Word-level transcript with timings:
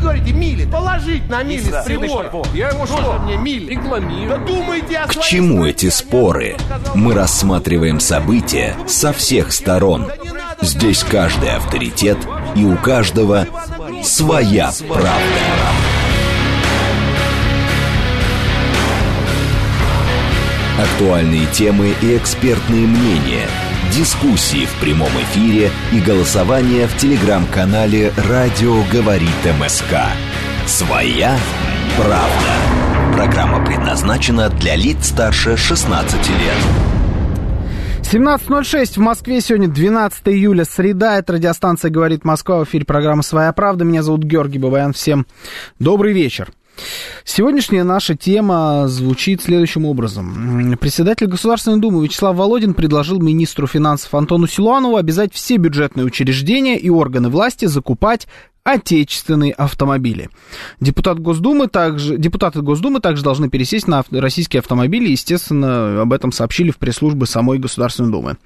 говорите, 0.00 0.32
мили, 0.32 0.64
положить 0.64 1.28
на 1.28 1.42
мили 1.42 1.60
с. 1.60 1.86
Я 2.54 2.68
его 2.70 2.86
Что 2.86 3.18
мне 3.22 3.36
мили? 3.36 3.70
Рекламирую. 3.70 4.28
Да 4.28 4.36
думайте 4.38 4.98
о 4.98 5.06
К 5.06 5.20
чему 5.20 5.64
эти 5.64 5.86
а 5.86 5.90
споры? 5.90 6.56
Мы 6.94 7.14
рассматриваем 7.14 8.00
события 8.00 8.76
со 8.86 9.12
всех 9.12 9.52
сторон. 9.52 10.10
Здесь 10.60 11.04
каждый 11.04 11.54
авторитет 11.54 12.18
и 12.54 12.64
у 12.64 12.76
каждого 12.76 13.46
своя 14.02 14.72
правда. 14.88 15.10
Актуальные 20.78 21.46
темы 21.46 21.94
и 22.00 22.16
экспертные 22.16 22.86
мнения, 22.86 23.46
дискуссии 23.90 24.66
в 24.66 24.80
прямом 24.80 25.08
эфире 25.08 25.70
и 25.92 26.00
голосование 26.00 26.86
в 26.86 26.96
телеграм-канале 26.96 28.12
«Радио 28.28 28.82
говорит 28.92 29.30
МСК». 29.60 29.94
Своя 30.66 31.36
правда. 31.96 33.14
Программа 33.14 33.64
предназначена 33.64 34.48
для 34.48 34.76
лиц 34.76 35.08
старше 35.08 35.56
16 35.56 36.28
лет. 36.28 36.90
17.06 38.02 38.94
в 38.94 38.98
Москве. 38.98 39.40
Сегодня 39.40 39.68
12 39.68 40.28
июля, 40.28 40.64
среда. 40.64 41.18
Это 41.18 41.34
радиостанция 41.34 41.90
«Говорит 41.90 42.24
Москва». 42.24 42.60
В 42.60 42.64
эфире 42.64 42.84
программа 42.84 43.22
«Своя 43.22 43.52
правда». 43.52 43.84
Меня 43.84 44.02
зовут 44.02 44.22
Георгий 44.22 44.58
Бабаян. 44.58 44.92
Всем 44.92 45.26
добрый 45.78 46.12
вечер. 46.12 46.50
Сегодняшняя 47.24 47.84
наша 47.84 48.16
тема 48.16 48.88
звучит 48.88 49.42
следующим 49.42 49.84
образом. 49.84 50.76
Председатель 50.80 51.26
Государственной 51.26 51.80
Думы 51.80 52.04
Вячеслав 52.04 52.36
Володин 52.36 52.74
предложил 52.74 53.20
министру 53.20 53.66
финансов 53.66 54.14
Антону 54.14 54.46
Силуанову 54.46 54.96
обязать 54.96 55.34
все 55.34 55.56
бюджетные 55.56 56.04
учреждения 56.06 56.78
и 56.78 56.90
органы 56.90 57.28
власти 57.28 57.66
закупать 57.66 58.26
отечественные 58.62 59.52
автомобили. 59.52 60.30
Депутат 60.80 61.18
Госдумы 61.18 61.66
также, 61.66 62.18
депутаты 62.18 62.62
Госдумы 62.62 63.00
также 63.00 63.22
должны 63.22 63.48
пересесть 63.48 63.88
на 63.88 64.04
российские 64.10 64.60
автомобили. 64.60 65.10
Естественно, 65.10 66.02
об 66.02 66.12
этом 66.12 66.32
сообщили 66.32 66.70
в 66.70 66.78
пресс-службе 66.78 67.26
самой 67.26 67.58
Государственной 67.58 68.10
Думы. 68.10 68.36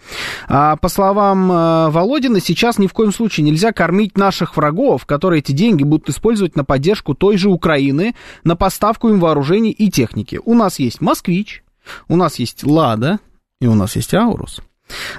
А, 0.48 0.77
по 0.77 0.88
словам 0.88 1.50
э, 1.50 1.91
Володина, 1.91 2.41
сейчас 2.41 2.78
ни 2.78 2.86
в 2.86 2.92
коем 2.92 3.12
случае 3.12 3.44
нельзя 3.44 3.72
кормить 3.72 4.16
наших 4.16 4.56
врагов, 4.56 5.06
которые 5.06 5.41
эти 5.41 5.53
деньги 5.53 5.83
будут 5.83 6.08
использовать 6.08 6.56
на 6.56 6.64
поддержку 6.64 7.14
той 7.14 7.36
же 7.36 7.48
Украины, 7.48 8.14
на 8.44 8.56
поставку 8.56 9.08
им 9.08 9.20
вооружений 9.20 9.70
и 9.70 9.91
техники. 9.91 10.41
У 10.44 10.55
нас 10.55 10.78
есть 10.78 11.00
«Москвич», 11.00 11.64
у 12.08 12.16
нас 12.16 12.38
есть 12.38 12.64
«Лада», 12.64 13.19
и 13.60 13.66
у 13.66 13.75
нас 13.75 13.97
есть 13.97 14.14
«Аурус». 14.14 14.60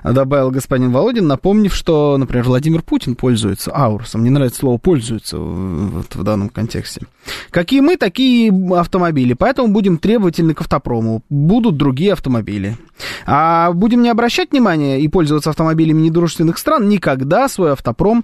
Добавил 0.03 0.51
господин 0.51 0.91
Володин, 0.91 1.27
напомнив, 1.27 1.73
что, 1.73 2.17
например, 2.17 2.45
Владимир 2.45 2.81
Путин 2.81 3.15
пользуется 3.15 3.71
аурусом. 3.75 4.21
Мне 4.21 4.29
нравится 4.29 4.59
слово 4.59 4.77
«пользуется» 4.77 5.37
вот 5.37 6.15
в 6.15 6.23
данном 6.23 6.49
контексте. 6.49 7.01
Какие 7.49 7.79
мы, 7.79 7.97
такие 7.97 8.53
автомобили. 8.75 9.33
Поэтому 9.33 9.69
будем 9.69 9.97
требовательны 9.97 10.53
к 10.53 10.61
автопрому. 10.61 11.23
Будут 11.29 11.77
другие 11.77 12.13
автомобили. 12.13 12.77
А 13.25 13.71
будем 13.71 14.03
не 14.03 14.09
обращать 14.09 14.51
внимания 14.51 15.01
и 15.01 15.07
пользоваться 15.07 15.49
автомобилями 15.49 16.03
недружественных 16.03 16.57
стран, 16.57 16.87
никогда 16.87 17.49
свой 17.49 17.71
автопром 17.71 18.23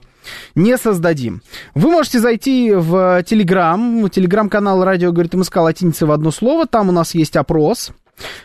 не 0.53 0.77
создадим. 0.77 1.41
Вы 1.73 1.89
можете 1.89 2.19
зайти 2.19 2.71
в 2.73 3.23
Телеграм, 3.23 4.07
Телеграм-канал 4.09 4.83
«Радио 4.83 5.11
говорит 5.11 5.33
МСК» 5.33 5.57
латиница 5.57 6.05
в 6.05 6.11
одно 6.11 6.31
слово. 6.31 6.67
Там 6.67 6.89
у 6.89 6.91
нас 6.91 7.15
есть 7.15 7.35
опрос. 7.35 7.91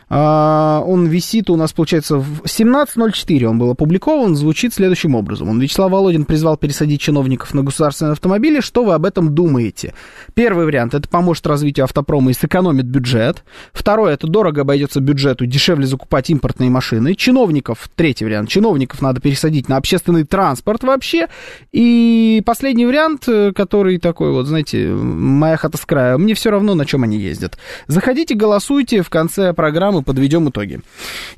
А, 0.09 0.83
Он 0.87 1.07
висит 1.07 1.51
у 1.51 1.57
нас, 1.57 1.73
получается, 1.73 2.19
в 2.19 2.45
17.04 2.45 3.45
он 3.45 3.59
был 3.59 3.71
опубликован, 3.71 4.37
звучит 4.37 4.73
следующим 4.73 5.15
образом. 5.15 5.49
Он, 5.49 5.61
Вячеслав 5.61 5.91
Володин 5.91 6.25
призвал 6.25 6.57
пересадить 6.57 7.01
чиновников 7.01 7.55
на 7.55 7.63
государственные 7.63 8.13
автомобили. 8.13 8.61
Что 8.61 8.85
вы 8.85 8.95
об 8.95 9.05
этом 9.05 9.35
думаете? 9.35 9.95
Первый 10.35 10.67
вариант, 10.67 10.95
это 10.95 11.09
поможет 11.09 11.47
развитию 11.47 11.85
автопрома 11.85 12.31
и 12.31 12.35
сэкономит 12.35 12.87
бюджет. 12.87 13.45
Второй, 13.73 14.13
это 14.13 14.27
дорого 14.27 14.63
обойдется 14.63 15.01
бюджету, 15.01 15.47
дешевле 15.47 15.87
закупать 15.87 16.31
импортные 16.31 16.71
машины. 16.71 17.15
Чиновников, 17.15 17.89
третий 17.95 18.25
вариант, 18.25 18.49
чиновников 18.49 19.03
надо 19.03 19.21
пересадить 19.21 19.69
на 19.69 19.77
общественный 19.77 20.25
транспорт 20.25 20.85
вообще. 20.85 21.27
И 21.73 22.43
последний 22.47 22.87
вариант, 22.87 23.25
э, 23.29 23.53
который 23.53 23.99
такой 23.99 24.31
вот, 24.31 24.47
знаете, 24.47 24.89
моя 24.89 25.57
хата 25.57 25.79
с 25.79 25.85
края, 25.85 26.17
мне 26.17 26.35
все 26.35 26.51
равно, 26.51 26.75
на 26.75 26.87
чем 26.87 27.03
они 27.03 27.19
ездят. 27.19 27.59
Заходите, 27.87 28.35
голосуйте, 28.35 29.03
в 29.03 29.11
конце 29.11 29.53
программы 29.53 29.66
подведем 30.03 30.49
итоги. 30.49 30.81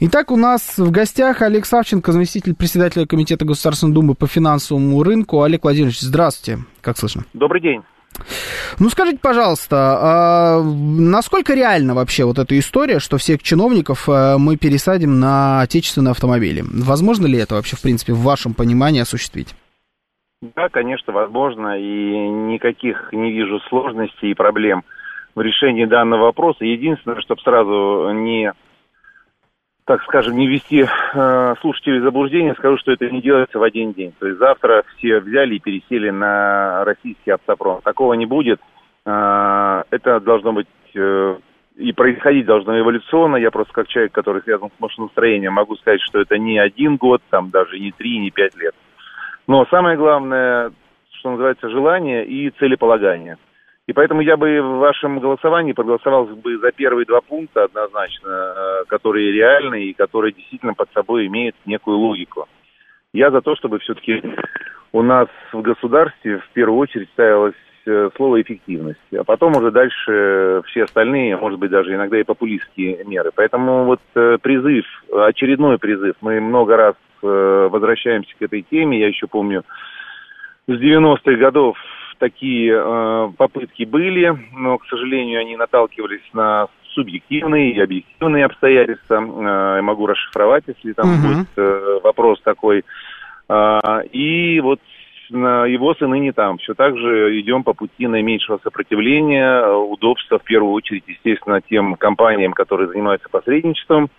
Итак, 0.01 0.31
у 0.31 0.37
нас 0.37 0.79
в 0.79 0.91
гостях 0.91 1.43
Олег 1.43 1.67
Савченко, 1.67 2.13
заместитель 2.13 2.55
председателя 2.55 3.07
Комитета 3.07 3.45
Государственной 3.45 3.95
Думы 3.95 4.15
по 4.15 4.27
финансовому 4.27 5.03
рынку. 5.03 5.43
Олег 5.43 5.65
Владимирович, 5.65 6.01
здравствуйте. 6.01 6.63
Как 6.81 6.99
слышно? 6.99 7.25
Добрый 7.33 7.61
день. 7.61 7.83
Ну, 8.79 8.89
скажите, 8.91 9.19
пожалуйста, 9.21 9.99
а 10.01 10.63
насколько 10.63 11.55
реально 11.55 11.95
вообще 11.95 12.25
вот 12.25 12.39
эта 12.39 12.59
история, 12.59 12.99
что 12.99 13.17
всех 13.17 13.43
чиновников 13.43 14.09
а, 14.09 14.39
мы 14.39 14.57
пересадим 14.57 15.21
на 15.21 15.61
отечественные 15.61 16.13
автомобили? 16.13 16.65
Возможно 16.65 17.27
ли 17.27 17.39
это 17.39 17.55
вообще, 17.55 17.77
в 17.77 17.83
принципе, 17.83 18.13
в 18.13 18.23
вашем 18.23 18.55
понимании 18.55 19.01
осуществить? 19.01 19.55
Да, 20.41 20.69
конечно, 20.69 21.13
возможно, 21.13 21.79
и 21.79 22.29
никаких 22.53 23.13
не 23.13 23.33
вижу 23.33 23.59
сложностей 23.69 24.31
и 24.31 24.35
проблем 24.35 24.85
в 25.39 25.41
решении 25.41 25.85
данного 25.85 26.25
вопроса. 26.25 26.65
Единственное, 26.65 27.21
чтобы 27.21 27.41
сразу 27.43 28.11
не, 28.13 28.53
так 29.85 30.03
скажем, 30.03 30.37
не 30.37 30.49
ввести 30.49 30.85
э, 30.85 31.55
слушателей 31.61 32.01
в 32.01 32.03
заблуждение, 32.03 32.55
скажу, 32.55 32.77
что 32.79 32.93
это 32.93 33.09
не 33.09 33.23
делается 33.23 33.59
в 33.59 33.63
один 33.63 33.93
день. 33.93 34.13
То 34.19 34.27
есть 34.27 34.39
завтра 34.39 34.85
все 34.97 35.21
взяли 35.21 35.55
и 35.55 35.61
пересели 35.61 36.11
на 36.11 36.85
российский 36.85 37.31
автопром. 37.31 37.81
Такого 37.83 38.15
не 38.15 38.27
будет. 38.27 38.61
Э, 39.07 39.85
это 39.91 40.21
должно 40.21 40.53
быть 40.53 40.67
э, 40.95 41.37
и 41.77 41.93
происходить 41.93 42.47
должно 42.47 42.79
эволюционно. 42.79 43.37
Я 43.37 43.53
просто 43.53 43.73
как 43.73 43.87
человек, 43.87 44.13
который 44.13 44.43
связан 44.43 44.71
с 44.77 44.81
машиностроением, 44.81 45.53
могу 45.53 45.77
сказать, 45.77 46.01
что 46.03 46.21
это 46.21 46.37
не 46.37 46.59
один 46.59 46.97
год, 46.97 47.23
там 47.31 47.51
даже 47.51 47.79
не 47.79 47.93
три, 47.93 48.19
не 48.19 48.33
пять 48.33 48.57
лет. 48.57 48.75
Но 49.47 49.65
самое 49.67 49.97
главное, 49.97 50.73
что 51.13 51.31
называется, 51.31 51.71
желание 51.71 52.27
и 52.27 52.51
целеполагание. 52.51 53.39
И 53.89 53.95
поэтому 53.95 54.21
я 54.21 54.37
бы 54.37 54.61
в 54.61 54.79
вашем 54.81 55.19
голосовании 55.19 55.73
проголосовал 55.73 56.27
бы 56.27 56.59
за 56.59 56.73
первые 56.73 57.07
два 57.07 57.23
пункта 57.23 57.65
однозначно, 57.65 58.29
э, 58.29 58.85
которые 58.87 59.33
реальны 59.33 59.85
и 59.85 59.95
которые 59.95 60.35
действительно 60.35 60.75
под 60.75 60.93
собой 60.93 61.27
имеют 61.27 61.57
некую 61.65 61.97
логику. 61.97 62.47
Я 63.15 63.31
за 63.31 63.41
то, 63.41 63.57
чтобы 63.57 63.79
все-таки 63.79 64.23
у 64.93 65.01
нас 65.01 65.29
в 65.55 65.63
государстве 65.63 66.37
в 66.39 66.49
первую 66.51 66.79
очередь 66.79 67.09
ставилось 67.15 67.55
э, 67.87 68.11
слово 68.15 68.43
эффективность, 68.43 69.01
а 69.19 69.25
потом 69.25 69.57
уже 69.57 69.71
дальше 69.71 70.61
все 70.67 70.85
остальные, 70.85 71.39
может 71.39 71.59
быть, 71.59 71.71
даже 71.71 71.95
иногда 71.95 72.21
и 72.21 72.25
популистские 72.25 73.03
меры. 73.07 73.31
Поэтому 73.35 73.85
вот 73.85 74.01
э, 74.15 74.37
призыв, 74.43 74.85
очередной 75.11 75.79
призыв, 75.79 76.15
мы 76.21 76.43
много 76.43 76.77
раз 76.77 76.95
возвращаемся 77.21 78.33
к 78.39 78.43
этой 78.43 78.63
теме, 78.63 79.01
я 79.01 79.09
еще 79.09 79.27
помню, 79.27 79.65
с 80.69 80.73
90-х 80.73 81.33
годов 81.35 81.77
такие 82.19 82.73
э, 82.75 83.31
попытки 83.37 83.85
были, 83.85 84.37
но, 84.53 84.79
к 84.79 84.87
сожалению, 84.87 85.41
они 85.41 85.57
наталкивались 85.57 86.29
на 86.33 86.69
субъективные 86.95 87.73
и 87.73 87.81
объективные 87.81 88.45
обстоятельства. 88.45 89.15
Э, 89.17 89.77
я 89.77 89.83
могу 89.83 90.07
расшифровать, 90.07 90.65
если 90.67 90.93
там 90.93 91.09
Мгм. 91.09 91.23
будет 91.23 91.49
э, 91.57 92.01
вопрос 92.03 92.41
такой. 92.43 92.85
А, 93.49 94.01
и 94.13 94.61
вот 94.61 94.81
на 95.31 95.67
его 95.67 95.95
сыны 95.95 96.19
не 96.19 96.33
там. 96.33 96.59
Все 96.59 96.75
так 96.75 96.97
же 96.97 97.41
идем 97.41 97.63
по 97.63 97.75
пути 97.75 98.07
наименьшего 98.07 98.59
сопротивления, 98.63 99.61
э, 99.61 99.75
удобства 99.75 100.39
в 100.39 100.45
первую 100.45 100.73
очередь, 100.73 101.05
естественно, 101.07 101.61
тем 101.61 101.95
компаниям, 101.95 102.53
которые 102.53 102.89
занимаются 102.89 103.29
посредничеством 103.29 104.11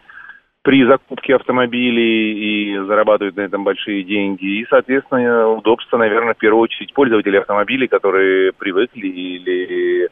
при 0.61 0.85
закупке 0.85 1.35
автомобилей 1.35 2.73
и 2.73 2.77
зарабатывают 2.85 3.37
на 3.37 3.41
этом 3.41 3.63
большие 3.63 4.03
деньги. 4.03 4.59
И, 4.61 4.65
соответственно, 4.69 5.49
удобство, 5.49 5.97
наверное, 5.97 6.33
в 6.33 6.37
первую 6.37 6.63
очередь 6.63 6.93
пользователей 6.93 7.39
автомобилей, 7.39 7.87
которые 7.87 8.51
привыкли 8.53 9.07
или, 9.07 10.09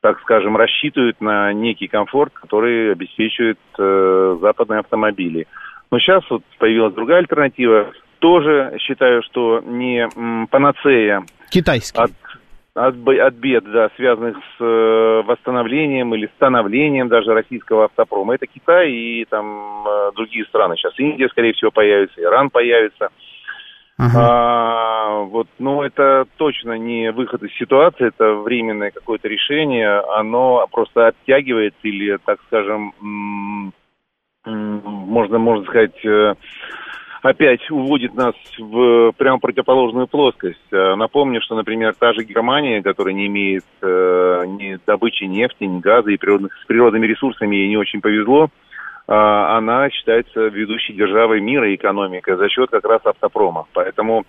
так 0.00 0.20
скажем, 0.20 0.56
рассчитывают 0.56 1.20
на 1.20 1.52
некий 1.52 1.88
комфорт, 1.88 2.32
который 2.32 2.92
обеспечивает 2.92 3.58
э, 3.78 4.38
западные 4.40 4.80
автомобили. 4.80 5.46
Но 5.90 5.98
сейчас 5.98 6.22
вот 6.30 6.42
появилась 6.58 6.94
другая 6.94 7.18
альтернатива. 7.18 7.90
Тоже 8.20 8.76
считаю, 8.80 9.22
что 9.22 9.62
не 9.64 10.08
м, 10.16 10.46
панацея 10.48 11.24
Китайский. 11.50 11.98
от, 12.00 12.10
от, 12.86 12.94
от 13.08 13.34
бед, 13.34 13.64
да, 13.70 13.90
связанных 13.96 14.36
с 14.36 14.60
э, 14.60 15.22
восстановлением 15.26 16.14
или 16.14 16.30
становлением 16.36 17.08
даже 17.08 17.34
российского 17.34 17.86
автопрома. 17.86 18.34
Это 18.34 18.46
Китай 18.46 18.90
и 18.90 19.24
там 19.24 19.86
э, 19.86 20.10
другие 20.14 20.44
страны. 20.46 20.76
Сейчас 20.76 20.98
Индия, 20.98 21.28
скорее 21.28 21.52
всего, 21.52 21.70
появится, 21.70 22.20
Иран 22.22 22.50
появится. 22.50 23.08
Ага. 23.98 24.18
А, 24.20 25.18
вот, 25.24 25.48
но 25.58 25.84
это 25.84 26.26
точно 26.36 26.78
не 26.78 27.10
выход 27.10 27.42
из 27.42 27.52
ситуации, 27.56 28.08
это 28.08 28.34
временное 28.34 28.92
какое-то 28.92 29.26
решение, 29.26 29.98
оно 30.14 30.64
просто 30.70 31.08
оттягивает 31.08 31.74
или, 31.82 32.16
так 32.24 32.38
скажем, 32.46 32.94
можно, 34.44 35.38
можно 35.38 35.64
сказать, 35.64 36.04
э, 36.04 36.34
опять 37.22 37.70
уводит 37.70 38.14
нас 38.14 38.34
в 38.58 39.12
прямо 39.12 39.38
противоположную 39.38 40.06
плоскость. 40.06 40.58
Э, 40.70 40.94
напомню, 40.94 41.40
что, 41.40 41.56
например, 41.56 41.94
та 41.98 42.12
же 42.12 42.24
Германия, 42.24 42.82
которая 42.82 43.14
не 43.14 43.26
имеет 43.26 43.64
э, 43.82 44.44
ни 44.46 44.78
добычи 44.86 45.24
нефти, 45.24 45.64
ни 45.64 45.80
газа 45.80 46.10
и 46.10 46.16
природных, 46.16 46.52
с 46.62 46.66
природными 46.66 47.06
ресурсами 47.06 47.56
ей 47.56 47.68
не 47.68 47.76
очень 47.76 48.00
повезло, 48.00 48.44
э, 48.44 49.12
она 49.12 49.90
считается 49.90 50.48
ведущей 50.48 50.94
державой 50.94 51.40
мира 51.40 51.74
экономикой 51.74 52.36
за 52.36 52.48
счет 52.48 52.70
как 52.70 52.84
раз 52.84 53.00
автопрома. 53.04 53.66
Поэтому 53.72 54.24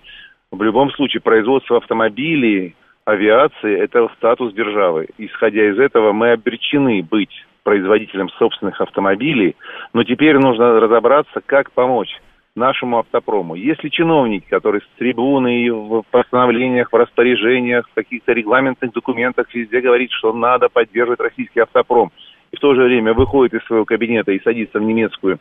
в 0.50 0.62
любом 0.62 0.90
случае 0.92 1.20
производство 1.20 1.76
автомобилей, 1.76 2.74
авиации– 3.04 3.78
это 3.78 4.08
статус 4.16 4.52
державы. 4.52 5.08
Исходя 5.18 5.68
из 5.70 5.78
этого, 5.78 6.12
мы 6.12 6.32
обречены 6.32 7.02
быть 7.02 7.30
производителем 7.62 8.30
собственных 8.30 8.80
автомобилей, 8.80 9.54
но 9.92 10.02
теперь 10.02 10.38
нужно 10.38 10.80
разобраться, 10.80 11.40
как 11.44 11.70
помочь 11.72 12.20
нашему 12.56 12.98
автопрому. 12.98 13.54
Если 13.54 13.88
чиновники, 13.88 14.46
которые 14.48 14.82
с 14.82 14.98
трибуны 14.98 15.62
и 15.62 15.70
в 15.70 16.02
постановлениях, 16.10 16.92
в 16.92 16.96
распоряжениях, 16.96 17.88
в 17.88 17.94
каких-то 17.94 18.32
регламентных 18.32 18.92
документах 18.92 19.46
везде 19.54 19.80
говорит, 19.80 20.10
что 20.10 20.32
надо 20.32 20.68
поддерживать 20.68 21.20
российский 21.20 21.60
автопром, 21.60 22.10
и 22.50 22.56
в 22.56 22.60
то 22.60 22.74
же 22.74 22.82
время 22.82 23.14
выходит 23.14 23.54
из 23.54 23.64
своего 23.66 23.84
кабинета 23.84 24.32
и 24.32 24.42
садится 24.42 24.78
в 24.78 24.82
немецкую 24.82 25.38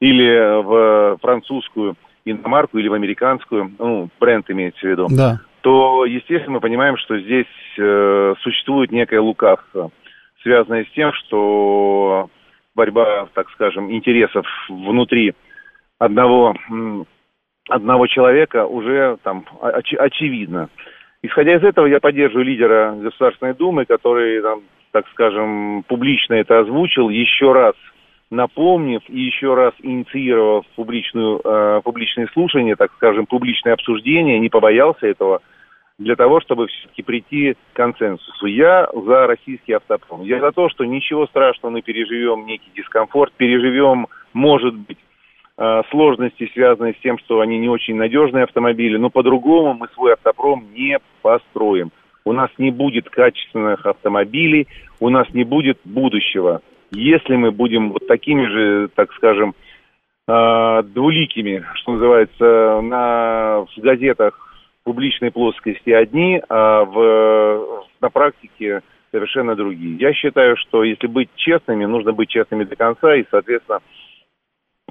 или 0.00 0.62
в 0.62 1.18
французскую 1.20 1.96
иномарку 2.24 2.78
или 2.78 2.88
в 2.88 2.94
американскую, 2.94 3.72
ну, 3.78 4.08
бренд 4.20 4.48
имеется 4.50 4.80
в 4.80 4.90
виду, 4.90 5.06
да. 5.10 5.40
то, 5.60 6.04
естественно, 6.04 6.54
мы 6.54 6.60
понимаем, 6.60 6.96
что 6.96 7.18
здесь 7.18 7.46
э, 7.78 8.34
существует 8.40 8.92
некое 8.92 9.20
лукавство, 9.20 9.90
связанное 10.42 10.84
с 10.84 10.90
тем, 10.94 11.12
что 11.12 12.30
борьба, 12.74 13.28
так 13.34 13.50
скажем, 13.50 13.92
интересов 13.92 14.46
внутри 14.68 15.34
одного, 16.04 16.54
одного 17.68 18.06
человека 18.06 18.66
уже 18.66 19.18
там 19.22 19.44
оч, 19.60 19.94
очевидно. 19.94 20.68
Исходя 21.22 21.54
из 21.56 21.62
этого, 21.62 21.86
я 21.86 22.00
поддерживаю 22.00 22.44
лидера 22.44 22.96
Государственной 23.00 23.54
Думы, 23.54 23.84
который, 23.84 24.42
там, 24.42 24.62
так 24.90 25.06
скажем, 25.12 25.84
публично 25.86 26.34
это 26.34 26.60
озвучил, 26.60 27.08
еще 27.08 27.52
раз 27.52 27.74
напомнив 28.30 29.02
и 29.08 29.20
еще 29.20 29.54
раз 29.54 29.74
инициировав 29.82 30.64
публичную, 30.74 31.40
э, 31.44 31.80
публичные 31.84 32.26
слушания, 32.28 32.74
так 32.76 32.90
скажем, 32.94 33.26
публичное 33.26 33.74
обсуждение, 33.74 34.40
не 34.40 34.48
побоялся 34.48 35.06
этого, 35.06 35.42
для 35.98 36.16
того, 36.16 36.40
чтобы 36.40 36.66
все-таки 36.66 37.02
прийти 37.02 37.52
к 37.52 37.76
консенсусу. 37.76 38.46
Я 38.46 38.88
за 38.92 39.26
российский 39.26 39.74
автопром. 39.74 40.22
Я 40.22 40.40
за 40.40 40.50
то, 40.50 40.68
что 40.70 40.84
ничего 40.84 41.26
страшного 41.26 41.74
мы 41.74 41.82
переживем, 41.82 42.46
некий 42.46 42.70
дискомфорт, 42.74 43.32
переживем, 43.34 44.08
может 44.32 44.74
быть, 44.74 44.98
сложности, 45.90 46.50
связанные 46.54 46.94
с 46.94 47.02
тем, 47.02 47.18
что 47.18 47.40
они 47.40 47.58
не 47.58 47.68
очень 47.68 47.94
надежные 47.94 48.44
автомобили, 48.44 48.96
но 48.96 49.10
по-другому 49.10 49.74
мы 49.74 49.88
свой 49.94 50.14
автопром 50.14 50.66
не 50.74 50.98
построим. 51.20 51.90
У 52.24 52.32
нас 52.32 52.50
не 52.58 52.70
будет 52.70 53.10
качественных 53.10 53.84
автомобилей, 53.84 54.66
у 55.00 55.08
нас 55.08 55.28
не 55.34 55.44
будет 55.44 55.78
будущего. 55.84 56.62
Если 56.92 57.36
мы 57.36 57.50
будем 57.50 57.92
вот 57.92 58.06
такими 58.06 58.46
же, 58.46 58.88
так 58.94 59.12
скажем, 59.14 59.54
э, 60.28 60.82
двуликими, 60.84 61.64
что 61.74 61.92
называется, 61.92 62.80
на, 62.82 63.64
в 63.64 63.80
газетах 63.80 64.38
публичной 64.84 65.30
плоскости 65.30 65.90
одни, 65.90 66.40
а 66.48 66.84
в, 66.84 67.86
на 68.00 68.10
практике 68.10 68.82
совершенно 69.10 69.54
другие. 69.54 69.96
Я 69.96 70.12
считаю, 70.12 70.56
что 70.56 70.84
если 70.84 71.06
быть 71.06 71.28
честными, 71.36 71.84
нужно 71.84 72.12
быть 72.12 72.30
честными 72.30 72.64
до 72.64 72.76
конца, 72.76 73.14
и, 73.14 73.24
соответственно, 73.30 73.80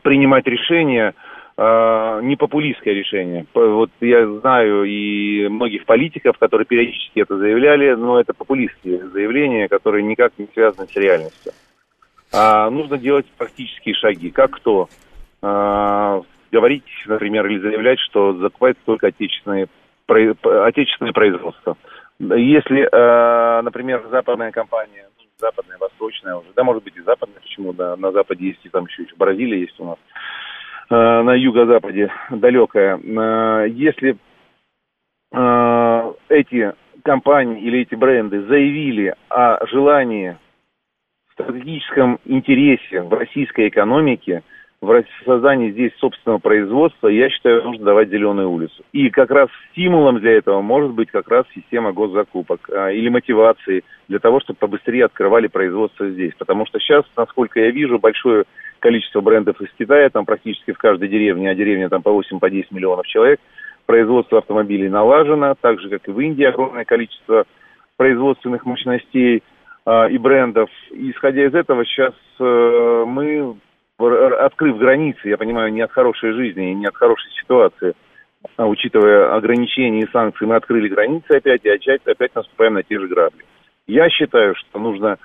принимать 0.01 0.45
решения, 0.47 1.13
э, 1.57 2.19
не 2.23 2.35
популистское 2.35 2.93
решение. 2.93 3.45
Вот 3.53 3.89
я 4.01 4.27
знаю 4.27 4.83
и 4.83 5.47
многих 5.47 5.85
политиков, 5.85 6.37
которые 6.37 6.65
периодически 6.65 7.19
это 7.19 7.37
заявляли, 7.37 7.93
но 7.93 8.19
это 8.19 8.33
популистские 8.33 9.07
заявления, 9.09 9.67
которые 9.67 10.03
никак 10.03 10.33
не 10.37 10.47
связаны 10.53 10.87
с 10.87 10.95
реальностью. 10.95 11.53
А 12.33 12.69
нужно 12.69 12.97
делать 12.97 13.25
практические 13.37 13.95
шаги. 13.95 14.31
Как 14.31 14.51
кто? 14.51 14.87
А, 15.41 16.21
говорить, 16.51 16.85
например, 17.05 17.45
или 17.47 17.59
заявлять, 17.59 17.99
что 17.99 18.33
закупается 18.33 18.81
только 18.85 19.07
отечественные, 19.07 19.67
отечественное 20.07 21.13
производство. 21.13 21.77
Если, 22.19 22.87
а, 22.91 23.61
например, 23.61 24.03
западная 24.09 24.51
компания 24.51 25.07
западная, 25.41 25.77
восточная 25.77 26.35
уже, 26.35 26.49
да, 26.55 26.63
может 26.63 26.83
быть 26.83 26.95
и 26.95 27.01
западная, 27.01 27.41
почему, 27.41 27.73
да, 27.73 27.95
на 27.97 28.11
западе 28.11 28.47
есть 28.47 28.65
и 28.65 28.69
там 28.69 28.85
еще, 28.85 29.03
еще 29.03 29.15
Бразилия 29.17 29.59
есть 29.61 29.79
у 29.79 29.85
нас, 29.85 29.97
э, 30.89 30.95
на 30.95 31.33
юго-западе 31.33 32.11
далекая. 32.29 32.97
Э, 32.97 33.67
если 33.69 34.17
э, 35.33 36.13
эти 36.29 36.73
компании 37.03 37.61
или 37.61 37.81
эти 37.81 37.95
бренды 37.95 38.45
заявили 38.45 39.15
о 39.29 39.65
желании 39.67 40.37
стратегическом 41.33 42.19
интересе 42.25 43.01
в 43.01 43.13
российской 43.13 43.67
экономике– 43.67 44.43
в 44.81 45.25
создании 45.25 45.71
здесь 45.71 45.91
собственного 45.99 46.39
производства, 46.39 47.07
я 47.07 47.29
считаю, 47.29 47.63
нужно 47.63 47.85
давать 47.85 48.09
зеленую 48.09 48.49
улицу. 48.49 48.83
И 48.91 49.11
как 49.11 49.29
раз 49.29 49.47
стимулом 49.71 50.19
для 50.19 50.31
этого 50.31 50.61
может 50.61 50.91
быть 50.91 51.11
как 51.11 51.29
раз 51.29 51.45
система 51.53 51.93
госзакупок 51.93 52.67
а, 52.71 52.89
или 52.89 53.07
мотивации 53.09 53.83
для 54.07 54.17
того, 54.17 54.39
чтобы 54.39 54.57
побыстрее 54.57 55.05
открывали 55.05 55.45
производство 55.47 56.09
здесь. 56.09 56.33
Потому 56.35 56.65
что 56.65 56.79
сейчас, 56.79 57.05
насколько 57.15 57.59
я 57.59 57.69
вижу, 57.69 57.99
большое 57.99 58.45
количество 58.79 59.21
брендов 59.21 59.61
из 59.61 59.69
Китая, 59.77 60.09
там 60.09 60.25
практически 60.25 60.71
в 60.71 60.79
каждой 60.79 61.09
деревне, 61.09 61.51
а 61.51 61.55
деревня 61.55 61.87
там 61.87 62.01
по 62.01 62.09
8-10 62.09 62.39
по 62.39 62.47
миллионов 62.75 63.05
человек, 63.05 63.39
производство 63.85 64.39
автомобилей 64.39 64.89
налажено, 64.89 65.55
так 65.61 65.79
же, 65.79 65.89
как 65.89 66.07
и 66.07 66.11
в 66.11 66.19
Индии 66.19 66.43
огромное 66.43 66.85
количество 66.85 67.45
производственных 67.97 68.65
мощностей 68.65 69.43
э, 69.85 70.09
и 70.09 70.17
брендов. 70.17 70.71
Исходя 70.89 71.45
из 71.45 71.53
этого, 71.53 71.85
сейчас 71.85 72.15
э, 72.39 73.03
мы 73.05 73.57
открыв 74.07 74.77
границы, 74.77 75.29
я 75.29 75.37
понимаю, 75.37 75.71
не 75.71 75.81
от 75.81 75.91
хорошей 75.91 76.33
жизни, 76.33 76.73
не 76.73 76.85
от 76.85 76.95
хорошей 76.95 77.31
ситуации, 77.41 77.93
а 78.57 78.67
учитывая 78.67 79.35
ограничения 79.35 80.01
и 80.01 80.11
санкции, 80.11 80.45
мы 80.45 80.55
открыли 80.55 80.87
границы 80.87 81.31
опять 81.31 81.63
и 81.63 81.69
опять, 81.69 82.01
опять 82.05 82.35
наступаем 82.35 82.73
на 82.73 82.83
те 82.83 82.99
же 82.99 83.07
грабли. 83.07 83.43
Я 83.87 84.09
считаю, 84.09 84.55
что 84.55 84.79
нужно 84.79 85.17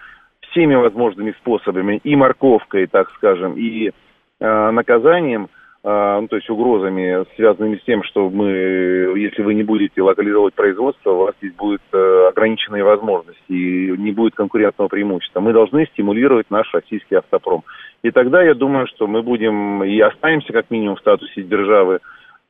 всеми 0.50 0.74
возможными 0.74 1.32
способами, 1.32 2.00
и 2.02 2.16
морковкой, 2.16 2.86
так 2.86 3.10
скажем, 3.16 3.54
и 3.54 3.88
э, 3.88 4.70
наказанием, 4.70 5.48
ну, 5.88 6.26
то 6.26 6.34
есть 6.34 6.50
угрозами, 6.50 7.24
связанными 7.36 7.76
с 7.76 7.84
тем, 7.84 8.02
что 8.02 8.28
мы, 8.28 8.48
если 8.48 9.42
вы 9.42 9.54
не 9.54 9.62
будете 9.62 10.02
локализовывать 10.02 10.54
производство, 10.54 11.12
у 11.12 11.18
вас 11.18 11.34
здесь 11.38 11.54
будут 11.54 11.80
э, 11.92 12.26
ограниченные 12.28 12.82
возможности 12.82 13.52
и 13.52 13.92
не 13.96 14.10
будет 14.10 14.34
конкурентного 14.34 14.88
преимущества. 14.88 15.38
Мы 15.38 15.52
должны 15.52 15.86
стимулировать 15.86 16.50
наш 16.50 16.74
российский 16.74 17.14
автопром. 17.14 17.62
И 18.02 18.10
тогда 18.10 18.42
я 18.42 18.54
думаю, 18.54 18.88
что 18.88 19.06
мы 19.06 19.22
будем 19.22 19.84
и 19.84 20.00
останемся 20.00 20.52
как 20.52 20.72
минимум 20.72 20.96
в 20.96 21.00
статусе 21.00 21.42
державы 21.42 22.00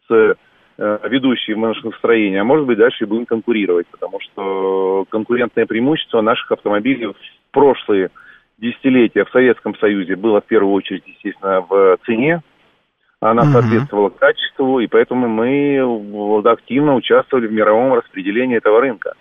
с 0.09 0.35
э, 0.78 0.99
ведущей 1.11 1.52
в 1.52 1.59
машиностроении, 1.59 2.38
а 2.38 2.45
может 2.45 2.64
быть 2.64 2.78
дальше 2.78 3.05
и 3.05 3.07
будем 3.07 3.26
конкурировать, 3.26 3.87
потому 3.88 4.19
что 4.21 5.05
конкурентное 5.11 5.66
преимущество 5.66 6.23
наших 6.23 6.52
автомобилей 6.52 7.09
в 7.09 7.16
прошлые 7.50 8.09
десятилетия 8.57 9.26
в 9.26 9.31
Советском 9.31 9.76
Союзе 9.76 10.16
было 10.16 10.40
в 10.40 10.47
первую 10.47 10.73
очередь, 10.73 11.02
естественно, 11.07 11.61
в 11.61 11.99
цене, 12.07 12.40
она 13.20 13.42
uh-huh. 13.42 13.52
соответствовала 13.52 14.11
качеству, 14.11 14.80
и 14.80 14.87
поэтому 14.87 15.28
мы 15.28 15.78
активно 16.44 16.94
участвовали 16.94 17.46
в 17.46 17.52
мировом 17.52 17.94
распределении 17.94 18.56
этого 18.56 18.80
рынка. 18.80 19.14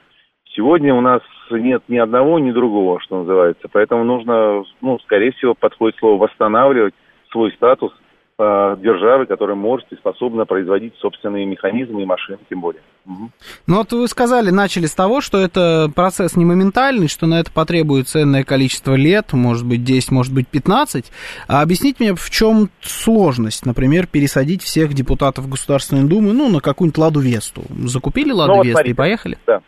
Сегодня 0.56 0.94
у 0.94 1.02
нас 1.02 1.22
нет 1.52 1.84
ни 1.88 1.98
одного, 1.98 2.40
ни 2.40 2.52
другого, 2.52 3.00
что 3.02 3.20
называется. 3.20 3.68
Поэтому 3.72 4.04
нужно, 4.04 4.64
ну, 4.82 5.00
скорее 5.00 5.32
всего, 5.34 5.54
подходит 5.54 5.98
слово 6.00 6.22
восстанавливать 6.22 6.94
свой 7.30 7.52
статус 7.52 7.94
державы, 8.38 9.28
которая 9.28 9.56
может 9.56 9.90
и 9.94 9.96
способна 9.96 10.46
производить 10.46 10.94
собственные 10.98 11.46
механизмы 11.46 12.04
и 12.04 12.06
машины, 12.06 12.40
тем 12.50 12.60
более. 12.60 12.82
Угу. 13.06 13.30
Ну 13.68 13.78
вот 13.78 13.94
вы 13.94 14.08
сказали, 14.08 14.50
начали 14.50 14.88
с 14.88 14.96
того, 14.96 15.22
что 15.22 15.38
это 15.38 15.90
процесс 15.96 16.36
не 16.36 16.44
моментальный, 16.44 17.08
что 17.08 17.28
на 17.28 17.40
это 17.40 17.52
потребуется 17.52 18.16
ценное 18.16 18.44
количество 18.44 18.96
лет, 18.96 19.34
может 19.34 19.68
быть 19.68 19.84
10, 19.84 20.12
может 20.12 20.34
быть 20.34 20.48
15. 20.48 21.12
А 21.48 21.62
объясните 21.62 21.98
мне, 22.00 22.16
в 22.16 22.30
чем 22.30 22.70
сложность, 22.82 23.66
например, 23.66 24.08
пересадить 24.08 24.62
всех 24.64 24.94
депутатов 24.94 25.50
Государственной 25.50 26.08
Думы, 26.08 26.34
ну, 26.34 26.50
на 26.50 26.62
какую-нибудь 26.62 26.98
Ладу 26.98 27.20
Весту? 27.20 27.64
Закупили 27.86 28.32
Ладу 28.32 28.52
ну, 28.52 28.58
вот, 28.58 28.66
Весту 28.66 28.90
и 28.90 28.94
поехали? 28.94 29.38
Да, 29.46 29.62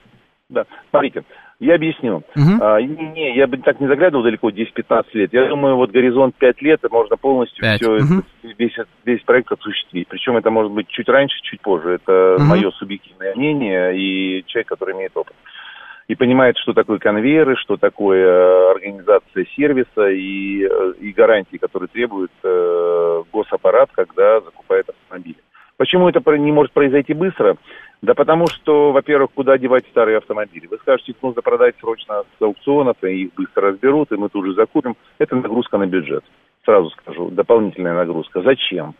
да, 0.49 0.65
смотрите, 0.89 1.23
я 1.59 1.75
объясню. 1.75 2.17
Угу. 2.35 2.61
А, 2.61 2.79
не, 2.81 3.35
я 3.35 3.47
бы 3.47 3.57
так 3.57 3.79
не 3.79 3.87
заглядывал 3.87 4.23
далеко, 4.23 4.49
10-15 4.49 5.05
лет. 5.13 5.33
Я 5.33 5.47
думаю, 5.47 5.75
вот 5.75 5.91
горизонт 5.91 6.35
5 6.35 6.61
лет, 6.61 6.83
и 6.83 6.87
можно 6.91 7.17
полностью 7.17 7.61
5. 7.61 7.81
все, 7.81 7.91
угу. 7.95 8.23
весь, 8.57 8.77
весь 9.05 9.23
проект 9.23 9.51
осуществить. 9.51 10.07
Причем 10.07 10.37
это 10.37 10.51
может 10.51 10.71
быть 10.71 10.87
чуть 10.87 11.09
раньше, 11.09 11.35
чуть 11.41 11.61
позже. 11.61 11.99
Это 12.03 12.35
угу. 12.35 12.43
мое 12.43 12.69
субъективное 12.71 13.33
мнение 13.35 13.97
и 13.97 14.43
человек, 14.45 14.67
который 14.67 14.95
имеет 14.95 15.17
опыт. 15.17 15.35
и 16.07 16.15
понимает, 16.15 16.57
что 16.57 16.73
такое 16.73 16.99
конвейеры, 16.99 17.55
что 17.55 17.77
такое 17.77 18.23
э, 18.23 18.71
организация 18.71 19.45
сервиса 19.55 20.09
и, 20.09 20.63
э, 20.63 20.93
и 20.99 21.11
гарантии, 21.11 21.57
которые 21.57 21.89
требует 21.89 22.31
э, 22.43 23.23
госаппарат, 23.33 23.89
когда 23.93 24.41
закупает 24.41 24.87
автомобили. 24.89 25.37
Почему 25.77 26.09
это 26.09 26.19
не 26.37 26.51
может 26.51 26.71
произойти 26.73 27.13
быстро? 27.13 27.55
Да 28.01 28.13
потому 28.13 28.47
что, 28.47 28.91
во-первых, 28.91 29.31
куда 29.33 29.57
девать 29.57 29.85
старые 29.89 30.17
автомобили? 30.17 30.67
Вы 30.67 30.77
скажете, 30.77 31.11
их 31.11 31.17
нужно 31.21 31.41
продать 31.41 31.75
срочно 31.79 32.23
с 32.37 32.41
аукционов, 32.41 32.97
и 33.03 33.23
их 33.23 33.33
быстро 33.33 33.69
разберут, 33.69 34.11
и 34.11 34.15
мы 34.17 34.29
тут 34.29 34.45
же 34.45 34.53
закупим. 34.53 34.95
Это 35.17 35.35
нагрузка 35.35 35.77
на 35.77 35.87
бюджет. 35.87 36.23
Сразу 36.63 36.89
скажу, 36.91 37.29
дополнительная 37.31 37.95
нагрузка. 37.95 38.41
Зачем? 38.41 38.93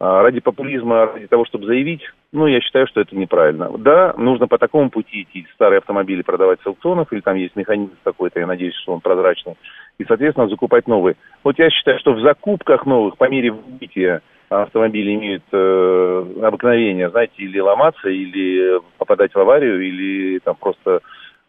А, 0.00 0.20
ради 0.22 0.40
популизма, 0.40 1.06
ради 1.06 1.28
того, 1.28 1.44
чтобы 1.44 1.66
заявить, 1.66 2.02
ну, 2.32 2.48
я 2.48 2.60
считаю, 2.60 2.88
что 2.88 3.00
это 3.00 3.14
неправильно. 3.14 3.70
Да, 3.78 4.14
нужно 4.16 4.48
по 4.48 4.58
такому 4.58 4.90
пути 4.90 5.22
идти, 5.22 5.46
старые 5.54 5.78
автомобили 5.78 6.22
продавать 6.22 6.60
с 6.60 6.66
аукционов, 6.66 7.12
или 7.12 7.20
там 7.20 7.36
есть 7.36 7.54
механизм 7.54 7.92
какой-то, 8.02 8.40
я 8.40 8.48
надеюсь, 8.48 8.74
что 8.74 8.94
он 8.94 9.00
прозрачный, 9.00 9.54
и, 9.98 10.04
соответственно, 10.04 10.48
закупать 10.48 10.88
новые. 10.88 11.14
Вот 11.44 11.56
я 11.60 11.70
считаю, 11.70 12.00
что 12.00 12.14
в 12.14 12.20
закупках 12.20 12.84
новых, 12.84 13.16
по 13.16 13.28
мере 13.28 13.52
выбития 13.52 14.22
автомобили 14.52 15.14
имеют 15.14 15.44
э, 15.52 16.24
обыкновение, 16.42 17.10
знаете, 17.10 17.32
или 17.38 17.58
ломаться, 17.58 18.08
или 18.08 18.80
попадать 18.98 19.34
в 19.34 19.38
аварию, 19.38 19.80
или 19.80 20.38
там 20.40 20.56
просто, 20.56 21.00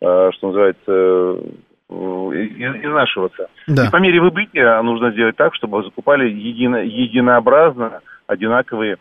э, 0.02 0.30
что 0.34 0.48
называется, 0.48 0.92
э, 0.92 1.42
изнашиваться. 1.90 3.50
Да. 3.68 3.88
И 3.88 3.92
по 3.92 3.98
мере 3.98 4.22
выбытия 4.22 4.82
нужно 4.82 5.12
сделать 5.12 5.36
так, 5.36 5.54
чтобы 5.56 5.84
закупали 5.84 6.30
едино, 6.30 6.78
единообразно 6.78 8.00
одинаковые 8.28 8.98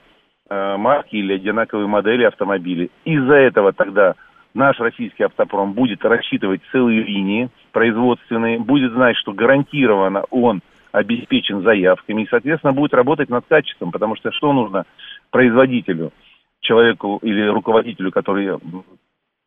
э, 0.51 0.77
марки 0.77 1.17
или 1.17 1.35
одинаковые 1.35 1.87
модели 1.87 2.25
автомобилей. 2.25 2.91
Из-за 3.05 3.35
этого 3.35 3.73
тогда 3.73 4.15
наш 4.55 4.79
российский 4.81 5.25
автопром 5.25 5.73
будет 5.73 6.05
рассчитывать 6.05 6.61
целые 6.73 7.03
линии 7.03 7.51
производственные, 7.73 8.59
будет 8.59 8.93
знать, 8.93 9.17
что 9.17 9.33
гарантированно 9.33 10.25
он 10.31 10.61
обеспечен 10.93 11.63
заявками 11.63 12.23
и, 12.23 12.29
соответственно, 12.29 12.73
будет 12.73 12.95
работать 12.95 13.29
над 13.29 13.45
качеством, 13.49 13.91
потому 13.91 14.17
что 14.17 14.31
что 14.31 14.53
нужно 14.53 14.85
производителю, 15.31 16.13
человеку 16.61 17.19
или 17.23 17.47
руководителю, 17.49 18.13
который 18.13 18.57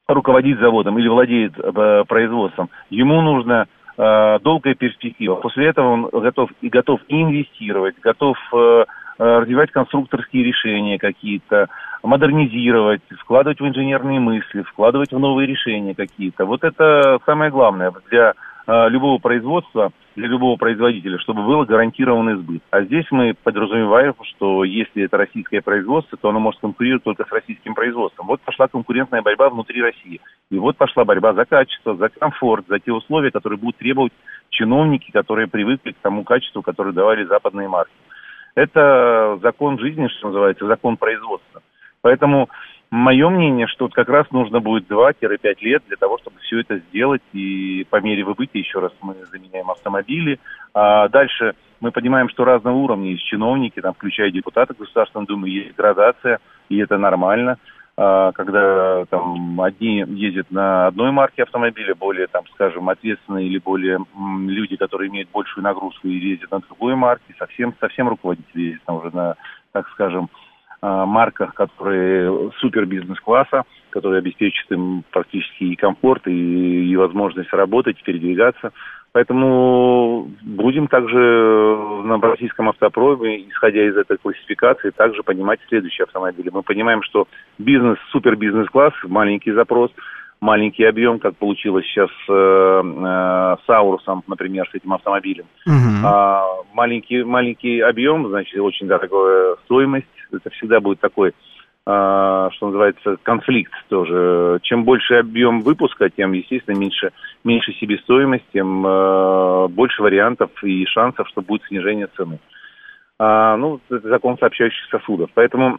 руководит 0.08 0.60
заводом 0.60 1.00
или 1.00 1.08
владеет 1.08 1.54
э, 1.58 2.04
производством, 2.08 2.70
ему 2.90 3.22
нужно 3.22 3.68
э, 3.98 4.40
долгая 4.44 4.76
перспектива. 4.76 5.36
После 5.36 5.68
этого 5.68 5.88
он 5.88 6.10
готов 6.12 6.52
и 6.62 6.70
готов 6.70 7.00
инвестировать, 7.08 7.96
готов 8.02 8.38
э, 8.54 8.86
э, 9.18 9.24
развивать 9.40 9.72
конструкторские 9.72 10.44
решения 10.44 11.00
какие-то, 11.00 11.68
модернизировать, 12.04 13.02
вкладывать 13.20 13.60
в 13.60 13.68
инженерные 13.68 14.20
мысли, 14.20 14.62
вкладывать 14.62 15.12
в 15.12 15.20
новые 15.20 15.48
решения 15.48 15.96
какие-то. 15.96 16.46
Вот 16.46 16.64
это 16.64 17.20
самое 17.26 17.50
главное 17.50 17.92
для 18.12 18.34
любого 18.68 19.20
производства, 19.20 19.92
для 20.16 20.28
любого 20.28 20.56
производителя, 20.56 21.20
чтобы 21.20 21.46
был 21.46 21.66
гарантированный 21.66 22.38
сбыт. 22.38 22.64
А 22.72 22.84
здесь 22.84 23.06
мы 23.12 23.36
подразумеваем, 23.44 24.14
что 24.24 24.64
если 24.64 25.04
это 25.04 25.18
российское 25.18 25.62
производство, 25.62 26.18
то 26.18 26.30
оно 26.30 26.40
может 26.40 26.62
конкурировать 26.62 27.04
только 27.04 27.26
с 27.26 27.32
российским 27.32 27.76
производством. 27.76 28.28
Вот 28.28 28.42
пошла 28.42 28.68
конкурентная 28.68 29.22
борьба 29.22 29.50
внутри 29.50 29.82
России. 29.82 30.22
И 30.50 30.58
вот 30.58 30.78
пошла 30.78 31.04
борьба 31.04 31.34
за 31.34 31.46
качество, 31.46 31.96
за 31.96 32.10
комфорт, 32.10 32.66
за 32.68 32.80
те 32.80 32.92
условия, 32.92 33.32
которые 33.32 33.60
будут 33.60 33.78
требовать 33.78 34.14
чиновники, 34.50 35.12
которые 35.12 35.48
привыкли 35.48 35.92
к 35.92 35.98
тому 36.02 36.24
качеству, 36.24 36.62
которое 36.62 36.94
давали 36.94 37.26
западные 37.26 37.68
марки. 37.68 37.94
Это 38.56 39.38
закон 39.42 39.78
жизни, 39.80 40.08
что 40.08 40.28
называется, 40.28 40.66
закон 40.66 40.96
производства. 40.96 41.62
Поэтому 42.06 42.50
Мое 42.92 43.30
мнение, 43.30 43.68
что 43.68 43.86
вот 43.86 43.94
как 43.94 44.10
раз 44.10 44.30
нужно 44.32 44.60
будет 44.60 44.90
2-5 44.90 45.58
лет 45.62 45.84
для 45.88 45.98
того, 45.98 46.18
чтобы 46.20 46.38
все 46.40 46.62
это 46.62 46.78
сделать. 46.78 47.22
И 47.34 47.86
по 47.90 48.00
мере 48.00 48.24
выбытия 48.24 48.62
еще 48.62 48.80
раз 48.80 48.94
мы 49.02 49.16
заменяем 49.32 49.70
автомобили. 49.72 50.40
А 50.74 51.10
дальше 51.10 51.56
мы 51.82 51.92
понимаем, 51.92 52.30
что 52.30 52.46
разного 52.46 52.76
уровня 52.76 53.10
есть 53.12 53.26
чиновники, 53.26 53.82
там, 53.82 53.96
включая 53.96 54.32
депутаты 54.32 54.76
Государственной 54.78 55.26
Думы, 55.26 55.50
есть 55.50 55.76
градация, 55.76 56.40
и 56.70 56.78
это 56.78 56.98
нормально. 56.98 57.58
А, 57.98 58.32
когда 58.34 59.06
там 59.06 59.60
одни 59.60 60.06
ездят 60.08 60.52
на 60.52 60.88
одной 60.88 61.12
марке 61.12 61.44
автомобиля, 61.44 61.96
более, 61.96 62.28
там, 62.28 62.44
скажем, 62.54 62.88
ответственные 62.88 63.48
или 63.48 63.58
более 63.58 64.00
м, 64.16 64.50
люди, 64.50 64.76
которые 64.76 65.10
имеют 65.10 65.32
большую 65.32 65.64
нагрузку 65.64 66.08
и 66.08 66.14
ездят 66.14 66.52
на 66.52 66.60
другой 66.60 66.96
марке, 66.96 67.34
совсем, 67.40 67.74
совсем 67.80 68.08
руководители 68.08 68.62
ездят 68.62 68.84
там 68.86 68.98
уже 68.98 69.14
на, 69.14 69.36
так 69.72 69.90
скажем, 69.90 70.30
марках, 71.06 71.54
которые 71.54 72.52
супер 72.60 72.86
бизнес-класса, 72.86 73.64
которые 73.90 74.20
обеспечат 74.20 74.70
им 74.72 75.04
практически 75.10 75.64
и 75.64 75.76
комфорт, 75.76 76.28
и, 76.28 76.92
и 76.92 76.96
возможность 76.96 77.52
работать, 77.54 78.02
передвигаться. 78.04 78.72
Поэтому 79.14 80.30
будем 80.42 80.90
также 80.90 81.18
на 82.04 82.20
российском 82.20 82.68
автопроме, 82.68 83.50
исходя 83.50 83.88
из 83.88 83.96
этой 83.96 84.18
классификации, 84.18 84.90
также 84.90 85.24
понимать 85.24 85.62
следующие 85.70 86.04
автомобили. 86.04 86.50
Мы 86.50 86.64
понимаем, 86.64 87.02
что 87.02 87.26
бизнес, 87.58 87.98
супер 88.12 88.36
бизнес-класс, 88.36 88.92
маленький 89.04 89.54
запрос, 89.54 89.92
маленький 90.42 90.84
объем, 90.84 91.20
как 91.20 91.38
получилось 91.38 91.86
сейчас 91.86 92.10
э, 92.28 92.34
э, 92.34 93.56
с 93.66 93.70
Аурусом, 93.70 94.22
например, 94.28 94.68
с 94.70 94.76
этим 94.76 94.94
автомобилем. 94.94 95.46
Uh-huh. 95.66 96.02
А, 96.04 96.46
маленький, 96.74 97.24
маленький 97.24 97.80
объем, 97.80 98.28
значит, 98.28 98.60
очень 98.60 98.88
дорогая 98.88 99.56
стоимость, 99.64 100.08
это 100.32 100.50
всегда 100.52 100.80
будет 100.80 101.00
такой, 101.00 101.34
а, 101.88 102.50
что 102.54 102.68
называется, 102.68 103.18
конфликт 103.22 103.74
тоже. 103.90 104.60
Чем 104.64 104.86
больше 104.86 105.16
объем 105.16 105.62
выпуска, 105.62 106.10
тем, 106.10 106.32
естественно, 106.34 106.76
меньше, 106.76 107.12
меньше 107.44 107.74
себестоимость, 107.74 108.46
тем 108.54 108.84
а, 108.86 109.68
больше 109.68 110.02
вариантов 110.02 110.52
и 110.64 110.86
шансов, 110.86 111.28
что 111.30 111.42
будет 111.42 111.64
снижение 111.68 112.08
цены. 112.18 112.40
А, 113.20 113.56
ну, 113.58 113.80
это 113.90 114.08
закон 114.08 114.38
сообщающих 114.40 114.84
сосудов. 114.90 115.30
Поэтому 115.36 115.78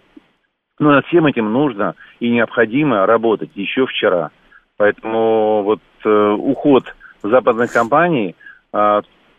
ну, 0.78 0.90
над 0.90 1.06
всем 1.06 1.26
этим 1.26 1.52
нужно 1.52 1.94
и 2.20 2.30
необходимо 2.30 3.04
работать 3.06 3.50
еще 3.54 3.86
вчера. 3.86 4.30
Поэтому 4.76 5.62
вот 5.62 5.80
э, 6.04 6.30
уход 6.38 6.94
западных 7.22 7.72
компаний 7.72 8.36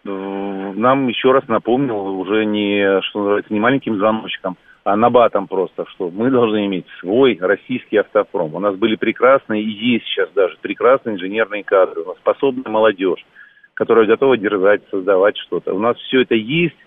нам 0.03 1.07
еще 1.07 1.31
раз 1.31 1.47
напомнил 1.47 2.19
уже 2.19 2.45
не, 2.45 3.01
что 3.01 3.19
называется, 3.19 3.53
не 3.53 3.59
маленьким 3.59 3.97
звоночком, 3.97 4.57
набатом 4.95 5.47
просто, 5.47 5.85
что 5.89 6.09
мы 6.09 6.31
должны 6.31 6.65
иметь 6.65 6.85
свой 6.99 7.37
российский 7.41 7.97
автопром. 7.97 8.55
У 8.55 8.59
нас 8.59 8.75
были 8.75 8.95
прекрасные, 8.95 9.61
и 9.61 9.69
есть 9.69 10.05
сейчас 10.05 10.29
даже 10.31 10.55
прекрасные 10.61 11.15
инженерные 11.15 11.63
кадры, 11.63 12.01
у 12.01 12.07
нас 12.07 12.17
способная 12.17 12.71
молодежь, 12.71 13.25
которая 13.73 14.05
готова 14.05 14.37
дерзать, 14.37 14.81
создавать 14.89 15.37
что-то. 15.37 15.73
У 15.73 15.79
нас 15.79 15.97
все 15.97 16.21
это 16.21 16.35
есть. 16.35 16.77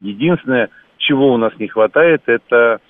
Единственное, 0.00 0.70
чего 0.96 1.32
у 1.32 1.36
нас 1.36 1.52
не 1.58 1.68
хватает, 1.68 2.22
это, 2.26 2.80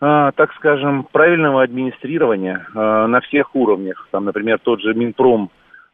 а, 0.00 0.32
так 0.32 0.52
скажем, 0.54 1.06
правильного 1.12 1.62
администрирования 1.62 2.66
а, 2.74 3.06
на 3.06 3.20
всех 3.20 3.54
уровнях. 3.54 4.08
Там, 4.10 4.24
например, 4.24 4.58
тот 4.58 4.80
же 4.80 4.92
Минпром 4.94 5.50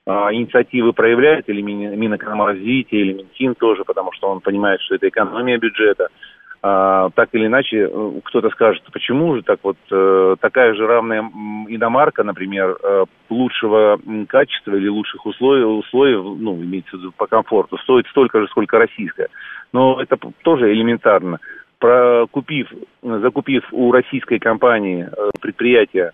а, 0.07 0.33
инициативы 0.33 0.95
проявляет, 0.95 1.49
или 1.50 1.61
Минэкономразвития, 1.61 2.99
или 2.99 3.12
Минфин 3.12 3.54
тоже, 3.57 3.85
потому 3.85 4.12
что 4.12 4.30
он 4.30 4.40
понимает, 4.40 4.80
что 4.80 4.95
это 4.95 5.09
экономия 5.09 5.59
бюджета– 5.59 6.09
а, 6.19 6.39
так 6.62 7.28
или 7.32 7.46
иначе 7.46 7.88
э, 7.90 8.20
кто-то 8.24 8.50
скажет, 8.50 8.82
почему 8.92 9.34
же 9.34 9.42
так 9.42 9.60
вот 9.62 9.78
э, 9.90 10.36
такая 10.40 10.74
же 10.74 10.86
равная 10.86 11.22
иномарка, 11.68 12.22
например, 12.22 12.76
э, 12.82 13.04
лучшего 13.30 13.98
качества 14.28 14.74
или 14.74 14.88
лучших 14.88 15.24
условий, 15.24 15.64
условий, 15.64 16.16
ну, 16.16 16.56
имеется 16.56 16.96
в 16.96 17.00
виду 17.00 17.12
по 17.16 17.26
комфорту, 17.26 17.78
стоит 17.78 18.06
столько 18.08 18.40
же, 18.40 18.48
сколько 18.48 18.78
российская. 18.78 19.28
Но 19.72 20.02
это 20.02 20.18
тоже 20.42 20.70
элементарно. 20.70 21.38
Прокупив, 21.78 22.68
закупив 23.02 23.64
у 23.72 23.90
российской 23.90 24.38
компании 24.38 25.08
предприятия 25.40 26.12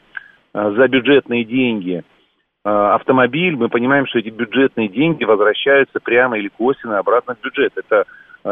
за 0.54 0.86
бюджетные 0.86 1.44
деньги 1.44 2.04
автомобиль, 2.62 3.56
мы 3.56 3.68
понимаем, 3.68 4.06
что 4.06 4.20
эти 4.20 4.28
бюджетные 4.28 4.88
деньги 4.88 5.24
возвращаются 5.24 5.98
прямо 5.98 6.38
или 6.38 6.48
косвенно 6.48 6.98
обратно 6.98 7.34
в 7.34 7.44
бюджет. 7.44 7.72
Это 7.74 8.04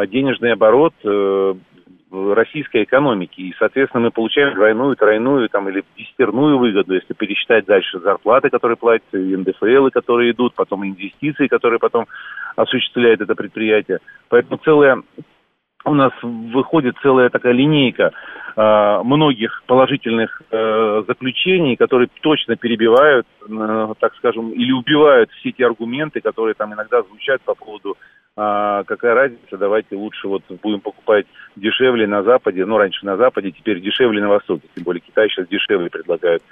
денежный 0.08 0.52
оборот 0.52 0.94
российской 2.10 2.84
экономики. 2.84 3.40
И, 3.40 3.54
соответственно, 3.58 4.04
мы 4.04 4.10
получаем 4.10 4.54
двойную, 4.54 4.94
тройную 4.96 5.48
там, 5.48 5.68
или 5.68 5.82
десятерную 5.96 6.58
выгоду, 6.58 6.94
если 6.94 7.12
пересчитать 7.12 7.64
дальше 7.64 7.98
зарплаты, 7.98 8.50
которые 8.50 8.76
платятся, 8.76 9.18
НДФЛ, 9.18 9.88
которые 9.90 10.30
идут, 10.30 10.54
потом 10.54 10.86
инвестиции, 10.86 11.48
которые 11.48 11.80
потом 11.80 12.06
осуществляет 12.56 13.20
это 13.20 13.34
предприятие. 13.34 13.98
Поэтому 14.28 14.60
целая 14.64 15.02
у 15.84 15.94
нас 15.94 16.12
выходит 16.22 16.96
целая 17.02 17.28
такая 17.30 17.52
линейка 17.52 18.12
э, 18.56 19.00
многих 19.04 19.62
положительных 19.66 20.42
э, 20.50 21.04
заключений, 21.06 21.76
которые 21.76 22.08
точно 22.22 22.56
перебивают, 22.56 23.26
э, 23.48 23.94
так 24.00 24.14
скажем, 24.16 24.50
или 24.50 24.72
убивают 24.72 25.30
все 25.32 25.52
те 25.52 25.66
аргументы, 25.66 26.20
которые 26.20 26.54
там 26.54 26.72
иногда 26.72 27.02
звучат 27.02 27.40
по 27.42 27.54
поводу 27.54 27.96
какая 28.36 29.14
разница, 29.14 29.56
давайте 29.56 29.94
лучше 29.94 30.26
вот 30.26 30.42
будем 30.60 30.80
покупать 30.80 31.24
дешевле 31.54 32.08
на 32.08 32.24
Западе, 32.24 32.66
ну, 32.66 32.76
раньше 32.78 33.06
на 33.06 33.16
Западе, 33.16 33.52
теперь 33.52 33.80
дешевле 33.80 34.20
на 34.20 34.28
Востоке, 34.28 34.66
тем 34.74 34.82
более 34.82 35.00
Китай 35.00 35.28
сейчас 35.28 35.46
дешевле 35.46 35.88
предлагают 35.88 36.42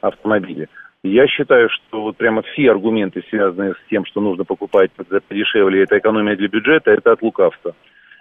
автомобили. 0.00 0.68
Я 1.04 1.28
считаю, 1.28 1.68
что 1.70 2.02
вот 2.02 2.16
прямо 2.16 2.42
все 2.42 2.72
аргументы, 2.72 3.22
связанные 3.30 3.74
с 3.74 3.88
тем, 3.88 4.04
что 4.04 4.20
нужно 4.20 4.44
покупать 4.44 4.90
дешевле, 5.30 5.84
это 5.84 5.98
экономия 5.98 6.34
для 6.34 6.48
бюджета, 6.48 6.90
это 6.90 7.12
от 7.12 7.22
лукавства. 7.22 7.76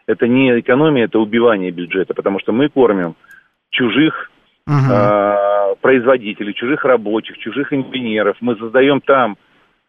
Это 0.08 0.28
не 0.28 0.60
экономия, 0.60 1.06
это 1.06 1.20
убивание 1.20 1.72
бюджета, 1.72 2.14
потому 2.14 2.40
что 2.40 2.54
мы 2.54 2.70
кормим 2.70 3.16
чужих 3.72 4.32
uh-huh. 4.68 4.92
э, 4.92 5.76
производителей, 5.82 6.54
чужих 6.54 6.86
рабочих, 6.86 7.38
чужих 7.38 7.74
инженеров. 7.74 8.38
Мы 8.40 8.56
создаем 8.56 9.02
там 9.02 9.38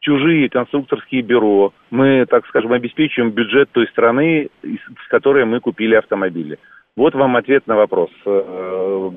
чужие 0.00 0.48
конструкторские 0.48 1.22
бюро. 1.22 1.72
Мы, 1.90 2.26
так 2.26 2.46
скажем, 2.46 2.72
обеспечиваем 2.72 3.30
бюджет 3.30 3.70
той 3.70 3.86
страны, 3.88 4.50
с 4.62 5.08
которой 5.08 5.44
мы 5.44 5.60
купили 5.60 5.94
автомобили. 5.94 6.58
Вот 6.96 7.14
вам 7.14 7.36
ответ 7.36 7.66
на 7.68 7.76
вопрос. 7.76 8.10
Э, 8.26 9.10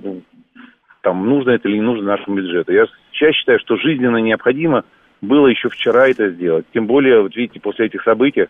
там, 1.02 1.28
нужно 1.28 1.52
это 1.52 1.68
или 1.68 1.78
не 1.78 1.82
нужно 1.82 2.06
нашему 2.06 2.38
бюджету. 2.38 2.72
Я, 2.72 2.86
я 3.14 3.34
считаю, 3.34 3.60
что 3.60 3.76
жизненно 3.78 4.18
необходимо 4.18 4.84
было 5.22 5.48
еще 5.48 5.70
вчера 5.70 6.08
это 6.08 6.30
сделать. 6.30 6.66
Тем 6.74 6.86
более, 6.88 7.22
вот 7.22 7.36
видите, 7.36 7.60
после 7.60 7.88
этих 7.88 8.04
событий 8.04 8.48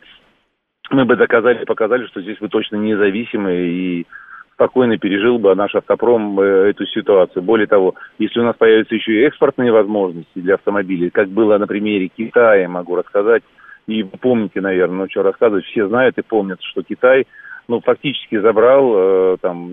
мы 0.93 1.05
бы 1.05 1.15
доказали, 1.15 1.65
показали, 1.65 2.05
что 2.07 2.21
здесь 2.21 2.39
вы 2.39 2.49
точно 2.49 2.75
независимы 2.77 3.53
и 3.53 4.07
спокойно 4.53 4.97
пережил 4.97 5.39
бы 5.39 5.55
наш 5.55 5.73
автопром 5.73 6.39
э, 6.39 6.69
эту 6.69 6.85
ситуацию. 6.85 7.41
Более 7.41 7.67
того, 7.67 7.95
если 8.19 8.39
у 8.39 8.43
нас 8.43 8.55
появятся 8.55 8.93
еще 8.93 9.13
и 9.13 9.25
экспортные 9.25 9.71
возможности 9.71 10.27
для 10.35 10.55
автомобилей, 10.55 11.09
как 11.09 11.29
было 11.29 11.57
на 11.57 11.65
примере 11.65 12.09
Китая, 12.09 12.69
могу 12.69 12.95
рассказать, 12.95 13.43
и 13.87 14.03
вы 14.03 14.17
помните, 14.19 14.61
наверное, 14.61 14.99
ну 14.99 15.09
что 15.09 15.23
рассказывать, 15.23 15.65
все 15.65 15.87
знают 15.87 16.17
и 16.17 16.21
помнят, 16.21 16.59
что 16.61 16.83
Китай, 16.83 17.25
ну, 17.67 17.81
фактически 17.81 18.39
забрал, 18.39 18.93
э, 18.95 19.37
там, 19.41 19.71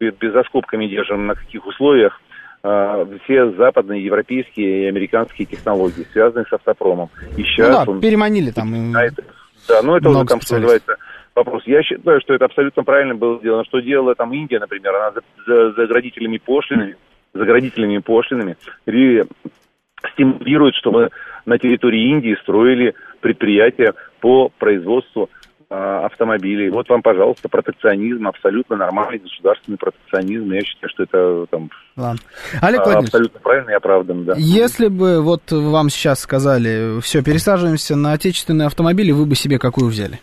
без, 0.00 0.34
оскобками 0.34 0.86
держим, 0.86 1.26
на 1.26 1.34
каких 1.34 1.66
условиях, 1.66 2.18
э, 2.62 3.06
все 3.24 3.50
западные, 3.52 4.04
европейские 4.04 4.84
и 4.84 4.86
американские 4.86 5.46
технологии, 5.46 6.06
связанные 6.12 6.46
с 6.46 6.52
автопромом. 6.52 7.10
И 7.36 7.42
сейчас 7.42 7.68
ну 7.68 7.74
да, 7.74 7.90
он... 7.92 8.00
переманили 8.00 8.50
там. 8.50 8.72
Да, 9.70 9.82
ну 9.82 9.96
это 9.96 10.08
уже 10.10 10.24
там, 10.24 10.40
что 10.40 10.54
называется, 10.56 10.96
вопрос. 11.34 11.62
Я 11.66 11.82
считаю, 11.82 12.20
что 12.20 12.34
это 12.34 12.46
абсолютно 12.46 12.82
правильно 12.82 13.14
было 13.14 13.38
сделано. 13.38 13.64
Что 13.64 13.80
делала 13.80 14.14
там 14.16 14.32
Индия, 14.34 14.58
например, 14.58 14.94
она 14.96 15.12
за, 15.12 15.22
за, 15.46 15.72
заградительными 15.72 16.38
пошлинами, 16.38 16.96
заградительными 17.32 17.98
пошлинами 17.98 18.56
стимулирует, 20.12 20.74
чтобы 20.74 21.10
на 21.46 21.58
территории 21.58 22.10
Индии 22.10 22.36
строили 22.42 22.94
предприятия 23.20 23.94
по 24.20 24.50
производству 24.58 25.30
автомобилей. 25.70 26.68
Вот 26.70 26.88
вам, 26.88 27.00
пожалуйста, 27.00 27.48
протекционизм, 27.48 28.26
абсолютно 28.26 28.76
нормальный 28.76 29.18
государственный 29.18 29.78
протекционизм. 29.78 30.50
Я 30.50 30.62
считаю, 30.62 30.90
что 30.90 31.02
это 31.04 31.46
там 31.50 31.70
Ладно. 31.96 32.20
Олег 32.60 32.80
а, 32.80 32.98
абсолютно 32.98 33.40
правильно 33.40 33.70
и 33.70 33.74
оправданно, 33.74 34.24
да. 34.24 34.34
Если 34.36 34.88
бы 34.88 35.22
вот 35.22 35.52
вам 35.52 35.90
сейчас 35.90 36.20
сказали, 36.20 37.00
все, 37.00 37.22
пересаживаемся 37.22 37.96
на 37.96 38.12
отечественные 38.12 38.66
автомобили, 38.66 39.12
вы 39.12 39.26
бы 39.26 39.34
себе 39.34 39.58
какую 39.58 39.88
взяли? 39.88 40.18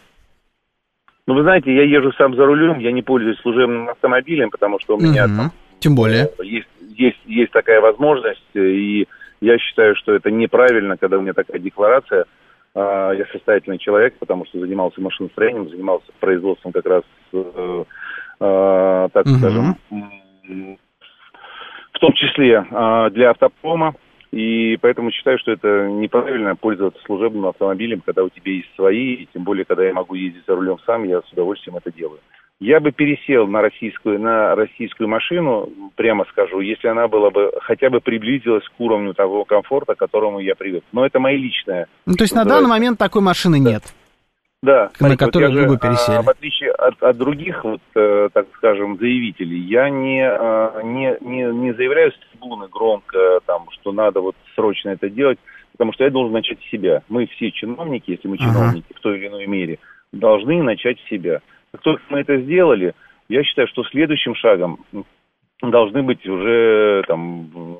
Ну, 1.28 1.36
вы 1.36 1.44
знаете, 1.44 1.74
я 1.74 1.84
езжу 1.84 2.12
сам 2.14 2.36
за 2.36 2.46
рулем, 2.46 2.80
я 2.80 2.92
не 2.92 3.02
пользуюсь 3.02 3.40
служебным 3.40 3.90
автомобилем, 3.90 4.50
потому 4.50 4.80
что 4.80 4.96
у 4.96 5.00
меня 5.00 5.26
угу. 5.26 5.36
там... 5.36 5.52
Тем 5.80 5.96
более. 5.96 6.26
Э, 6.40 6.44
есть, 6.44 6.68
есть, 6.96 7.20
есть 7.26 7.52
такая 7.52 7.82
возможность, 7.82 8.44
и 8.56 9.08
я 9.42 9.58
считаю, 9.60 9.96
что 9.96 10.14
это 10.14 10.32
неправильно, 10.32 10.98
когда 10.98 11.18
у 11.18 11.22
меня 11.22 11.34
такая 11.34 11.60
декларация. 11.60 12.26
А, 12.80 13.12
я 13.12 13.26
состоятельный 13.32 13.80
человек, 13.80 14.14
потому 14.20 14.46
что 14.46 14.60
занимался 14.60 15.02
машиностроением, 15.02 15.68
занимался 15.68 16.06
производством 16.20 16.72
как 16.72 16.86
раз, 16.86 17.04
э, 17.34 17.84
э, 18.40 19.10
так 19.12 19.26
угу. 19.26 19.36
скажем, 19.40 19.78
в 21.92 22.00
том 22.00 22.14
числе 22.14 22.64
а, 22.70 23.10
для 23.10 23.32
автопрома. 23.32 23.96
И 24.32 24.78
поэтому 24.80 25.10
считаю, 25.10 25.40
что 25.40 25.54
это 25.54 25.88
неправильно 25.88 26.56
пользоваться 26.56 27.02
служебным 27.06 27.48
автомобилем, 27.48 28.02
когда 28.06 28.24
у 28.24 28.30
тебя 28.30 28.52
есть 28.52 28.70
свои, 28.76 29.14
и 29.14 29.28
тем 29.34 29.44
более, 29.44 29.66
когда 29.66 29.84
я 29.84 29.94
могу 29.94 30.14
ездить 30.14 30.44
за 30.46 30.56
рулем 30.56 30.78
сам, 30.86 31.06
я 31.06 31.22
с 31.22 31.32
удовольствием 31.32 31.78
это 31.78 31.92
делаю. 31.92 32.20
Я 32.60 32.80
бы 32.80 32.92
пересел 32.92 33.48
на 33.48 33.62
российскую, 33.62 34.20
на 34.20 34.56
российскую 34.56 35.08
машину, 35.08 35.70
прямо 35.96 36.26
скажу, 36.30 36.60
если 36.60 36.88
она 36.88 37.08
была 37.08 37.30
бы 37.30 37.52
хотя 37.62 37.92
бы 37.92 38.00
приблизилась 38.00 38.64
к 38.66 38.80
уровню 38.80 39.14
того 39.14 39.46
комфорта, 39.46 39.94
к 39.94 40.00
которому 40.00 40.40
я 40.40 40.56
привык. 40.56 40.84
Но 40.92 41.06
это 41.06 41.20
моя 41.20 41.38
личная. 41.38 41.88
Ну, 42.08 42.16
то 42.16 42.24
есть 42.24 42.34
на 42.34 42.46
данный 42.46 42.70
момент 42.70 42.98
такой 42.98 43.22
машины 43.22 43.62
да. 43.62 43.72
нет? 43.72 43.84
Да. 44.64 44.90
На 45.00 45.16
которую 45.16 45.52
вот 45.52 45.60
вы 45.60 45.68
бы 45.68 45.78
пересели. 45.78 46.16
А, 46.16 46.22
в 46.24 46.30
отличие 46.30 46.72
от, 46.72 47.02
от 47.04 47.16
других, 47.16 47.64
вот, 47.64 47.82
э, 47.96 48.30
так 48.34 48.48
скажем, 48.56 48.98
заявителей, 48.98 49.60
я 49.60 49.90
не, 49.92 50.28
э, 50.28 50.82
не, 50.84 51.16
не, 51.22 51.44
не 51.54 51.74
заявляю 51.74 52.12
с 52.12 52.16
трибуны 52.32 52.68
громко, 52.68 53.40
там, 53.46 53.68
что 53.70 53.92
надо 53.92 54.22
вот 54.22 54.36
срочно 54.56 54.90
это 54.90 55.12
делать, 55.12 55.38
потому 55.74 55.94
что 55.94 56.06
я 56.06 56.10
должен 56.10 56.34
начать 56.34 56.58
с 56.60 56.72
себя. 56.72 57.04
Мы 57.08 57.28
все 57.28 57.52
чиновники, 57.52 58.12
если 58.12 58.28
мы 58.28 58.40
чиновники 58.40 58.88
ага. 58.90 59.00
в 59.00 59.02
той 59.02 59.20
или 59.20 59.28
иной 59.28 59.46
мере, 59.46 59.78
должны 60.12 60.64
начать 60.64 60.98
с 61.02 61.10
себя. 61.10 61.42
Как 61.72 61.82
только 61.82 62.04
мы 62.10 62.20
это 62.20 62.38
сделали, 62.42 62.94
я 63.30 63.44
считаю, 63.44 63.68
что 63.68 63.84
следующим 63.86 64.36
шагом 64.36 64.86
должны 65.62 66.04
быть 66.04 66.26
уже 66.28 67.04
там 67.08 67.80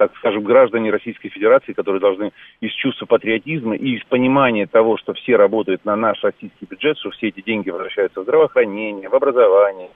так 0.00 0.16
скажем, 0.16 0.44
граждане 0.44 0.90
Российской 0.90 1.28
Федерации, 1.28 1.74
которые 1.74 2.00
должны 2.00 2.32
из 2.62 2.72
чувства 2.72 3.04
патриотизма 3.04 3.76
и 3.76 3.96
из 3.98 4.04
понимания 4.04 4.66
того, 4.66 4.96
что 4.96 5.12
все 5.12 5.36
работают 5.36 5.84
на 5.84 5.94
наш 5.94 6.24
российский 6.24 6.64
бюджет, 6.64 6.96
что 6.96 7.10
все 7.10 7.28
эти 7.28 7.42
деньги 7.42 7.68
возвращаются 7.68 8.20
в 8.20 8.22
здравоохранение, 8.22 9.10
в 9.10 9.14
образование, 9.14 9.90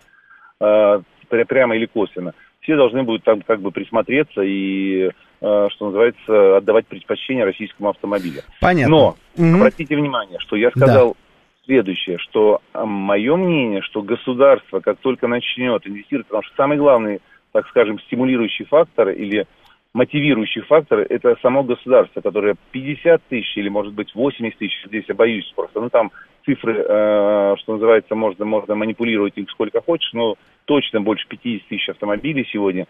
э, 0.60 1.00
прямо 1.48 1.74
или 1.74 1.86
косвенно, 1.86 2.34
все 2.60 2.76
должны 2.76 3.02
будут 3.02 3.24
там 3.24 3.40
как 3.40 3.62
бы 3.62 3.70
присмотреться 3.70 4.42
и, 4.42 5.08
э, 5.08 5.68
что 5.70 5.86
называется, 5.86 6.58
отдавать 6.58 6.86
предпочтение 6.86 7.46
российскому 7.46 7.88
автомобилю. 7.88 8.42
Понятно. 8.60 8.94
Но 8.94 9.16
угу. 9.38 9.56
обратите 9.56 9.96
внимание, 9.96 10.38
что 10.40 10.56
я 10.56 10.68
сказал. 10.68 11.16
Следующее, 11.64 12.18
что 12.18 12.60
мое 12.72 13.36
мнение, 13.36 13.82
что 13.82 14.02
государство, 14.02 14.80
как 14.80 14.98
только 14.98 15.28
начнет 15.28 15.86
инвестировать, 15.86 16.26
потому 16.26 16.42
что 16.44 16.54
самый 16.56 16.78
главный, 16.78 17.20
так 17.52 17.66
скажем, 17.68 17.98
стимулирующий 18.00 18.64
фактор 18.64 19.10
или 19.10 19.46
мотивирующий 19.92 20.62
фактор– 20.62 20.98
это 21.08 21.36
само 21.40 21.62
государство, 21.62 22.20
которое 22.20 22.56
50 22.72 23.22
тысяч 23.28 23.56
или, 23.56 23.68
может 23.68 23.94
быть, 23.94 24.14
80 24.14 24.58
тысяч, 24.58 24.84
здесь 24.86 25.04
я 25.08 25.14
боюсь 25.14 25.50
просто, 25.54 25.80
ну, 25.80 25.88
там 25.88 26.10
цифры, 26.44 26.74
э, 26.76 27.54
что 27.58 27.74
называется, 27.74 28.14
можно, 28.14 28.44
можно 28.44 28.74
манипулировать 28.74 29.36
их 29.36 29.48
сколько 29.50 29.80
хочешь, 29.80 30.12
но 30.12 30.34
точно 30.64 31.00
больше 31.00 31.26
50 31.28 31.68
тысяч 31.68 31.88
автомобилей 31.88 32.46
сегодня 32.52 32.86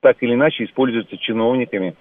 так 0.00 0.22
или 0.22 0.34
иначе 0.34 0.64
используются 0.64 1.16
чиновниками 1.18 1.94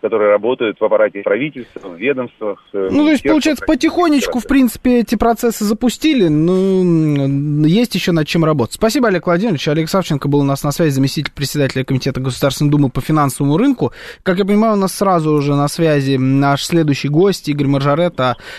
которые 0.00 0.30
работают 0.30 0.78
в 0.80 0.84
аппарате 0.84 1.22
правительства, 1.22 1.88
в 1.88 1.96
ведомствах. 1.96 2.58
Э, 2.72 2.88
ну, 2.90 3.04
то 3.04 3.10
есть, 3.10 3.22
получается, 3.22 3.64
потихонечку, 3.66 4.38
в 4.40 4.46
принципе, 4.46 5.00
эти 5.00 5.14
процессы 5.14 5.64
запустили, 5.64 6.28
но 6.28 7.66
есть 7.66 7.94
еще 7.94 8.12
над 8.12 8.26
чем 8.26 8.44
работать. 8.44 8.74
Спасибо, 8.74 9.08
Олег 9.08 9.26
Владимирович. 9.26 9.66
Олег 9.68 9.88
Савченко 9.88 10.28
был 10.28 10.40
у 10.40 10.44
нас 10.44 10.62
на 10.62 10.72
связи, 10.72 10.90
заместитель 10.94 11.32
председателя 11.32 11.84
Комитета 11.84 12.20
Государственной 12.20 12.70
Думы 12.70 12.90
по 12.90 13.00
финансовому 13.00 13.56
рынку. 13.56 13.92
Как 14.22 14.38
я 14.38 14.44
понимаю, 14.44 14.74
у 14.74 14.76
нас 14.76 14.94
сразу 14.94 15.32
уже 15.32 15.54
на 15.54 15.68
связи 15.68 16.16
наш 16.16 16.64
следующий 16.64 17.08
гость 17.08 17.48
Игорь 17.48 17.66
Маржарет, 17.66 18.18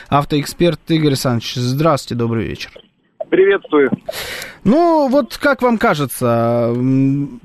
автоэксперт 0.09 0.79
Игорь 0.89 1.09
Александрович. 1.09 1.55
Здравствуйте, 1.55 2.15
добрый 2.15 2.45
вечер. 2.45 2.71
Приветствую. 3.29 3.91
Ну, 4.63 5.07
вот 5.07 5.37
как 5.37 5.61
вам 5.61 5.77
кажется, 5.77 6.73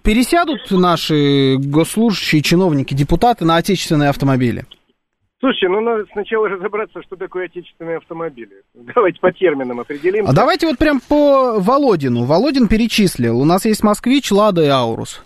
пересядут 0.03 0.71
наши 0.71 1.57
госслужащие, 1.59 2.43
чиновники, 2.43 2.95
депутаты 2.95 3.45
на 3.45 3.57
отечественные 3.57 4.11
автомобили? 4.11 4.65
Слушайте, 5.41 5.69
ну 5.69 5.81
надо 5.81 6.07
сначала 6.13 6.49
разобраться, 6.49 7.03
что 7.03 7.17
такое 7.17 7.47
отечественные 7.47 7.99
автомобили. 7.99 8.63
Давайте 8.75 9.21
по 9.21 9.31
терминам 9.31 9.81
определим. 9.81 10.27
А 10.27 10.33
давайте 10.33 10.67
вот 10.67 10.79
прям 10.79 11.01
по 11.01 11.61
Володину. 11.61 12.25
Володин 12.25 12.67
перечислил. 12.67 13.39
У 13.39 13.45
нас 13.45 13.67
есть 13.67 13.85
Москвич, 13.85 14.31
Лада 14.31 14.63
и 14.63 14.69
Аурус. 14.69 15.23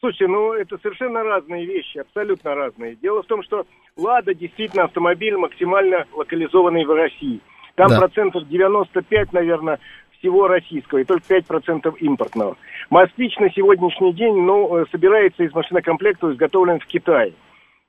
Слушайте, 0.00 0.26
ну 0.28 0.52
это 0.52 0.76
совершенно 0.82 1.24
разные 1.24 1.64
вещи, 1.64 1.98
абсолютно 1.98 2.54
разные. 2.54 2.96
Дело 2.96 3.22
в 3.22 3.26
том, 3.26 3.42
что 3.42 3.64
Лада 3.96 4.34
действительно 4.34 4.84
автомобиль 4.84 5.36
максимально 5.36 6.04
локализованный 6.14 6.84
в 6.84 6.90
России. 6.90 7.40
Там 7.78 7.90
да. 7.90 7.98
процентов 8.00 8.48
95, 8.48 9.32
наверное, 9.32 9.78
всего 10.18 10.48
российского, 10.48 10.98
и 10.98 11.04
только 11.04 11.32
5% 11.32 11.96
импортного. 12.00 12.56
Москвич 12.90 13.36
на 13.38 13.50
сегодняшний 13.50 14.12
день 14.14 14.34
ну, 14.34 14.78
э, 14.78 14.84
собирается 14.90 15.44
из 15.44 15.54
машинокомплекта, 15.54 16.32
изготовлен 16.32 16.80
в 16.80 16.86
Китае. 16.86 17.34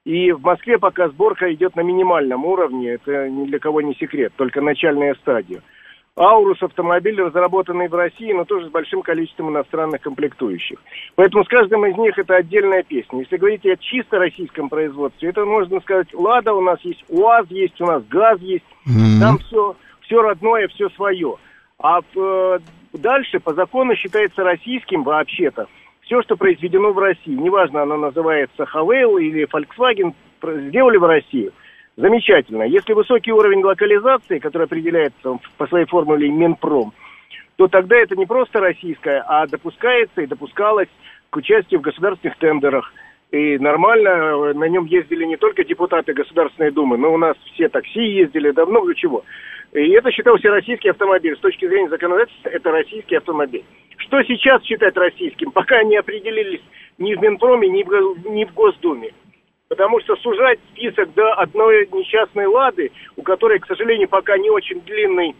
И 0.05 0.31
в 0.31 0.41
Москве 0.41 0.77
пока 0.77 1.09
сборка 1.09 1.51
идет 1.51 1.75
на 1.75 1.81
минимальном 1.81 2.45
уровне, 2.45 2.91
это 2.91 3.29
ни 3.29 3.45
для 3.47 3.57
кого 3.57 3.81
не 3.81 3.95
секрет, 3.95 4.31
только 4.35 4.61
начальная 4.61 5.15
стадия. 5.15 5.61
Аурус 6.19 6.61
автомобиль, 6.61 7.21
разработанный 7.21 7.87
в 7.87 7.95
России, 7.95 8.33
но 8.33 8.43
тоже 8.43 8.67
с 8.67 8.69
большим 8.69 9.01
количеством 9.01 9.51
иностранных 9.51 10.01
комплектующих. 10.01 10.77
Поэтому 11.15 11.45
с 11.45 11.47
каждым 11.47 11.85
из 11.85 11.97
них 11.97 12.17
это 12.17 12.35
отдельная 12.35 12.83
песня. 12.83 13.19
Если 13.19 13.37
говорить 13.37 13.65
о 13.65 13.77
чисто 13.77 14.19
российском 14.19 14.67
производстве, 14.67 15.29
это 15.29 15.45
можно 15.45 15.79
сказать, 15.79 16.13
Лада 16.13 16.53
у 16.53 16.61
нас 16.61 16.79
есть, 16.81 17.03
УАЗ 17.07 17.47
есть, 17.49 17.79
у 17.79 17.85
нас 17.85 18.03
ГАЗ 18.09 18.41
есть, 18.41 18.65
mm-hmm. 18.85 19.19
там 19.21 19.37
все, 19.37 19.75
все 20.01 20.21
родное, 20.21 20.67
все 20.67 20.89
свое. 20.89 21.35
А 21.81 22.01
э, 22.01 22.59
дальше 22.91 23.39
по 23.39 23.53
закону 23.53 23.95
считается 23.95 24.43
российским 24.43 25.03
вообще-то 25.03 25.67
все, 26.01 26.23
что 26.23 26.35
произведено 26.35 26.91
в 26.91 26.97
России, 26.97 27.35
неважно, 27.35 27.83
оно 27.83 27.95
называется 27.95 28.65
Хавейл 28.65 29.19
или 29.19 29.47
Volkswagen, 29.47 30.13
сделали 30.41 30.97
в 30.97 31.03
России. 31.05 31.51
Замечательно. 31.99 32.63
Если 32.63 32.93
высокий 32.93 33.33
уровень 33.33 33.61
локализации, 33.61 34.39
который 34.39 34.63
определяется 34.63 35.37
по 35.57 35.67
своей 35.67 35.85
формуле 35.85 36.29
Минпром, 36.29 36.93
то 37.57 37.67
тогда 37.67 37.97
это 37.97 38.15
не 38.15 38.25
просто 38.25 38.61
российское, 38.61 39.21
а 39.27 39.45
допускается 39.47 40.21
и 40.21 40.25
допускалось 40.25 40.87
к 41.29 41.35
участию 41.35 41.81
в 41.81 41.83
государственных 41.83 42.37
тендерах. 42.37 42.93
И 43.31 43.57
нормально 43.57 44.07
э, 44.07 44.53
на 44.53 44.69
нем 44.69 44.85
ездили 44.85 45.25
не 45.25 45.35
только 45.35 45.65
депутаты 45.65 46.13
Государственной 46.13 46.71
Думы, 46.71 46.97
но 46.97 47.13
у 47.13 47.17
нас 47.17 47.35
все 47.53 47.67
такси 47.67 48.01
ездили, 48.01 48.51
да 48.51 48.65
много 48.65 48.95
чего. 48.95 49.25
И 49.73 49.89
это 49.89 50.09
считался 50.13 50.49
российский 50.51 50.91
автомобиль. 50.91 51.35
С 51.35 51.41
точки 51.41 51.67
зрения 51.67 51.89
законодательства, 51.89 52.47
это 52.47 52.71
российский 52.71 53.17
автомобиль. 53.17 53.65
Что 53.97 54.23
сейчас 54.23 54.63
считать 54.63 54.95
российским, 54.95 55.51
пока 55.51 55.83
не 55.83 55.97
определились 55.97 56.61
ни 56.97 57.13
в 57.13 57.21
Минпроме, 57.21 57.67
ни 57.67 57.83
в, 57.83 58.29
ни 58.29 58.45
в 58.45 58.53
Госдуме. 58.53 59.11
Потому 59.69 59.99
что 60.01 60.15
сужать 60.17 60.59
список 60.71 61.13
до 61.13 61.31
одной 61.35 61.87
несчастной 61.91 62.47
«Лады», 62.47 62.91
у 63.15 63.21
которой, 63.21 63.59
к 63.59 63.67
сожалению, 63.67 64.09
пока 64.09 64.35
не 64.37 64.49
очень 64.49 64.81
длинный 64.81 65.35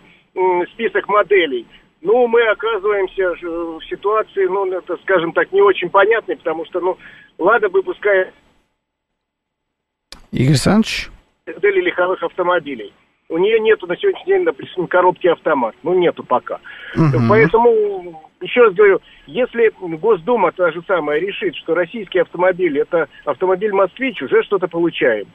список 0.73 1.07
моделей, 1.07 1.65
ну, 2.01 2.27
мы 2.27 2.43
оказываемся 2.43 3.31
в 3.41 3.81
ситуации, 3.89 4.45
ну, 4.45 4.71
это, 4.71 4.97
скажем 4.97 5.33
так, 5.33 5.51
не 5.51 5.61
очень 5.61 5.89
понятной, 5.89 6.37
потому 6.37 6.63
что, 6.65 6.79
ну, 6.79 6.97
«Лада» 7.39 7.69
выпускает... 7.69 8.33
Игорь 10.31 10.49
Александрович? 10.49 11.09
Модели 11.47 11.81
легковых 11.81 12.21
автомобилей. 12.21 12.93
У 13.29 13.37
нее 13.37 13.59
нету 13.59 13.85
на 13.85 13.95
сегодняшний 13.95 14.33
день, 14.33 14.43
допустим, 14.43 14.87
коробки 14.87 15.27
автомат. 15.27 15.75
Ну, 15.83 15.93
нету 15.93 16.23
пока. 16.23 16.59
Угу. 16.95 17.27
Поэтому, 17.29 18.31
еще 18.41 18.63
раз 18.63 18.73
говорю, 18.73 19.01
если 19.27 19.71
Госдума 19.79 20.51
та 20.51 20.71
же 20.71 20.81
самая 20.87 21.19
решит, 21.19 21.55
что 21.57 21.75
российский 21.75 22.19
автомобиль 22.19 22.79
это 22.79 23.07
автомобиль 23.25 23.71
«Москвич», 23.71 24.19
уже 24.23 24.41
что-то 24.43 24.67
получаем. 24.67 25.27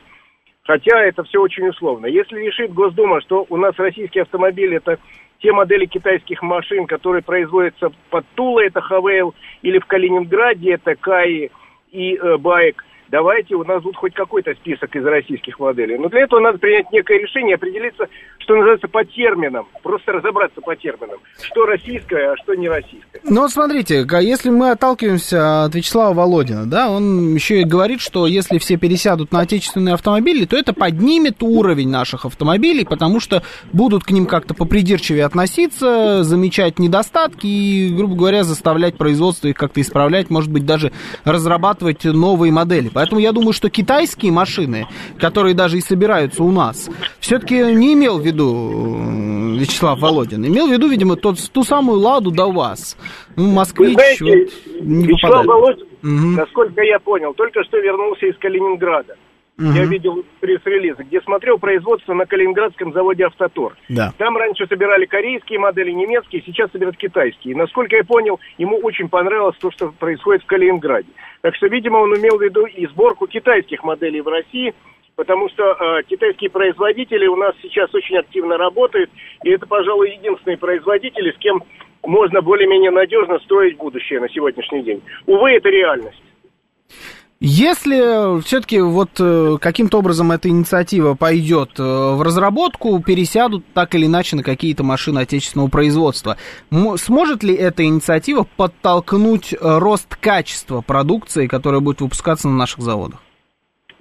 Хотя 0.65 0.99
это 1.05 1.23
все 1.23 1.41
очень 1.41 1.69
условно. 1.69 2.07
Если 2.07 2.41
решит 2.41 2.75
Госдума, 2.75 3.21
что 3.21 3.47
у 3.49 3.57
нас 3.57 3.75
российский 3.77 4.21
автомобиль 4.21 4.75
это 4.75 4.99
те 5.39 5.53
модели 5.53 5.85
китайских 5.87 6.43
машин, 6.43 6.87
которые 6.87 7.23
производятся 7.23 7.91
под 8.11 8.25
Тулой, 8.35 8.69
это 8.69 8.81
Хавейл, 8.81 9.35
или 9.63 9.79
в 9.79 9.87
Калининграде, 9.87 10.73
это 10.73 10.97
Каи 10.97 11.53
и 11.93 12.17
э, 12.17 12.39
Байк, 12.39 12.85
давайте 13.15 13.55
у 13.55 13.63
нас 13.63 13.81
будет 13.81 13.95
хоть 13.95 14.13
какой-то 14.13 14.53
список 14.55 14.95
из 14.97 15.05
российских 15.05 15.61
моделей. 15.61 15.97
Но 15.99 16.09
для 16.09 16.23
этого 16.23 16.41
надо 16.41 16.59
принять 16.59 16.91
некое 16.91 17.21
решение, 17.21 17.55
определиться, 17.55 18.09
что 18.39 18.57
называется, 18.57 18.89
по 18.89 19.05
терминам. 19.05 19.69
Просто 19.85 20.11
разобраться 20.11 20.61
по 20.61 20.75
терминам. 20.75 21.21
Что 21.41 21.65
российское, 21.65 22.33
а 22.33 22.37
что 22.43 22.57
не 22.57 22.69
российское. 22.69 23.21
Ну 23.23 23.43
вот 23.43 23.53
смотрите, 23.53 24.05
если 24.21 24.51
мы 24.51 24.73
отталкиваемся 24.73 25.63
от 25.63 25.75
Вячеслава 25.77 26.13
Володина, 26.13 26.67
да, 26.67 26.91
он 26.91 27.35
еще 27.37 27.61
и 27.61 27.65
говорит, 27.65 28.01
что 28.01 28.27
если 28.27 28.59
все 28.59 28.77
пересядут 28.77 29.31
на 29.31 29.41
отечественные 29.41 29.95
автомобили, 29.95 30.45
то 30.45 30.57
это 30.57 30.73
поднимет 30.73 31.41
уровень 31.41 31.91
наших 31.91 32.25
автомобилей, 32.25 32.85
потому 32.85 33.21
что 33.21 33.45
будут 33.73 34.03
к 34.03 34.11
ним 34.11 34.27
как-то 34.27 34.55
попридирчивее 34.55 35.25
относиться, 35.25 36.25
замечать 36.25 36.81
недостатки 36.81 37.47
и, 37.47 37.95
грубо 37.95 38.17
говоря, 38.17 38.43
заставлять 38.43 38.97
производство 38.97 39.47
их 39.47 39.57
как-то 39.57 39.81
исправлять, 39.81 40.31
может 40.31 40.51
быть, 40.51 40.67
даже 40.67 40.91
разрабатывать 41.25 42.03
новые 42.03 42.51
модели. 42.51 42.89
Поэтому 43.05 43.21
я 43.21 43.33
думаю, 43.33 43.53
что 43.53 43.69
китайские 43.69 44.33
машины, 44.33 44.87
которые 45.19 45.55
даже 45.55 45.77
и 45.77 45.83
собираются 45.83 46.43
у 46.43 46.51
нас, 46.51 46.89
все-таки 47.21 47.55
не 47.75 47.93
имел 47.93 48.19
в 48.19 48.25
виду 48.25 48.97
э, 48.97 49.59
Вячеслав 49.59 50.01
Володин. 50.01 50.47
Имел 50.47 50.69
в 50.69 50.73
виду, 50.73 50.89
видимо, 50.89 51.17
тот, 51.17 51.37
ту 51.53 51.65
самую 51.65 51.99
«Ладу» 51.99 52.31
до 52.31 52.51
вас. 52.51 52.97
Ну, 53.37 53.53
москвич 53.53 53.93
знаете, 53.93 54.25
вот, 54.25 54.81
не 54.81 55.07
Вячеслав 55.07 55.45
Володин, 55.45 55.87
угу. 56.03 56.41
насколько 56.41 56.81
я 56.81 56.99
понял, 56.99 57.35
только 57.35 57.63
что 57.65 57.77
вернулся 57.77 58.25
из 58.25 58.39
Калининграда. 58.39 59.17
Угу. 59.57 59.69
Я 59.69 59.85
видел 59.85 60.25
пресс-релизы, 60.41 61.05
где 61.05 61.21
смотрел 61.21 61.59
производство 61.59 62.13
на 62.13 62.27
Калининградском 62.27 62.93
заводе 62.93 63.25
«Автотор». 63.25 63.77
Да. 63.89 64.13
Там 64.19 64.37
раньше 64.37 64.67
собирали 64.67 65.05
корейские 65.05 65.61
модели, 65.61 65.93
немецкие, 65.93 66.43
сейчас 66.45 66.73
собирают 66.73 66.97
китайские. 66.97 67.55
И, 67.55 67.57
насколько 67.57 67.95
я 67.95 68.03
понял, 68.03 68.41
ему 68.59 68.79
очень 68.79 69.09
понравилось 69.09 69.57
то, 69.61 69.71
что 69.71 69.93
происходит 69.93 70.43
в 70.43 70.47
Калининграде. 70.47 71.09
Так 71.43 71.55
что, 71.55 71.69
видимо, 71.69 71.99
он 71.99 72.17
имел 72.17 72.37
в 72.37 72.43
виду 72.43 72.67
и 72.67 72.87
сборку 72.89 73.29
китайских 73.29 73.85
моделей 73.85 74.23
в 74.23 74.29
России, 74.29 74.75
потому 75.15 75.49
что 75.51 75.63
э, 75.63 76.03
китайские 76.09 76.51
производители 76.51 77.27
у 77.29 77.37
нас 77.37 77.55
сейчас 77.63 77.95
очень 77.95 78.17
активно 78.17 78.57
работают, 78.57 79.11
и 79.45 79.51
это, 79.51 79.67
пожалуй, 79.67 80.17
единственные 80.17 80.59
производители, 80.59 81.31
с 81.31 81.39
кем 81.39 81.63
можно 82.03 82.43
более-менее 82.43 82.91
надежно 82.91 83.39
строить 83.39 83.77
будущее 83.77 84.21
на 84.21 84.29
сегодняшний 84.29 84.83
день. 84.83 85.03
Увы, 85.27 85.53
это 85.53 85.69
реальность. 85.69 86.23
Если 87.47 88.41
все-таки 88.41 88.81
вот 88.81 89.21
э, 89.21 89.59
каким-то 89.61 89.99
образом 89.99 90.33
эта 90.33 90.49
инициатива 90.49 91.15
пойдет 91.15 91.79
э, 91.79 91.83
в 91.83 92.23
разработку, 92.23 93.03
пересядут 93.03 93.67
так 93.75 93.95
или 93.95 94.07
иначе 94.07 94.37
на 94.37 94.43
какие-то 94.43 94.83
машины 94.83 95.19
отечественного 95.19 95.69
производства, 95.69 96.39
сможет 96.71 97.43
ли 97.43 97.55
эта 97.55 97.85
инициатива 97.85 98.47
подтолкнуть 98.57 99.53
э, 99.53 99.57
рост 99.61 100.17
качества 100.17 100.81
продукции, 100.81 101.47
которая 101.47 101.83
будет 101.83 102.01
выпускаться 102.01 102.49
на 102.49 102.57
наших 102.57 102.81
заводах? 102.81 103.23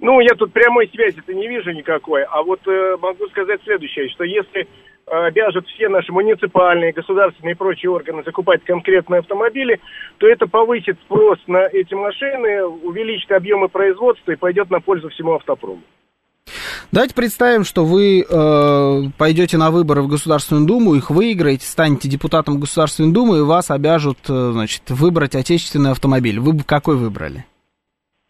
Ну, 0.00 0.20
я 0.20 0.34
тут 0.36 0.50
прямой 0.54 0.88
связи-то 0.88 1.34
не 1.34 1.46
вижу 1.46 1.70
никакой, 1.72 2.22
а 2.24 2.42
вот 2.42 2.66
э, 2.66 2.96
могу 2.98 3.26
сказать 3.26 3.60
следующее, 3.64 4.08
что 4.08 4.24
если 4.24 4.66
обяжут 5.06 5.66
все 5.68 5.88
наши 5.88 6.12
муниципальные, 6.12 6.92
государственные 6.92 7.54
и 7.54 7.56
прочие 7.56 7.90
органы 7.90 8.22
закупать 8.24 8.64
конкретные 8.64 9.20
автомобили, 9.20 9.80
то 10.18 10.26
это 10.26 10.46
повысит 10.46 10.98
спрос 11.04 11.38
на 11.46 11.66
эти 11.72 11.94
машины, 11.94 12.64
увеличит 12.64 13.30
объемы 13.32 13.68
производства 13.68 14.32
и 14.32 14.36
пойдет 14.36 14.70
на 14.70 14.80
пользу 14.80 15.08
всему 15.10 15.34
автопрому. 15.34 15.82
Давайте 16.92 17.14
представим, 17.14 17.64
что 17.64 17.84
вы 17.84 18.20
э, 18.20 19.10
пойдете 19.18 19.56
на 19.56 19.70
выборы 19.70 20.02
в 20.02 20.08
Государственную 20.08 20.66
Думу, 20.66 20.94
их 20.94 21.10
выиграете, 21.10 21.66
станете 21.66 22.08
депутатом 22.08 22.60
Государственной 22.60 23.12
Думы, 23.12 23.38
и 23.38 23.42
вас 23.42 23.70
обяжут, 23.70 24.18
э, 24.28 24.50
значит, 24.52 24.82
выбрать 24.90 25.34
отечественный 25.34 25.90
автомобиль. 25.90 26.38
Вы 26.38 26.52
бы 26.52 26.62
какой 26.62 26.96
выбрали? 26.96 27.46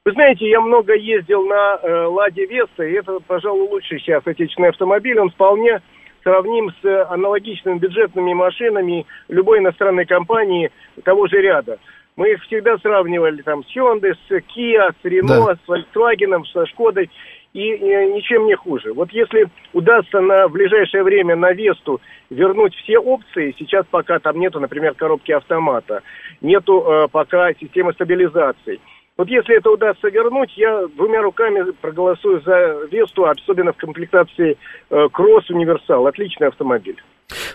Вы 0.06 0.12
знаете, 0.12 0.48
я 0.48 0.60
много 0.60 0.94
ездил 0.94 1.44
на 1.46 1.78
э, 1.82 2.04
Ладе 2.06 2.46
Веста, 2.46 2.84
и 2.84 2.92
это, 2.92 3.18
пожалуй, 3.26 3.68
лучший 3.68 3.98
сейчас 4.00 4.22
отечественный 4.26 4.68
автомобиль. 4.68 5.18
Он 5.18 5.30
вполне 5.30 5.80
сравним 6.24 6.72
с 6.82 7.10
аналогичными 7.10 7.78
бюджетными 7.78 8.32
машинами 8.32 9.06
любой 9.28 9.60
иностранной 9.60 10.06
компании 10.06 10.72
того 11.04 11.28
же 11.28 11.40
ряда. 11.40 11.78
Мы 12.16 12.32
их 12.32 12.42
всегда 12.44 12.78
сравнивали 12.78 13.42
там 13.42 13.64
с 13.64 13.76
Hyundai, 13.76 14.14
с 14.14 14.30
Kia, 14.30 14.92
с 15.00 15.04
Renault, 15.04 15.46
да. 15.46 15.56
с 15.56 15.68
Volkswagen, 15.68 16.44
со 16.52 16.66
Шкодой 16.66 17.10
и, 17.52 17.72
и 17.72 18.12
ничем 18.12 18.46
не 18.46 18.54
хуже. 18.54 18.92
Вот 18.92 19.10
если 19.12 19.46
удастся 19.72 20.20
на 20.20 20.48
ближайшее 20.48 21.02
время 21.02 21.36
на 21.36 21.52
Весту 21.52 22.00
вернуть 22.30 22.74
все 22.76 22.98
опции, 22.98 23.54
сейчас 23.58 23.84
пока 23.90 24.18
там 24.18 24.38
нету, 24.38 24.60
например, 24.60 24.94
коробки 24.94 25.32
автомата, 25.32 26.02
нету 26.40 26.84
э, 26.86 27.08
пока 27.10 27.52
системы 27.54 27.92
стабилизации– 27.92 28.80
вот 29.16 29.28
если 29.28 29.56
это 29.56 29.70
удастся 29.70 30.08
вернуть, 30.08 30.56
я 30.56 30.86
двумя 30.96 31.22
руками 31.22 31.70
проголосую 31.80 32.40
за 32.42 32.86
Весту, 32.90 33.26
особенно 33.26 33.72
в 33.72 33.76
комплектации 33.76 34.56
э, 34.90 35.08
Кросс 35.12 35.48
Универсал. 35.50 36.06
Отличный 36.06 36.48
автомобиль. 36.48 37.00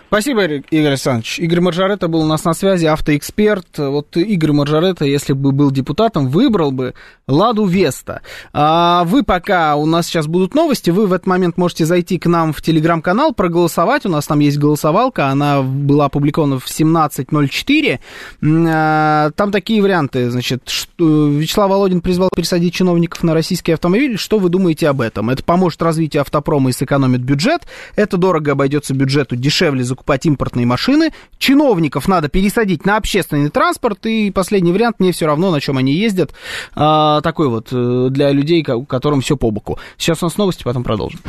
Спасибо, 0.08 0.44
Игорь 0.44 0.88
Александрович. 0.88 1.38
Игорь 1.38 1.60
Маржарета 1.60 2.08
был 2.08 2.22
у 2.22 2.26
нас 2.26 2.44
на 2.44 2.52
связи, 2.52 2.86
автоэксперт. 2.86 3.78
Вот 3.78 4.16
Игорь 4.16 4.52
Маржарета, 4.52 5.04
если 5.04 5.32
бы 5.32 5.52
был 5.52 5.70
депутатом, 5.70 6.28
выбрал 6.28 6.72
бы 6.72 6.94
Ладу 7.28 7.64
Веста. 7.64 8.22
А 8.52 9.04
вы 9.04 9.22
пока, 9.22 9.76
у 9.76 9.86
нас 9.86 10.06
сейчас 10.06 10.26
будут 10.26 10.54
новости, 10.54 10.90
вы 10.90 11.06
в 11.06 11.12
этот 11.12 11.28
момент 11.28 11.56
можете 11.56 11.86
зайти 11.86 12.18
к 12.18 12.26
нам 12.26 12.52
в 12.52 12.60
телеграм-канал, 12.60 13.32
проголосовать. 13.32 14.04
У 14.04 14.08
нас 14.08 14.26
там 14.26 14.40
есть 14.40 14.58
голосовалка, 14.58 15.28
она 15.28 15.62
была 15.62 16.06
опубликована 16.06 16.58
в 16.58 16.66
17.04. 16.66 18.00
А, 18.42 19.30
там 19.30 19.52
такие 19.52 19.80
варианты, 19.80 20.28
значит, 20.30 20.68
что 20.68 21.28
Вячеслав 21.28 21.70
Володин 21.70 22.00
призвал 22.00 22.30
пересадить 22.34 22.74
чиновников 22.74 23.22
на 23.22 23.32
российский 23.32 23.72
автомобиль. 23.72 24.18
Что 24.18 24.40
вы 24.40 24.48
думаете 24.48 24.88
об 24.88 25.00
этом? 25.00 25.30
Это 25.30 25.44
поможет 25.44 25.80
развитию 25.82 26.22
автопрома 26.22 26.70
и 26.70 26.72
сэкономит 26.72 27.20
бюджет. 27.20 27.62
Это 27.94 28.16
дорого 28.16 28.52
обойдется 28.52 28.92
бюджету 28.92 29.36
дешевле 29.36 29.59
дешевле 29.60 29.84
закупать 29.84 30.24
импортные 30.26 30.66
машины, 30.66 31.12
чиновников 31.38 32.08
надо 32.08 32.28
пересадить 32.28 32.86
на 32.86 32.96
общественный 32.96 33.50
транспорт, 33.50 34.06
и 34.06 34.30
последний 34.30 34.72
вариант, 34.72 34.96
мне 34.98 35.12
все 35.12 35.26
равно, 35.26 35.50
на 35.50 35.60
чем 35.60 35.76
они 35.76 35.92
ездят, 35.92 36.32
а, 36.74 37.20
такой 37.20 37.48
вот 37.48 37.68
э, 37.70 38.08
для 38.10 38.30
людей, 38.30 38.62
которым 38.62 39.20
все 39.20 39.36
по 39.36 39.50
боку. 39.50 39.78
Сейчас 39.98 40.22
у 40.22 40.26
нас 40.26 40.36
новости, 40.36 40.62
потом 40.62 40.82
продолжим. 40.82 41.20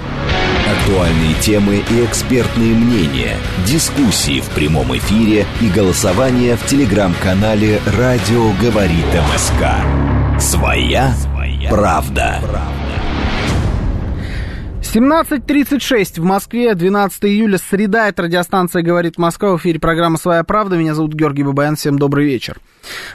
Актуальные 0.80 1.36
темы 1.42 1.84
и 1.90 2.06
экспертные 2.06 2.74
мнения, 2.74 3.36
дискуссии 3.68 4.40
в 4.40 4.50
прямом 4.52 4.96
эфире 4.98 5.46
и 5.60 5.70
голосование 5.70 6.56
в 6.56 6.66
телеграм-канале 6.66 7.82
«Радио 7.98 8.52
говорит 8.62 9.06
МСК». 9.34 10.40
Своя, 10.40 11.14
Своя 11.16 11.70
правда. 11.70 12.40
правда. 12.42 13.01
17.36 14.94 16.20
в 16.20 16.26
Москве, 16.26 16.76
12 16.76 17.24
июля, 17.24 17.58
среда, 17.58 18.10
это 18.10 18.24
радиостанция 18.24 18.82
«Говорит 18.82 19.18
Москва», 19.18 19.54
в 19.54 19.58
эфире 19.60 19.80
программа 19.80 20.18
«Своя 20.18 20.44
правда», 20.44 20.76
меня 20.76 20.94
зовут 20.96 21.14
Георгий 21.14 21.44
Бабаян, 21.44 21.78
всем 21.78 21.98
добрый 21.98 22.26
вечер. 22.26 22.58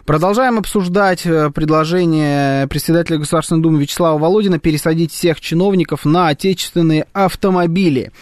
Продолжаем 0.05 0.59
обсуждать 0.59 1.27
э, 1.27 1.51
предложение 1.51 2.67
председателя 2.69 3.19
Государственной 3.19 3.63
Думы 3.63 3.81
Вячеслава 3.81 4.19
Володина 4.19 4.59
пересадить 4.59 5.13
всех 5.13 5.41
чиновников 5.41 6.05
на 6.05 6.29
отечественные 6.29 7.07
автомобили. 7.13 8.13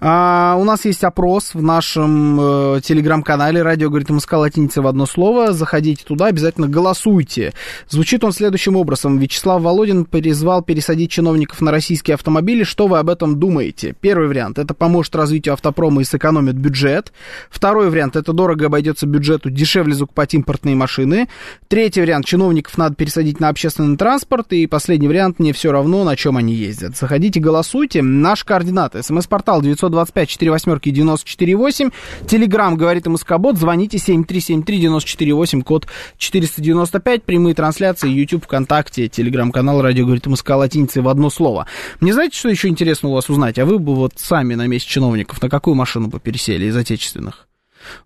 А, 0.00 0.56
у 0.58 0.64
нас 0.64 0.84
есть 0.84 1.04
опрос 1.04 1.54
в 1.54 1.62
нашем 1.62 2.38
э, 2.40 2.80
телеграм-канале 2.82 3.62
«Радио 3.62 3.88
говорит 3.88 4.10
МСК 4.10 4.34
латиница 4.34 4.82
в 4.82 4.86
одно 4.86 5.06
слово». 5.06 5.52
Заходите 5.52 6.04
туда, 6.04 6.26
обязательно 6.26 6.68
голосуйте. 6.68 7.52
Звучит 7.88 8.24
он 8.24 8.32
следующим 8.32 8.76
образом. 8.76 9.18
Вячеслав 9.18 9.62
Володин 9.62 10.04
призвал 10.04 10.62
пересадить 10.62 11.10
чиновников 11.10 11.60
на 11.60 11.70
российские 11.70 12.14
автомобили. 12.14 12.64
Что 12.64 12.86
вы 12.86 12.98
об 12.98 13.08
этом 13.08 13.38
думаете? 13.38 13.94
Первый 14.00 14.28
вариант– 14.28 14.58
это 14.60 14.74
поможет 14.74 15.14
развитию 15.14 15.52
автопрома 15.52 16.02
и 16.02 16.04
сэкономит 16.04 16.56
бюджет. 16.56 17.12
Второй 17.50 17.90
вариант– 17.90 18.16
это 18.16 18.32
дорого 18.32 18.66
обойдется 18.66 19.06
бюджету, 19.06 19.50
дешевле 19.50 19.94
закупать 19.94 20.34
импортные 20.34 20.74
машины. 20.88 21.28
Третий 21.68 22.00
вариант– 22.00 22.24
чиновников 22.26 22.78
надо 22.78 22.94
пересадить 22.94 23.40
на 23.40 23.50
общественный 23.50 23.98
транспорт. 23.98 24.54
И 24.54 24.66
последний 24.66 25.06
вариант– 25.06 25.38
мне 25.38 25.52
все 25.52 25.70
равно, 25.70 26.02
на 26.02 26.16
чем 26.16 26.38
они 26.38 26.54
ездят. 26.54 26.96
Заходите, 26.96 27.40
голосуйте. 27.40 28.00
Наш 28.00 28.42
координат– 28.42 28.94
смс-портал 29.04 29.60
925 29.60 30.28
4 30.28 30.50
восьмерки 30.50 30.90
948. 30.90 31.90
Телеграмм 32.26 32.76
говорит 32.76 33.06
МСК-бот. 33.06 33.58
Звоните 33.58 33.98
7373-94-8, 33.98 35.62
код 35.62 35.86
495. 36.16 37.22
Прямые 37.24 37.54
трансляции, 37.54 38.08
YouTube, 38.08 38.44
ВКонтакте, 38.44 39.08
Телеграм-канал 39.08 39.82
«Радио 39.82 40.06
говорит 40.06 40.26
МСК» 40.26 40.50
латиницей 40.50 41.02
в 41.02 41.08
одно 41.08 41.28
слово. 41.28 41.66
Мне 42.00 42.14
знаете, 42.14 42.38
что 42.38 42.48
еще 42.48 42.68
интересно 42.68 43.10
у 43.10 43.12
вас 43.12 43.28
узнать? 43.28 43.58
А 43.58 43.66
вы 43.66 43.78
бы 43.78 43.94
вот 43.94 44.14
сами 44.16 44.54
на 44.54 44.66
месте 44.66 44.88
чиновников 44.88 45.42
на 45.42 45.50
какую 45.50 45.74
машину 45.74 46.08
бы 46.08 46.18
пересели 46.18 46.64
из 46.64 46.76
отечественных? 46.76 47.48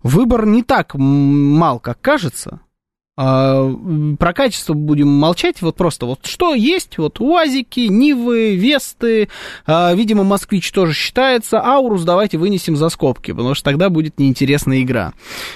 Выбор 0.01 0.45
не 0.45 0.63
так 0.63 0.95
мал, 0.95 1.79
как 1.79 2.01
кажется. 2.01 2.59
А, 3.15 3.71
про 4.17 4.33
качество 4.33 4.73
будем 4.73 5.07
молчать, 5.07 5.61
вот 5.61 5.75
просто 5.75 6.07
вот 6.07 6.25
что 6.25 6.55
есть, 6.55 6.97
вот 6.97 7.21
УАЗики, 7.21 7.81
Нивы, 7.81 8.55
Весты, 8.55 9.29
а, 9.67 9.93
видимо, 9.93 10.23
Москвич 10.23 10.71
тоже 10.71 10.93
считается, 10.93 11.61
Аурус 11.63 12.03
давайте 12.05 12.39
вынесем 12.39 12.75
за 12.75 12.89
скобки, 12.89 13.31
потому 13.31 13.53
что 13.53 13.65
тогда 13.65 13.89
будет 13.89 14.19
неинтересная 14.19 14.81
игра. 14.81 15.13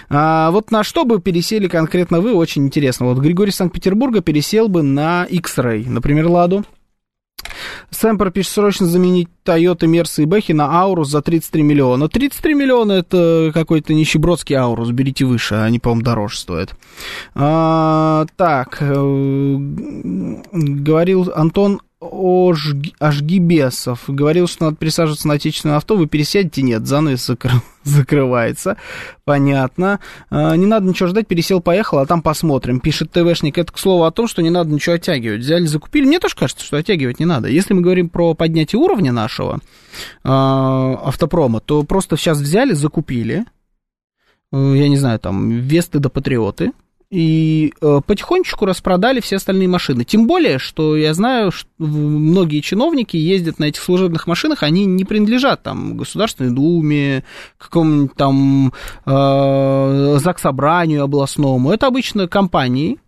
А, 0.08 0.52
вот 0.52 0.70
на 0.70 0.84
что 0.84 1.04
бы 1.04 1.20
пересели 1.20 1.68
конкретно 1.68 2.22
вы, 2.22 2.36
очень 2.36 2.66
интересно. 2.66 3.08
Вот 3.08 3.18
Григорий 3.18 3.52
Санкт-Петербурга 3.52 4.22
пересел 4.22 4.68
бы 4.68 4.84
на 4.84 5.26
X-Ray, 5.26 5.90
например, 5.90 6.28
Ладу. 6.28 6.64
Сэмпер 7.90 8.32
пишет 8.32 8.54
срочно 8.54 8.86
заменить 8.86 9.30
Toyota 9.46 9.88
Мерс 9.88 10.20
и 10.20 10.26
Бэхи 10.26 10.52
на 10.52 10.82
Аурус 10.82 11.10
за 11.10 11.22
33 11.22 11.64
миллиона. 11.64 12.10
33 12.10 12.54
миллиона 12.54 12.92
это 12.94 13.52
какой-то 13.54 13.94
нищебродский 13.94 14.56
Аурус, 14.56 14.92
берите 14.92 15.26
выше, 15.26 15.56
они, 15.56 15.80
по-моему, 15.80 16.04
дороже 16.04 16.38
стоят. 16.38 16.76
А, 17.34 18.26
так, 18.36 18.78
э, 18.82 19.58
говорил 20.52 21.32
Антон 21.34 21.82
Ашгибесов 22.00 24.04
говорил, 24.08 24.48
что 24.48 24.66
надо 24.66 24.78
пересаживаться 24.78 25.28
на 25.28 25.34
отечественное 25.34 25.78
авто, 25.78 25.98
вы 25.98 26.06
пересядете? 26.06 26.62
Нет, 26.62 26.86
занавес 26.86 27.26
закры... 27.26 27.54
закрывается. 27.84 28.78
Понятно. 29.26 30.00
А, 30.30 30.56
не 30.56 30.68
надо 30.68 30.86
ничего 30.86 31.10
ждать, 31.10 31.28
пересел, 31.28 31.60
поехал, 31.60 31.98
а 31.98 32.06
там 32.06 32.22
посмотрим. 32.22 32.82
Пишет 32.82 33.12
ТВшник. 33.12 33.58
Это 33.58 33.74
к 33.74 33.80
слову 33.80 34.04
о 34.04 34.12
том, 34.12 34.28
что 34.28 34.44
не 34.44 34.52
надо 34.52 34.70
ничего 34.70 34.96
оттягивать. 34.96 35.42
Взяли, 35.42 35.66
закупили. 35.66 36.06
Мне 36.06 36.20
тоже 36.20 36.36
кажется, 36.36 36.64
что 36.64 36.78
оттягивать 36.78 37.20
не 37.20 37.26
надо. 37.26 37.48
Если 37.48 37.74
мы 37.74 37.82
говорим 37.82 38.10
про 38.10 38.36
поднятие 38.36 38.80
уровня 38.80 39.12
нашего 39.12 39.56
э, 39.56 39.60
автопрома, 40.24 41.62
то 41.62 41.82
просто 41.82 42.16
сейчас 42.16 42.40
взяли, 42.40 42.74
закупили. 42.74 43.46
Э, 44.52 44.74
я 44.76 44.88
не 44.88 44.98
знаю, 44.98 45.18
там, 45.18 45.50
Весты 45.50 45.98
до 45.98 46.10
Патриоты 46.10 46.74
и 47.10 47.74
э, 47.80 48.02
потихонечку 48.06 48.66
распродали 48.66 49.22
все 49.22 49.38
остальные 49.38 49.70
машины. 49.70 50.04
Тем 50.04 50.28
более, 50.28 50.60
что 50.60 50.98
я 50.98 51.14
знаю, 51.14 51.52
что 51.52 51.70
многие 51.78 52.60
чиновники 52.60 53.16
ездят 53.16 53.60
на 53.60 53.66
этих 53.66 53.82
служебных 53.82 54.28
машинах, 54.28 54.64
они 54.64 54.86
не 54.86 55.06
принадлежат 55.06 55.64
там 55.64 55.96
Государственной 55.96 56.52
Думе, 56.52 57.24
какому-нибудь 57.58 58.16
там 58.16 58.74
э, 59.06 60.18
заксобранию 60.20 61.04
областному. 61.04 61.72
Это 61.72 61.88
обычно 61.88 62.28
компании, 62.28 63.00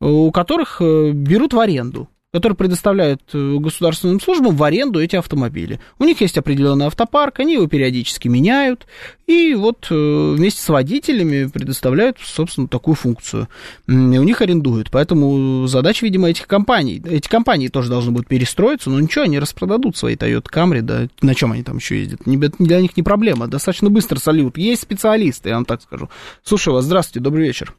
у 0.00 0.30
которых 0.30 0.80
э, 0.80 1.10
берут 1.12 1.52
в 1.52 1.60
аренду 1.60 2.08
которые 2.32 2.56
предоставляют 2.56 3.20
э, 3.34 3.56
государственным 3.58 4.18
службам 4.18 4.56
в 4.56 4.62
аренду 4.62 5.00
эти 5.00 5.16
автомобили. 5.16 5.80
У 5.98 6.04
них 6.04 6.22
есть 6.22 6.38
определенный 6.38 6.86
автопарк, 6.86 7.40
они 7.40 7.54
его 7.54 7.66
периодически 7.66 8.28
меняют, 8.28 8.86
и 9.26 9.54
вот 9.54 9.86
э, 9.90 10.34
вместе 10.34 10.62
с 10.62 10.68
водителями 10.70 11.46
предоставляют, 11.48 12.16
собственно, 12.22 12.68
такую 12.68 12.94
функцию. 12.94 13.48
И 13.86 13.92
у 13.92 14.22
них 14.22 14.40
арендуют. 14.40 14.90
Поэтому 14.90 15.66
задача, 15.66 16.06
видимо, 16.06 16.30
этих 16.30 16.46
компаний. 16.46 17.02
Эти 17.04 17.28
компании 17.28 17.68
тоже 17.68 17.90
должны 17.90 18.12
будут 18.12 18.28
перестроиться, 18.28 18.88
но 18.88 18.98
ничего, 18.98 19.24
они 19.24 19.38
распродадут 19.38 19.98
свои 19.98 20.16
Toyota 20.16 20.50
Camry, 20.50 20.80
да, 20.80 21.08
на 21.20 21.34
чем 21.34 21.52
они 21.52 21.62
там 21.62 21.76
еще 21.76 21.98
ездят. 21.98 22.20
Для 22.24 22.80
них 22.80 22.96
не 22.96 23.02
проблема, 23.02 23.46
достаточно 23.46 23.90
быстро 23.90 24.18
сольют. 24.18 24.56
Есть 24.56 24.82
специалисты, 24.82 25.50
я 25.50 25.56
вам 25.56 25.66
так 25.66 25.82
скажу. 25.82 26.08
Слушаю 26.42 26.74
вас, 26.74 26.86
здравствуйте, 26.86 27.22
добрый 27.22 27.46
вечер. 27.46 27.74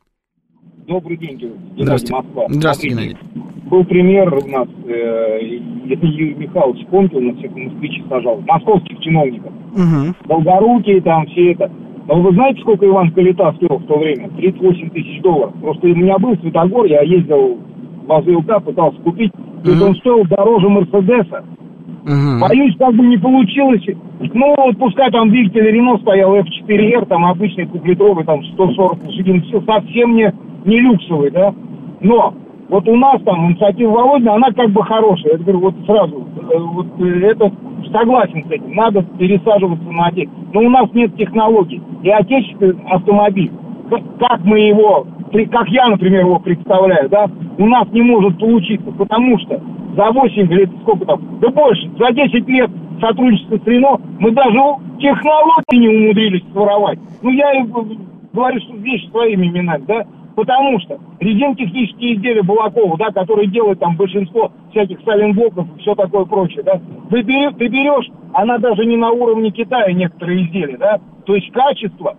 Добрый 0.85 1.17
день, 1.17 1.37
Геннадий. 1.37 1.83
Здравствуйте. 1.83 2.13
Москва. 2.13 2.45
Здравствуйте, 2.49 2.95
Геннадий. 2.95 3.17
Был 3.73 3.85
пример 3.85 4.31
у 4.31 4.47
нас, 4.47 4.67
э, 4.85 5.39
Юрий 5.41 6.35
Михайлович 6.35 6.85
Контул 6.91 7.21
на 7.21 7.33
всех 7.33 7.55
москвичей 7.55 8.03
сажал, 8.07 8.39
московских 8.47 8.99
чиновников. 8.99 9.51
Угу. 9.71 10.13
Долгорукие 10.27 11.01
там, 11.01 11.25
все 11.25 11.53
это. 11.53 11.71
Но 12.07 12.21
вы 12.21 12.33
знаете, 12.33 12.61
сколько 12.61 12.85
Иван 12.85 13.09
Калита 13.13 13.51
стоил 13.53 13.79
в 13.79 13.85
то 13.87 13.97
время? 13.97 14.29
38 14.37 14.89
тысяч 14.91 15.21
долларов. 15.23 15.55
Просто 15.59 15.87
у 15.87 15.95
меня 15.95 16.19
был 16.19 16.37
Светогор, 16.37 16.85
я 16.85 17.01
ездил 17.01 17.57
в 18.05 18.13
АЗЛК, 18.13 18.63
пытался 18.63 19.01
купить. 19.01 19.31
То 19.63 19.71
есть 19.71 19.81
он 19.81 19.95
стоил 19.95 20.23
дороже 20.25 20.69
Мерседеса. 20.69 21.43
Угу. 22.03 22.47
Боюсь, 22.47 22.75
как 22.77 22.93
бы 22.93 23.07
не 23.07 23.17
получилось. 23.17 23.87
Ну, 24.19 24.53
вот 24.55 24.77
пускай 24.77 25.09
там 25.09 25.31
двигатель 25.31 25.65
Рено 25.65 25.97
стоял 25.97 26.35
F4R, 26.35 27.07
там 27.07 27.25
обычный 27.25 27.65
двухлитровый, 27.65 28.23
там 28.23 28.43
140 28.43 29.03
лошадиных 29.03 29.47
сил, 29.47 29.63
совсем 29.65 30.15
не 30.15 30.31
не 30.63 30.79
люксовый, 30.79 31.31
да, 31.31 31.53
но 31.99 32.35
вот 32.73 32.87
у 32.87 32.95
нас 32.95 33.21
там 33.21 33.51
инициатива 33.51 33.91
Володина, 33.91 34.33
она 34.33 34.51
как 34.51 34.71
бы 34.71 34.83
хорошая. 34.83 35.33
Я 35.33 35.37
говорю, 35.37 35.59
вот 35.59 35.75
сразу, 35.85 36.27
э, 36.51 36.57
вот 36.57 36.87
э, 36.97 37.27
это 37.27 37.51
согласен 37.91 38.43
с 38.47 38.51
этим, 38.51 38.73
надо 38.73 39.03
пересаживаться 39.03 39.85
на 39.91 40.07
отечественный. 40.07 40.47
Но 40.53 40.61
у 40.61 40.69
нас 40.69 40.89
нет 40.95 41.15
технологий. 41.15 41.83
И 42.01 42.09
отечественный 42.09 42.81
автомобиль, 42.89 43.51
как 44.19 44.43
мы 44.43 44.57
его, 44.61 45.05
как 45.51 45.69
я, 45.69 45.87
например, 45.87 46.21
его 46.21 46.39
представляю, 46.39 47.09
да, 47.09 47.29
у 47.59 47.67
нас 47.67 47.87
не 47.91 48.01
может 48.01 48.39
получиться, 48.39 48.91
потому 48.91 49.37
что 49.37 49.61
за 49.95 50.11
8 50.11 50.51
лет, 50.53 50.71
сколько 50.81 51.05
там, 51.05 51.21
да 51.41 51.49
больше, 51.49 51.91
за 51.99 52.11
10 52.11 52.47
лет 52.47 52.71
сотрудничества 52.99 53.59
с 53.63 53.67
Рено 53.67 54.01
мы 54.17 54.31
даже 54.31 54.59
технологии 54.97 55.75
не 55.75 55.89
умудрились 55.89 56.43
своровать. 56.51 56.97
Ну, 57.21 57.29
я 57.29 57.53
говорю 58.33 58.59
что 58.61 58.75
вещи 58.77 59.07
своими 59.11 59.45
именами, 59.45 59.83
да, 59.87 60.07
Потому 60.35 60.79
что 60.79 60.99
резинотехнические 61.19 62.15
изделия 62.15 62.43
Балакова, 62.43 62.97
да, 62.97 63.11
которые 63.11 63.47
делают 63.47 63.79
там 63.79 63.95
большинство 63.95 64.51
всяких 64.71 64.99
саленблоков 65.05 65.67
и 65.75 65.79
все 65.81 65.93
такое 65.95 66.25
прочее, 66.25 66.63
да, 66.63 66.81
ты, 67.11 67.21
берешь, 67.21 67.53
ты 67.57 67.67
берешь, 67.67 68.09
она 68.33 68.57
даже 68.57 68.85
не 68.85 68.97
на 68.97 69.11
уровне 69.11 69.51
Китая 69.51 69.91
некоторые 69.93 70.45
изделия, 70.45 70.77
да, 70.77 70.99
то 71.25 71.35
есть 71.35 71.51
качество, 71.51 72.17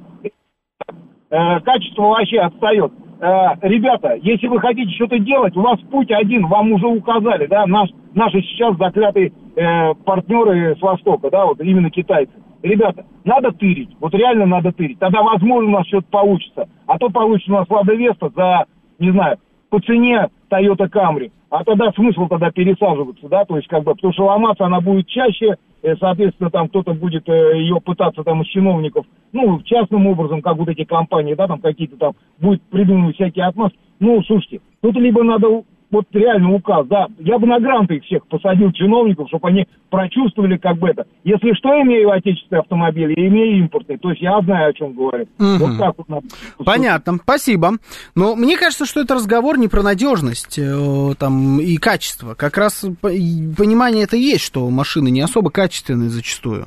э, 1.30 1.60
качество 1.60 2.02
вообще 2.02 2.38
отстает. 2.38 2.92
Э, 3.20 3.48
ребята, 3.62 4.14
если 4.22 4.46
вы 4.46 4.60
хотите 4.60 4.92
что-то 4.94 5.18
делать, 5.18 5.56
у 5.56 5.62
вас 5.62 5.80
путь 5.90 6.12
один, 6.12 6.46
вам 6.46 6.72
уже 6.72 6.86
указали, 6.86 7.46
да, 7.46 7.66
наш, 7.66 7.90
наши 8.14 8.42
сейчас 8.42 8.76
заклятые 8.76 9.32
э, 9.56 9.94
партнеры 10.04 10.76
с 10.76 10.80
Востока, 10.80 11.30
да, 11.30 11.46
вот 11.46 11.60
именно 11.60 11.90
китайцы 11.90 12.43
ребята, 12.64 13.04
надо 13.24 13.52
тырить, 13.52 13.90
вот 14.00 14.14
реально 14.14 14.46
надо 14.46 14.72
тырить, 14.72 14.98
тогда, 14.98 15.22
возможно, 15.22 15.68
у 15.68 15.72
нас 15.72 15.86
что-то 15.86 16.06
получится. 16.10 16.68
А 16.86 16.98
то 16.98 17.08
получится 17.10 17.52
у 17.52 17.56
нас 17.56 17.70
Лада 17.70 17.94
Веста 17.94 18.30
за, 18.34 18.64
не 18.98 19.12
знаю, 19.12 19.38
по 19.70 19.80
цене 19.80 20.28
Toyota 20.50 20.88
Camry. 20.88 21.30
А 21.50 21.62
тогда 21.62 21.92
смысл 21.92 22.26
тогда 22.26 22.50
пересаживаться, 22.50 23.28
да, 23.28 23.44
то 23.44 23.56
есть 23.56 23.68
как 23.68 23.84
бы, 23.84 23.94
потому 23.94 24.12
что 24.12 24.24
ломаться 24.24 24.64
она 24.64 24.80
будет 24.80 25.06
чаще, 25.06 25.54
э, 25.82 25.94
соответственно, 26.00 26.50
там 26.50 26.68
кто-то 26.68 26.94
будет 26.94 27.28
э, 27.28 27.58
ее 27.58 27.80
пытаться 27.80 28.24
там 28.24 28.42
из 28.42 28.48
чиновников, 28.48 29.06
ну, 29.32 29.60
частным 29.62 30.08
образом, 30.08 30.42
как 30.42 30.56
вот 30.56 30.68
эти 30.68 30.84
компании, 30.84 31.34
да, 31.34 31.46
там 31.46 31.60
какие-то 31.60 31.96
там, 31.96 32.14
будет 32.40 32.60
придумывать 32.62 33.14
всякие 33.14 33.44
отмазки. 33.44 33.78
Ну, 34.00 34.20
слушайте, 34.24 34.60
тут 34.80 34.96
либо 34.96 35.22
надо 35.22 35.62
вот 35.90 36.06
реально 36.12 36.52
указ, 36.52 36.86
да, 36.86 37.06
я 37.18 37.38
бы 37.38 37.46
на 37.46 37.60
гранты 37.60 37.96
их 37.96 38.04
всех 38.04 38.26
посадил 38.26 38.72
чиновников, 38.72 39.28
чтобы 39.28 39.48
они 39.48 39.66
прочувствовали 39.90 40.56
как 40.56 40.78
бы 40.78 40.88
это. 40.88 41.06
Если 41.22 41.52
что, 41.54 41.70
имею 41.82 42.10
отечественные 42.10 42.60
автомобили, 42.60 43.14
я 43.16 43.28
имею 43.28 43.58
импортные, 43.60 43.98
то 43.98 44.10
есть 44.10 44.20
я 44.22 44.40
знаю, 44.40 44.70
о 44.70 44.72
чем 44.72 44.92
говорю. 44.92 45.26
Угу. 45.38 45.66
Вот 45.66 45.78
так 45.78 45.94
вот 45.98 46.08
надо. 46.08 46.26
Понятно, 46.64 47.18
спасибо. 47.22 47.72
Но 48.14 48.34
мне 48.34 48.56
кажется, 48.56 48.86
что 48.86 49.00
это 49.00 49.14
разговор 49.14 49.58
не 49.58 49.68
про 49.68 49.82
надежность 49.82 50.58
э, 50.58 51.14
там, 51.18 51.60
и 51.60 51.76
качество. 51.76 52.34
Как 52.34 52.56
раз 52.56 52.84
понимание 53.00 54.04
это 54.04 54.16
есть, 54.16 54.44
что 54.44 54.68
машины 54.70 55.10
не 55.10 55.20
особо 55.20 55.50
качественные 55.50 56.10
зачастую. 56.10 56.66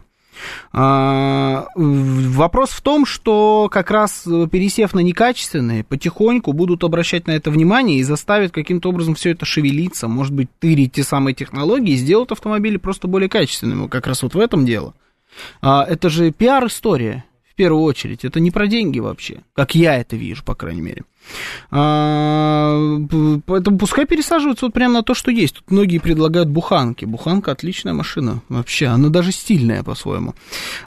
А, 0.72 1.68
вопрос 1.76 2.72
в 2.72 2.82
том, 2.82 3.06
что 3.06 3.70
как 3.72 3.92
раз 3.92 4.24
пересев 4.52 4.94
на 4.94 5.00
некачественные, 5.00 5.84
потихоньку 5.84 6.54
будут 6.54 6.84
обращать 6.84 7.28
на 7.28 7.32
это 7.32 7.52
внимание 7.52 8.00
и 8.00 8.04
заставят 8.04 8.52
каким-то 8.52 8.90
образом 8.90 9.16
все 9.16 9.32
это 9.32 9.46
шевелиться, 9.46 10.08
может 10.08 10.34
быть, 10.34 10.50
тырить 10.60 10.94
те 10.94 11.04
самые 11.04 11.34
технологии 11.34 11.94
и 11.94 11.98
сделать 11.98 12.32
автомобили 12.32 12.78
просто 12.78 13.08
более 13.08 13.30
качественными. 13.30 13.88
Как 13.88 14.08
раз 14.08 14.24
вот 14.24 14.36
в 14.36 14.40
этом 14.40 14.66
дело. 14.66 14.94
А, 15.62 15.84
это 15.84 16.10
же 16.10 16.32
пиар-история 16.32 17.26
первую 17.58 17.84
очередь. 17.84 18.24
Это 18.24 18.40
не 18.40 18.52
про 18.52 18.68
деньги 18.68 19.00
вообще, 19.00 19.42
как 19.54 19.76
я 19.76 19.98
это 19.98 20.16
вижу, 20.16 20.44
по 20.46 20.56
крайней 20.56 20.82
мере. 20.82 21.04
А, 21.72 23.00
поэтому 23.46 23.78
пускай 23.78 24.06
пересаживаются 24.06 24.66
вот 24.66 24.74
прямо 24.74 24.96
на 24.96 25.04
то, 25.04 25.14
что 25.14 25.30
есть. 25.30 25.56
Тут 25.56 25.72
многие 25.72 25.98
предлагают 25.98 26.48
буханки. 26.48 27.04
Буханка 27.04 27.52
отличная 27.52 27.94
машина 27.94 28.42
вообще, 28.48 28.86
она 28.86 29.10
даже 29.10 29.34
стильная 29.34 29.84
по-своему. 29.84 30.36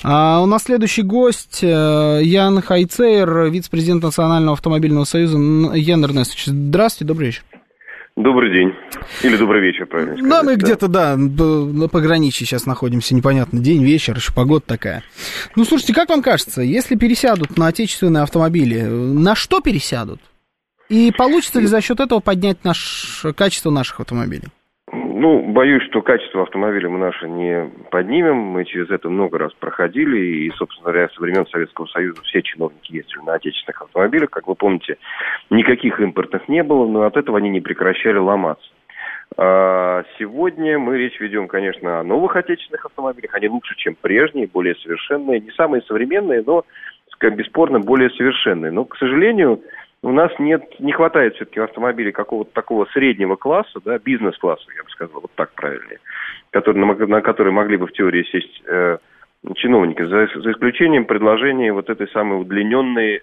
А, 0.03 0.41
у 0.41 0.47
нас 0.47 0.63
следующий 0.63 1.03
гость 1.03 1.59
э, 1.63 2.21
Ян 2.23 2.63
Хайцейр, 2.63 3.51
вице-президент 3.51 4.03
Национального 4.03 4.55
автомобильного 4.55 5.05
союза. 5.05 5.37
Ян 5.37 6.05
Эрнестович, 6.05 6.47
здравствуйте, 6.47 7.09
добрый 7.09 7.27
вечер. 7.27 7.45
Добрый 8.23 8.53
день. 8.53 8.75
Или 9.23 9.37
добрый 9.37 9.63
вечер, 9.63 9.87
правильно 9.87 10.13
сказать. 10.13 10.31
Да, 10.31 10.43
мы 10.43 10.57
да. 10.57 10.63
где-то, 10.63 10.89
да, 10.89 11.17
на 11.17 11.89
пограничье 11.89 12.47
сейчас 12.47 12.67
находимся, 12.67 13.15
непонятно, 13.15 13.61
день, 13.61 13.83
вечер, 13.83 14.17
еще 14.17 14.33
погода 14.35 14.63
такая. 14.67 15.03
Ну, 15.57 15.65
слушайте, 15.65 15.95
как 15.95 16.11
вам 16.11 16.23
кажется, 16.23 16.61
если 16.61 16.97
пересядут 16.97 17.57
на 17.57 17.69
отечественные 17.69 18.23
автомобили, 18.23 18.83
на 18.83 19.35
что 19.35 19.61
пересядут? 19.61 20.21
И 20.91 21.13
получится 21.17 21.61
ли 21.61 21.67
за 21.67 21.81
счет 21.81 22.01
этого 22.01 22.21
поднять 22.21 22.63
наш, 22.63 23.25
качество 23.37 23.71
наших 23.71 24.01
автомобилей? 24.01 24.49
Ну, 25.21 25.43
боюсь, 25.53 25.83
что 25.83 26.01
качество 26.01 26.45
автомобиля 26.45 26.89
мы 26.89 26.99
наше 26.99 27.29
не 27.29 27.71
поднимем. 27.91 28.37
Мы 28.37 28.65
через 28.65 28.89
это 28.89 29.11
много 29.11 29.37
раз 29.37 29.53
проходили. 29.53 30.19
И, 30.19 30.51
собственно 30.53 30.91
говоря, 30.91 31.11
со 31.11 31.21
времен 31.21 31.47
Советского 31.49 31.85
Союза 31.89 32.23
все 32.23 32.41
чиновники 32.41 32.95
ездили 32.95 33.21
на 33.27 33.35
отечественных 33.35 33.83
автомобилях. 33.83 34.31
Как 34.31 34.49
вы 34.49 34.55
помните, 34.55 34.97
никаких 35.51 36.01
импортных 36.01 36.49
не 36.49 36.63
было, 36.63 36.87
но 36.87 37.03
от 37.03 37.19
этого 37.19 37.37
они 37.37 37.51
не 37.51 37.61
прекращали 37.61 38.17
ломаться. 38.17 38.67
А 39.37 40.05
сегодня 40.19 40.79
мы 40.79 40.97
речь 40.97 41.21
ведем, 41.21 41.49
конечно, 41.49 42.01
о 42.01 42.03
новых 42.03 42.37
отечественных 42.37 42.87
автомобилях. 42.87 43.35
Они 43.35 43.51
лучше, 43.51 43.77
чем 43.77 43.97
прежние, 44.01 44.47
более 44.47 44.75
совершенные. 44.77 45.41
Не 45.41 45.51
самые 45.51 45.83
современные, 45.83 46.43
но, 46.47 46.65
бесспорно, 47.21 47.79
более 47.81 48.09
совершенные. 48.09 48.73
Но, 48.73 48.87
к 48.87 48.97
сожалению, 48.97 49.61
у 50.03 50.13
нас 50.13 50.33
нет, 50.39 50.63
не 50.81 50.93
хватает 50.93 51.35
все-таки 51.35 51.61
автомобилей 51.61 52.13
какого-то 52.13 52.51
такого 52.53 52.87
среднего 52.87 53.37
класса, 53.37 53.81
да, 53.85 53.99
бизнес-класса, 53.99 54.65
я 54.77 54.83
бы 54.83 54.91
сказал, 54.91 55.21
вот 55.21 55.31
так 55.35 55.53
правильнее, 55.53 55.99
который, 56.51 56.79
на, 56.79 56.95
на 56.95 57.21
которые 57.21 57.53
могли 57.53 57.77
бы 57.77 57.87
в 57.87 57.93
теории 57.93 58.25
сесть 58.25 58.63
э, 58.67 58.99
чиновники, 59.57 60.03
за, 60.03 60.29
за 60.41 60.53
исключением 60.53 61.05
предложения 61.05 61.73
вот 61.73 61.91
этой 61.91 62.09
самой 62.09 62.41
удлиненной 62.41 63.17
э, 63.17 63.21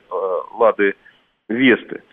«Лады 0.54 0.94
Весты». 1.50 2.04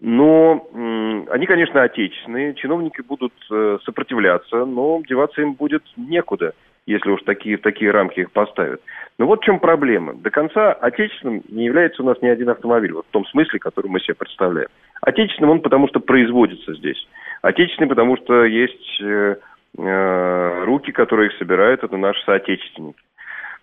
Но 0.00 0.68
э, 0.72 1.24
они, 1.30 1.46
конечно, 1.46 1.82
отечественные, 1.82 2.54
чиновники 2.54 3.00
будут 3.00 3.34
э, 3.50 3.78
сопротивляться, 3.84 4.64
но 4.64 5.02
деваться 5.08 5.42
им 5.42 5.54
будет 5.54 5.82
некуда 5.96 6.54
если 6.86 7.10
уж 7.10 7.22
такие, 7.22 7.58
такие 7.58 7.90
рамки 7.90 8.20
их 8.20 8.32
поставят. 8.32 8.80
Но 9.18 9.26
вот 9.26 9.40
в 9.40 9.44
чем 9.44 9.60
проблема. 9.60 10.14
До 10.14 10.30
конца 10.30 10.72
отечественным 10.72 11.42
не 11.48 11.66
является 11.66 12.02
у 12.02 12.06
нас 12.06 12.20
ни 12.22 12.28
один 12.28 12.48
автомобиль, 12.48 12.92
вот 12.92 13.06
в 13.06 13.10
том 13.10 13.24
смысле, 13.26 13.58
который 13.58 13.88
мы 13.88 14.00
себе 14.00 14.14
представляем. 14.14 14.68
Отечественным 15.00 15.50
он 15.50 15.60
потому, 15.60 15.88
что 15.88 16.00
производится 16.00 16.74
здесь. 16.74 17.06
Отечественный, 17.42 17.88
потому 17.88 18.16
что 18.16 18.44
есть 18.44 19.00
э, 19.00 19.36
э, 19.78 20.64
руки, 20.64 20.92
которые 20.92 21.28
их 21.28 21.38
собирают, 21.38 21.84
это 21.84 21.96
наши 21.96 22.22
соотечественники. 22.24 23.00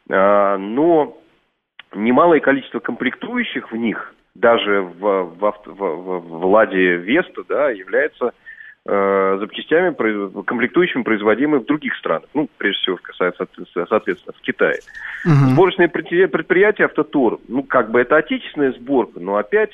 А, 0.09 0.57
но 0.57 1.17
немалое 1.93 2.39
количество 2.39 2.79
комплектующих 2.79 3.71
в 3.71 3.75
них, 3.75 4.13
даже 4.35 4.81
в, 4.81 4.99
в, 4.99 5.39
в, 5.39 5.75
в, 5.75 6.19
в 6.19 6.45
Ладе 6.45 6.95
Веста, 6.95 7.43
да, 7.47 7.69
является 7.69 8.33
запчастями, 8.85 9.93
комплектующими, 10.43 11.03
производимыми 11.03 11.61
в 11.61 11.65
других 11.65 11.95
странах. 11.97 12.29
Ну, 12.33 12.49
прежде 12.57 12.79
всего, 12.81 12.97
касается, 13.01 13.45
соответственно, 13.73 14.33
в 14.37 14.41
Китае. 14.41 14.79
Угу. 15.25 15.51
Сборочные 15.51 15.89
предприятия 15.89 16.85
«Автотур», 16.85 17.39
ну, 17.47 17.63
как 17.63 17.91
бы 17.91 17.99
это 17.99 18.17
отечественная 18.17 18.71
сборка, 18.71 19.19
но 19.19 19.35
опять 19.35 19.71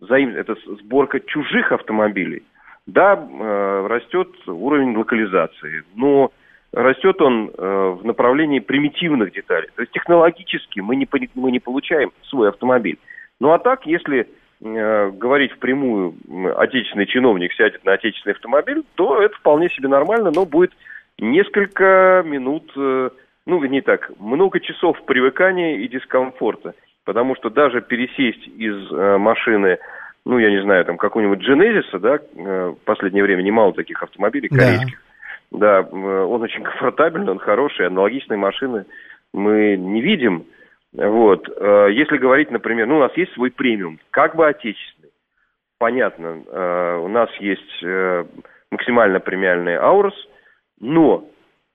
взаим... 0.00 0.36
это 0.36 0.54
сборка 0.80 1.20
чужих 1.20 1.72
автомобилей. 1.72 2.42
Да, 2.86 3.14
э, 3.14 3.86
растет 3.88 4.28
уровень 4.46 4.96
локализации, 4.96 5.84
но 5.94 6.32
растет 6.72 7.20
он 7.22 7.50
э, 7.56 7.96
в 8.00 8.04
направлении 8.04 8.58
примитивных 8.58 9.32
деталей. 9.32 9.68
То 9.76 9.82
есть 9.82 9.92
технологически 9.92 10.80
мы 10.80 10.96
не, 10.96 11.08
мы 11.34 11.52
не 11.52 11.60
получаем 11.60 12.12
свой 12.24 12.48
автомобиль. 12.48 12.98
Ну 13.40 13.52
а 13.52 13.58
так, 13.58 13.86
если 13.86 14.26
Э, 14.26 14.41
говорить 14.62 15.52
впрямую, 15.52 16.14
отечественный 16.56 17.06
чиновник 17.06 17.52
сядет 17.54 17.84
на 17.84 17.92
отечественный 17.92 18.34
автомобиль, 18.34 18.84
то 18.94 19.20
это 19.20 19.34
вполне 19.36 19.68
себе 19.70 19.88
нормально, 19.88 20.30
но 20.32 20.44
будет 20.44 20.72
несколько 21.18 22.22
минут, 22.24 22.70
э, 22.76 23.10
ну, 23.46 23.64
не 23.64 23.80
так, 23.80 24.10
много 24.18 24.60
часов 24.60 25.02
привыкания 25.04 25.78
и 25.78 25.88
дискомфорта. 25.88 26.74
Потому 27.04 27.34
что 27.34 27.50
даже 27.50 27.80
пересесть 27.80 28.46
из 28.46 28.92
э, 28.92 29.18
машины, 29.18 29.78
ну, 30.24 30.38
я 30.38 30.50
не 30.50 30.62
знаю, 30.62 30.84
там, 30.84 30.96
какого-нибудь 30.96 31.46
Genesis, 31.46 31.98
да, 31.98 32.20
в 32.34 32.76
последнее 32.84 33.24
время 33.24 33.42
немало 33.42 33.72
таких 33.72 34.02
автомобилей 34.02 34.48
корейских. 34.48 35.02
Да. 35.50 35.82
да, 35.82 35.88
он 35.90 36.42
очень 36.42 36.62
комфортабельный, 36.62 37.32
он 37.32 37.38
хороший, 37.38 37.88
аналогичные 37.88 38.38
машины 38.38 38.86
мы 39.32 39.76
не 39.76 40.02
видим. 40.02 40.44
Вот. 40.92 41.48
Э, 41.48 41.88
если 41.90 42.18
говорить, 42.18 42.50
например, 42.50 42.86
ну, 42.86 42.96
у 42.96 43.00
нас 43.00 43.16
есть 43.16 43.32
свой 43.32 43.50
премиум, 43.50 43.98
как 44.10 44.36
бы 44.36 44.46
отечественный. 44.46 45.10
Понятно, 45.78 46.42
э, 46.46 46.96
у 47.02 47.08
нас 47.08 47.30
есть 47.40 47.82
э, 47.82 48.24
максимально 48.70 49.20
премиальный 49.20 49.76
Аурус, 49.76 50.14
но 50.80 51.28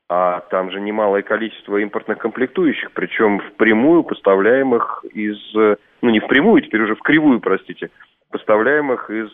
а 0.10 0.40
там 0.52 0.72
же 0.72 0.80
немалое 0.80 1.22
количество 1.22 1.78
импортных 1.78 2.20
комплектующих, 2.20 2.94
причем 2.94 3.42
впрямую 3.42 4.04
поставляемых 4.04 5.04
из, 5.14 5.38
ну 5.54 6.10
не 6.10 6.22
впрямую, 6.22 6.62
теперь 6.62 6.84
уже 6.84 6.96
в 6.96 7.02
кривую, 7.02 7.42
простите, 7.42 7.90
поставляемых 8.32 9.10
из 9.10 9.30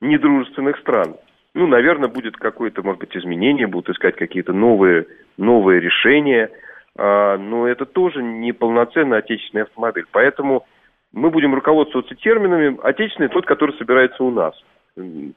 недружественных 0.00 0.78
стран. 0.78 1.16
Ну, 1.54 1.66
наверное, 1.66 2.08
будет 2.08 2.36
какое-то, 2.36 2.84
может 2.84 3.00
быть, 3.00 3.16
изменение, 3.16 3.66
будут 3.66 3.96
искать 3.96 4.14
какие-то 4.14 4.52
новые, 4.52 5.08
новые 5.36 5.80
решения– 5.80 6.50
но 6.96 7.66
это 7.68 7.86
тоже 7.86 8.22
не 8.22 8.52
полноценный 8.52 9.18
отечественный 9.18 9.64
автомобиль. 9.64 10.06
Поэтому 10.10 10.66
мы 11.12 11.30
будем 11.30 11.54
руководствоваться 11.54 12.14
терминами 12.14 12.78
отечественный 12.82 13.28
тот, 13.28 13.46
который 13.46 13.76
собирается 13.76 14.22
у 14.22 14.30
нас. 14.30 14.54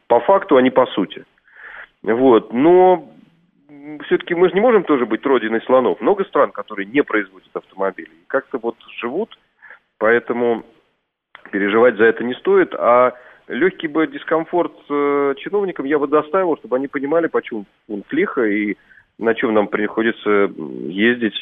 По 0.08 0.20
факту, 0.22 0.58
а 0.58 0.62
не 0.62 0.72
по 0.72 0.86
сути. 0.88 1.26
Вот. 2.02 2.54
Но 2.54 3.10
все-таки 4.06 4.36
мы 4.36 4.50
же 4.50 4.56
не 4.56 4.62
можем 4.62 4.84
тоже 4.84 5.06
быть 5.06 5.26
родиной 5.26 5.62
слонов. 5.62 6.00
Много 6.02 6.26
стран, 6.26 6.52
которые 6.52 6.86
не 6.86 7.04
производят 7.04 7.50
автомобили. 7.54 8.12
Как-то 8.28 8.58
вот 8.58 8.76
живут, 9.00 9.38
поэтому 9.98 10.63
переживать 11.52 11.96
за 11.98 12.06
это 12.06 12.24
не 12.24 12.34
стоит. 12.36 12.74
А 12.76 13.13
легкий 13.48 13.88
бы 13.88 14.08
дискомфорт 14.08 14.74
э, 14.89 15.36
чиновникам 15.38 15.86
я 15.86 16.00
бы 16.00 16.08
доставил, 16.08 16.58
чтобы 16.58 16.78
они 16.78 16.88
понимали, 16.88 17.28
почему 17.28 17.66
он 17.89 18.04
лихо 18.12 18.44
и 18.44 18.76
на 19.17 19.34
чем 19.36 19.54
нам 19.54 19.67
приходится 19.67 20.52
ездить, 20.88 21.36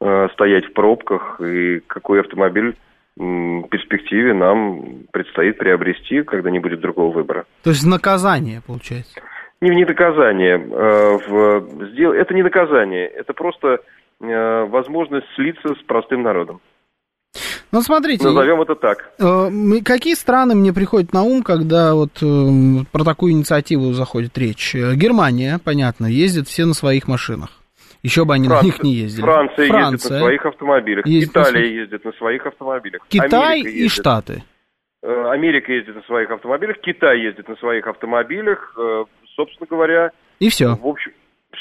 э, 0.00 0.28
стоять 0.32 0.66
в 0.66 0.72
пробках 0.72 1.40
и 1.40 1.80
какой 1.86 2.20
автомобиль 2.20 2.76
в 3.16 3.68
перспективе 3.68 4.32
нам 4.32 5.06
предстоит 5.12 5.58
приобрести, 5.58 6.22
когда 6.22 6.50
не 6.50 6.60
будет 6.60 6.80
другого 6.80 7.12
выбора. 7.12 7.46
То 7.64 7.70
есть 7.70 7.84
наказание, 7.84 8.60
получается? 8.64 9.20
Не, 9.60 9.70
не 9.70 9.84
наказание. 9.84 10.56
Э, 10.56 11.18
в, 11.26 12.12
это 12.14 12.34
не 12.34 12.42
наказание, 12.42 13.08
это 13.08 13.32
просто 13.32 13.80
э, 14.20 14.64
возможность 14.66 15.26
слиться 15.34 15.74
с 15.74 15.82
простым 15.84 16.22
народом. 16.22 16.60
Ну, 17.70 17.82
смотрите. 17.82 18.24
Назовем 18.24 18.62
это 18.62 18.74
так. 18.74 19.10
Э, 19.18 19.50
какие 19.84 20.14
страны 20.14 20.54
мне 20.54 20.72
приходят 20.72 21.12
на 21.12 21.22
ум, 21.22 21.42
когда 21.42 21.94
вот 21.94 22.22
э, 22.22 22.84
про 22.90 23.04
такую 23.04 23.32
инициативу 23.32 23.92
заходит 23.92 24.36
речь? 24.38 24.74
Э, 24.74 24.94
Германия, 24.94 25.60
понятно, 25.62 26.06
ездит 26.06 26.48
все 26.48 26.64
на 26.64 26.74
своих 26.74 27.08
машинах. 27.08 27.50
Еще 28.02 28.24
бы 28.24 28.34
они 28.34 28.48
Франция, 28.48 28.62
на 28.62 28.66
них 28.66 28.82
не 28.82 28.94
ездили. 28.94 29.22
Франция, 29.22 29.68
Франция 29.68 29.92
ездит 29.92 30.10
на 30.10 30.18
своих 30.18 30.46
автомобилях. 30.46 31.06
Ездит 31.06 31.30
Италия 31.30 31.60
на... 31.60 31.80
ездит 31.80 32.04
на 32.04 32.12
своих 32.12 32.46
автомобилях. 32.46 33.02
Китай 33.08 33.60
Америка 33.60 33.68
и 33.68 33.82
ездит. 33.82 33.92
Штаты. 33.92 34.42
Америка 35.02 35.72
ездит 35.72 35.94
на 35.94 36.02
своих 36.02 36.30
автомобилях, 36.30 36.76
Китай 36.80 37.20
ездит 37.20 37.48
на 37.48 37.54
своих 37.56 37.86
автомобилях, 37.86 38.76
собственно 39.36 39.66
говоря. 39.70 40.10
И 40.40 40.48
все. 40.48 40.74
В 40.74 40.86
общем, 40.86 41.12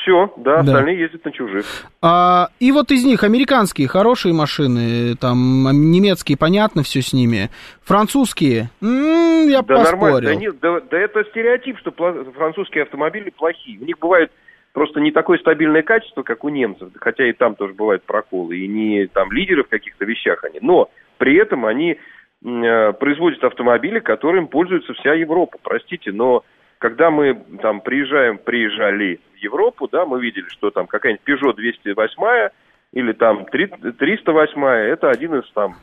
все, 0.01 0.33
да, 0.37 0.55
да, 0.55 0.59
остальные 0.61 0.99
ездят 0.99 1.25
на 1.25 1.31
чужих. 1.31 1.65
А, 2.01 2.49
и 2.59 2.71
вот 2.71 2.91
из 2.91 3.03
них 3.05 3.23
американские 3.23 3.87
хорошие 3.87 4.33
машины, 4.33 5.15
там 5.15 5.67
немецкие, 5.91 6.37
понятно, 6.37 6.83
все 6.83 7.01
с 7.01 7.13
ними. 7.13 7.49
Французские, 7.83 8.69
м-м, 8.81 9.49
я 9.49 9.61
да 9.61 9.75
поспорил. 9.75 9.83
Нормально. 9.83 10.21
Да, 10.21 10.35
нет, 10.35 10.59
да, 10.61 10.79
да 10.81 10.97
это 10.97 11.23
стереотип, 11.25 11.77
что 11.79 11.91
французские 11.91 12.83
автомобили 12.83 13.29
плохие. 13.29 13.79
У 13.79 13.85
них 13.85 13.99
бывают 13.99 14.31
просто 14.73 14.99
не 14.99 15.11
такое 15.11 15.39
стабильное 15.39 15.81
качество, 15.81 16.21
как 16.21 16.43
у 16.43 16.49
немцев, 16.49 16.89
хотя 16.99 17.27
и 17.27 17.33
там 17.33 17.55
тоже 17.55 17.73
бывают 17.73 18.03
проколы, 18.03 18.57
и 18.57 18.67
не 18.67 19.07
там 19.07 19.31
лидеры 19.31 19.63
в 19.63 19.69
каких-то 19.69 20.05
вещах 20.05 20.43
они, 20.43 20.59
но 20.61 20.91
при 21.17 21.35
этом 21.35 21.65
они 21.65 21.97
э, 22.45 22.93
производят 22.93 23.43
автомобили, 23.43 23.99
которым 23.99 24.47
пользуется 24.47 24.93
вся 24.93 25.13
Европа, 25.15 25.57
простите, 25.63 26.11
но 26.11 26.43
когда 26.79 27.09
мы 27.09 27.35
там 27.61 27.81
приезжаем, 27.81 28.37
приезжали 28.37 29.19
в 29.33 29.37
Европу, 29.37 29.87
да, 29.87 30.05
мы 30.05 30.21
видели, 30.21 30.47
что 30.49 30.71
там 30.71 30.87
какая-нибудь 30.87 31.27
Peugeot 31.27 31.55
208 31.55 32.49
или 32.93 33.11
там 33.13 33.45
308 33.45 34.63
это 34.65 35.09
один 35.09 35.35
из 35.35 35.51
там 35.51 35.75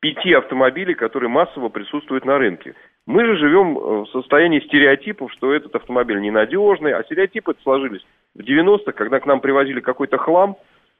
пяти 0.00 0.32
автомобилей, 0.32 0.94
которые 0.94 1.28
массово 1.30 1.68
присутствуют 1.68 2.24
на 2.24 2.38
рынке. 2.38 2.74
Мы 3.06 3.24
же 3.24 3.36
живем 3.36 3.78
э, 3.78 3.80
в 4.02 4.06
состоянии 4.08 4.60
стереотипов, 4.60 5.32
что 5.32 5.52
этот 5.54 5.74
автомобиль 5.74 6.20
ненадежный, 6.20 6.92
а 6.92 7.04
стереотипы 7.04 7.54
сложились 7.62 8.04
в 8.34 8.40
90-х, 8.40 8.92
когда 8.92 9.20
к 9.20 9.26
нам 9.26 9.40
привозили 9.40 9.80
какой-то 9.80 10.18
хлам, 10.18 10.56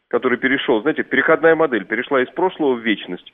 который 0.08 0.38
перешел, 0.38 0.80
знаете, 0.82 1.02
переходная 1.02 1.56
модель, 1.56 1.84
перешла 1.84 2.22
из 2.22 2.28
прошлого 2.30 2.74
в 2.74 2.80
вечность. 2.80 3.32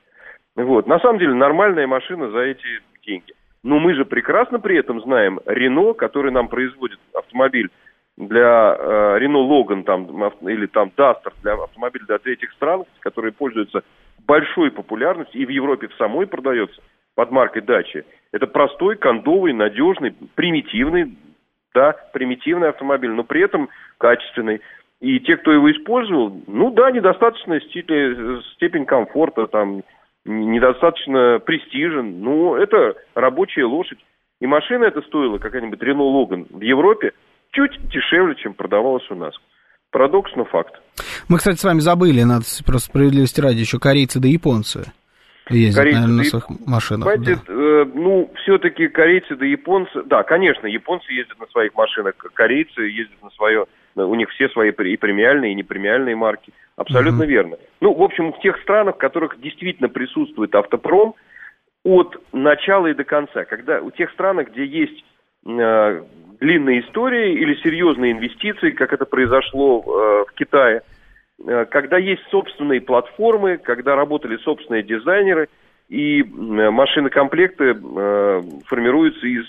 Вот. 0.56 0.86
На 0.86 0.98
самом 1.00 1.18
деле 1.18 1.34
нормальная 1.34 1.86
машина 1.86 2.30
за 2.30 2.40
эти 2.40 2.66
деньги. 3.06 3.34
Но 3.64 3.78
мы 3.78 3.94
же 3.94 4.04
прекрасно 4.04 4.58
при 4.58 4.76
этом 4.76 5.00
знаем 5.02 5.40
Рено, 5.46 5.94
который 5.94 6.32
нам 6.32 6.48
производит 6.48 6.98
автомобиль 7.14 7.70
для 8.16 8.76
э, 8.78 9.18
Рено 9.18 9.38
Логан 9.38 9.84
там, 9.84 10.06
или 10.48 10.66
там 10.66 10.90
Дастер 10.96 11.32
для 11.42 11.54
автомобиля 11.54 12.04
для 12.06 12.18
третьих 12.18 12.52
стран, 12.52 12.84
которые 13.00 13.32
пользуются 13.32 13.82
большой 14.26 14.70
популярностью 14.70 15.40
и 15.40 15.46
в 15.46 15.48
Европе 15.48 15.88
в 15.88 15.94
самой 15.94 16.26
продается 16.26 16.80
под 17.14 17.30
маркой 17.30 17.62
Дачи. 17.62 18.04
Это 18.32 18.46
простой, 18.46 18.96
кондовый, 18.96 19.52
надежный, 19.52 20.14
примитивный, 20.34 21.16
да, 21.74 21.94
примитивный 22.12 22.70
автомобиль, 22.70 23.10
но 23.10 23.24
при 23.24 23.42
этом 23.42 23.68
качественный. 23.98 24.60
И 25.00 25.18
те, 25.20 25.36
кто 25.36 25.52
его 25.52 25.70
использовал, 25.70 26.40
ну 26.46 26.70
да, 26.70 26.90
недостаточная 26.90 27.60
степень 27.60 28.86
комфорта, 28.86 29.46
там, 29.46 29.82
недостаточно 30.24 31.40
престижен, 31.44 32.20
но 32.20 32.56
это 32.56 32.94
рабочая 33.14 33.64
лошадь. 33.64 33.98
И 34.40 34.46
машина 34.46 34.84
эта 34.84 35.02
стоила, 35.02 35.38
какая-нибудь 35.38 35.80
Renault 35.80 36.12
Logan 36.12 36.46
в 36.50 36.60
Европе, 36.60 37.12
чуть 37.52 37.72
дешевле, 37.88 38.34
чем 38.36 38.54
продавалась 38.54 39.08
у 39.10 39.14
нас. 39.14 39.34
Парадокс, 39.90 40.32
но 40.36 40.44
факт. 40.44 40.80
Мы, 41.28 41.38
кстати, 41.38 41.58
с 41.58 41.64
вами 41.64 41.80
забыли, 41.80 42.22
надо 42.22 42.44
просто 42.66 42.88
справедливости 42.88 43.40
ради, 43.40 43.58
еще 43.58 43.78
корейцы 43.78 44.20
да 44.20 44.28
японцы 44.28 44.92
ездят, 45.50 45.76
корейцы, 45.76 46.00
наверное, 46.00 46.16
на 46.16 46.24
своих 46.24 46.44
машинах. 46.66 47.08
Понимаете, 47.08 47.42
да. 47.46 47.52
э, 47.52 47.84
ну, 47.94 48.30
все-таки 48.42 48.88
корейцы 48.88 49.36
да 49.36 49.44
японцы, 49.44 50.02
да, 50.04 50.22
конечно, 50.22 50.66
японцы 50.66 51.12
ездят 51.12 51.38
на 51.38 51.46
своих 51.46 51.74
машинах, 51.74 52.14
корейцы 52.16 52.82
ездят 52.82 53.22
на 53.22 53.30
свое, 53.30 53.66
у 53.96 54.14
них 54.14 54.30
все 54.30 54.48
свои 54.48 54.70
и 54.70 54.96
премиальные, 54.96 55.52
и 55.52 55.54
непремиальные 55.54 56.16
марки. 56.16 56.52
Абсолютно 56.76 57.24
mm-hmm. 57.24 57.26
верно. 57.26 57.56
Ну, 57.80 57.94
в 57.94 58.02
общем, 58.02 58.32
в 58.32 58.40
тех 58.40 58.60
странах, 58.62 58.96
в 58.96 58.98
которых 58.98 59.40
действительно 59.40 59.88
присутствует 59.88 60.54
автопром, 60.54 61.14
от 61.84 62.16
начала 62.32 62.86
и 62.86 62.94
до 62.94 63.04
конца, 63.04 63.44
когда 63.44 63.80
у 63.80 63.90
тех 63.90 64.10
странах, 64.12 64.50
где 64.50 64.64
есть 64.64 65.04
э, 65.46 66.02
длинные 66.38 66.80
истории 66.80 67.34
или 67.34 67.54
серьезные 67.56 68.12
инвестиции, 68.12 68.70
как 68.70 68.92
это 68.92 69.04
произошло 69.04 69.82
э, 69.84 70.30
в 70.30 70.34
Китае, 70.34 70.82
э, 71.44 71.64
когда 71.66 71.98
есть 71.98 72.22
собственные 72.30 72.80
платформы, 72.82 73.58
когда 73.58 73.96
работали 73.96 74.36
собственные 74.38 74.84
дизайнеры, 74.84 75.48
и 75.88 76.22
э, 76.22 76.24
машинокомплекты 76.24 77.74
э, 77.74 78.42
формируются 78.66 79.26
из 79.26 79.44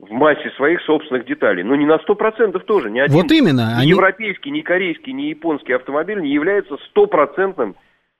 в 0.00 0.12
массе 0.12 0.50
своих 0.50 0.80
собственных 0.82 1.26
деталей. 1.26 1.64
Но 1.64 1.74
не 1.74 1.86
на 1.86 1.96
100% 1.96 2.58
тоже. 2.60 2.90
Ни 2.90 3.00
один 3.00 3.16
вот 3.16 3.30
именно. 3.32 3.76
Ни 3.76 3.82
они... 3.82 3.90
европейский, 3.90 4.50
ни 4.50 4.60
корейский, 4.60 5.12
ни 5.12 5.22
японский 5.22 5.72
автомобиль 5.72 6.20
не 6.20 6.30
является 6.30 6.76
стопроцентным 6.88 7.74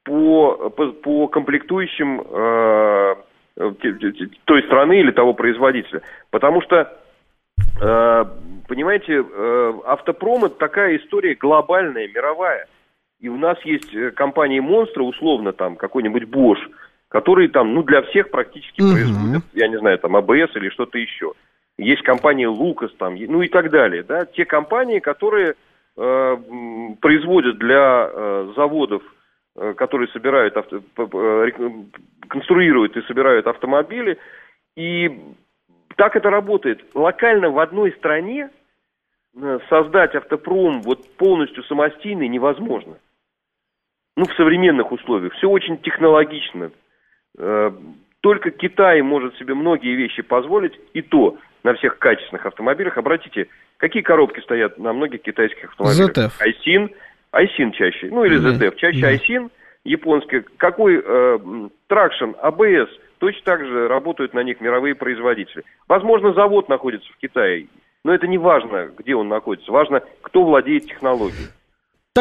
по, 0.04 0.70
по, 0.70 0.88
по 0.88 1.28
комплектующим 1.28 2.20
э, 2.20 3.14
той 4.44 4.62
страны 4.64 5.00
или 5.00 5.12
того 5.12 5.34
производителя. 5.34 6.02
Потому 6.30 6.62
что, 6.62 6.98
э, 7.80 8.24
понимаете, 8.66 9.24
э, 9.24 9.72
автопром 9.84 10.46
это 10.46 10.56
такая 10.56 10.96
история 10.96 11.36
глобальная, 11.36 12.08
мировая. 12.08 12.66
И 13.20 13.28
у 13.28 13.36
нас 13.36 13.56
есть 13.64 13.94
э, 13.94 14.10
компании 14.10 14.58
монстры, 14.58 15.04
условно 15.04 15.52
там 15.52 15.76
какой-нибудь 15.76 16.24
Bosch, 16.24 16.58
которые 17.08 17.48
там, 17.50 17.72
ну, 17.72 17.84
для 17.84 18.02
всех 18.02 18.30
практически 18.30 18.80
угу. 18.80 18.92
производят, 18.94 19.44
я 19.54 19.68
не 19.68 19.78
знаю, 19.78 19.98
там, 20.00 20.16
АБС 20.16 20.56
или 20.56 20.70
что-то 20.70 20.98
еще 20.98 21.34
есть 21.78 22.02
компания 22.02 22.48
Лукас 22.48 22.92
там, 22.98 23.14
ну 23.14 23.42
и 23.42 23.48
так 23.48 23.70
далее, 23.70 24.02
да, 24.02 24.26
те 24.26 24.44
компании, 24.44 24.98
которые 24.98 25.54
э, 25.96 26.36
производят 27.00 27.58
для 27.58 28.10
э, 28.10 28.52
заводов, 28.56 29.02
э, 29.56 29.74
которые 29.74 30.08
собирают, 30.08 30.56
авто, 30.56 30.82
э, 30.96 31.50
конструируют 32.28 32.96
и 32.96 33.02
собирают 33.02 33.46
автомобили, 33.46 34.18
и 34.76 35.20
так 35.96 36.16
это 36.16 36.30
работает. 36.30 36.84
Локально 36.94 37.50
в 37.50 37.58
одной 37.60 37.92
стране 37.92 38.50
э, 39.36 39.58
создать 39.68 40.14
автопром 40.16 40.82
вот 40.82 41.08
полностью 41.16 41.62
самостийный 41.64 42.28
невозможно. 42.28 42.98
Ну, 44.16 44.24
в 44.24 44.34
современных 44.34 44.90
условиях. 44.90 45.32
Все 45.34 45.48
очень 45.48 45.78
технологично. 45.78 46.72
Только 48.20 48.50
Китай 48.50 49.00
может 49.02 49.36
себе 49.36 49.54
многие 49.54 49.94
вещи 49.94 50.22
позволить, 50.22 50.78
и 50.92 51.02
то 51.02 51.38
на 51.62 51.74
всех 51.74 51.98
качественных 51.98 52.46
автомобилях. 52.46 52.98
Обратите, 52.98 53.48
какие 53.76 54.02
коробки 54.02 54.40
стоят 54.40 54.78
на 54.78 54.92
многих 54.92 55.22
китайских 55.22 55.70
автомобилях? 55.70 56.10
ZF. 56.10 56.32
Айсин, 56.40 56.90
Айсин 57.30 57.72
чаще, 57.72 58.08
ну 58.10 58.24
или 58.24 58.38
ZF, 58.38 58.76
чаще. 58.76 59.06
Айсин, 59.06 59.50
японский. 59.84 60.42
Какой 60.56 61.02
э, 61.04 61.38
тракшн, 61.86 62.30
АБС, 62.40 62.90
точно 63.18 63.42
так 63.44 63.64
же 63.64 63.88
работают 63.88 64.34
на 64.34 64.42
них 64.42 64.60
мировые 64.60 64.94
производители. 64.94 65.64
Возможно, 65.86 66.32
завод 66.32 66.68
находится 66.68 67.08
в 67.12 67.16
Китае, 67.18 67.66
но 68.04 68.14
это 68.14 68.26
не 68.26 68.38
важно, 68.38 68.90
где 68.98 69.14
он 69.14 69.28
находится, 69.28 69.70
важно, 69.70 70.02
кто 70.22 70.44
владеет 70.44 70.86
технологией. 70.86 71.48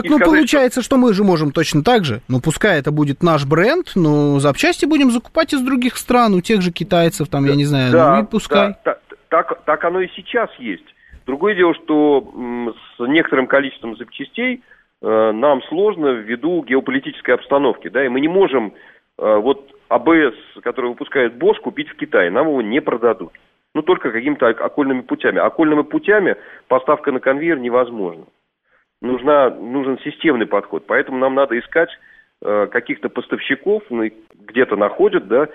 Так, 0.01 0.11
ну, 0.11 0.17
сказать, 0.17 0.33
получается, 0.33 0.81
что... 0.81 0.95
что 0.95 0.97
мы 0.97 1.13
же 1.13 1.23
можем 1.23 1.51
точно 1.51 1.83
так 1.83 2.05
же. 2.05 2.21
Ну, 2.27 2.39
пускай 2.39 2.79
это 2.79 2.91
будет 2.91 3.23
наш 3.23 3.45
бренд, 3.45 3.91
но 3.95 4.39
запчасти 4.39 4.85
будем 4.85 5.11
закупать 5.11 5.53
из 5.53 5.61
других 5.61 5.97
стран, 5.97 6.33
у 6.35 6.41
тех 6.41 6.61
же 6.61 6.71
китайцев, 6.71 7.27
там, 7.29 7.43
да, 7.43 7.49
я 7.51 7.55
не 7.55 7.65
знаю, 7.65 7.91
да, 7.91 8.15
ну 8.17 8.23
и 8.23 8.25
пускай. 8.27 8.75
Да, 8.85 8.97
так, 9.29 9.63
так 9.65 9.83
оно 9.85 10.01
и 10.01 10.07
сейчас 10.15 10.49
есть. 10.59 10.85
Другое 11.25 11.55
дело, 11.55 11.73
что 11.73 12.73
с 12.97 13.07
некоторым 13.07 13.47
количеством 13.47 13.97
запчастей 13.97 14.61
э, 15.01 15.31
нам 15.31 15.61
сложно 15.63 16.13
ввиду 16.13 16.63
геополитической 16.63 17.31
обстановки, 17.31 17.89
да, 17.89 18.05
и 18.05 18.09
мы 18.09 18.21
не 18.21 18.29
можем 18.29 18.73
э, 19.17 19.35
вот 19.37 19.69
АБС, 19.89 20.35
который 20.63 20.91
выпускает 20.91 21.33
Bosch, 21.33 21.59
купить 21.61 21.89
в 21.89 21.95
Китае, 21.95 22.29
нам 22.29 22.47
его 22.47 22.61
не 22.61 22.81
продадут. 22.81 23.31
Ну, 23.73 23.81
только 23.81 24.11
какими-то 24.11 24.47
окольными 24.47 25.01
путями. 25.01 25.37
Окольными 25.39 25.83
путями 25.83 26.35
поставка 26.67 27.11
на 27.11 27.19
конвейер 27.19 27.59
невозможна. 27.59 28.23
Нужна, 29.01 29.49
нужен 29.51 29.99
системный 29.99 30.47
подход, 30.47 30.85
поэтому 30.87 31.19
нам 31.19 31.35
надо 31.35 31.57
искать 31.59 31.89
э, 32.41 32.67
каких-то 32.71 33.09
поставщиков, 33.09 33.83
ну, 33.89 34.09
где-то 34.47 34.75
находят, 34.75 35.27
да, 35.27 35.47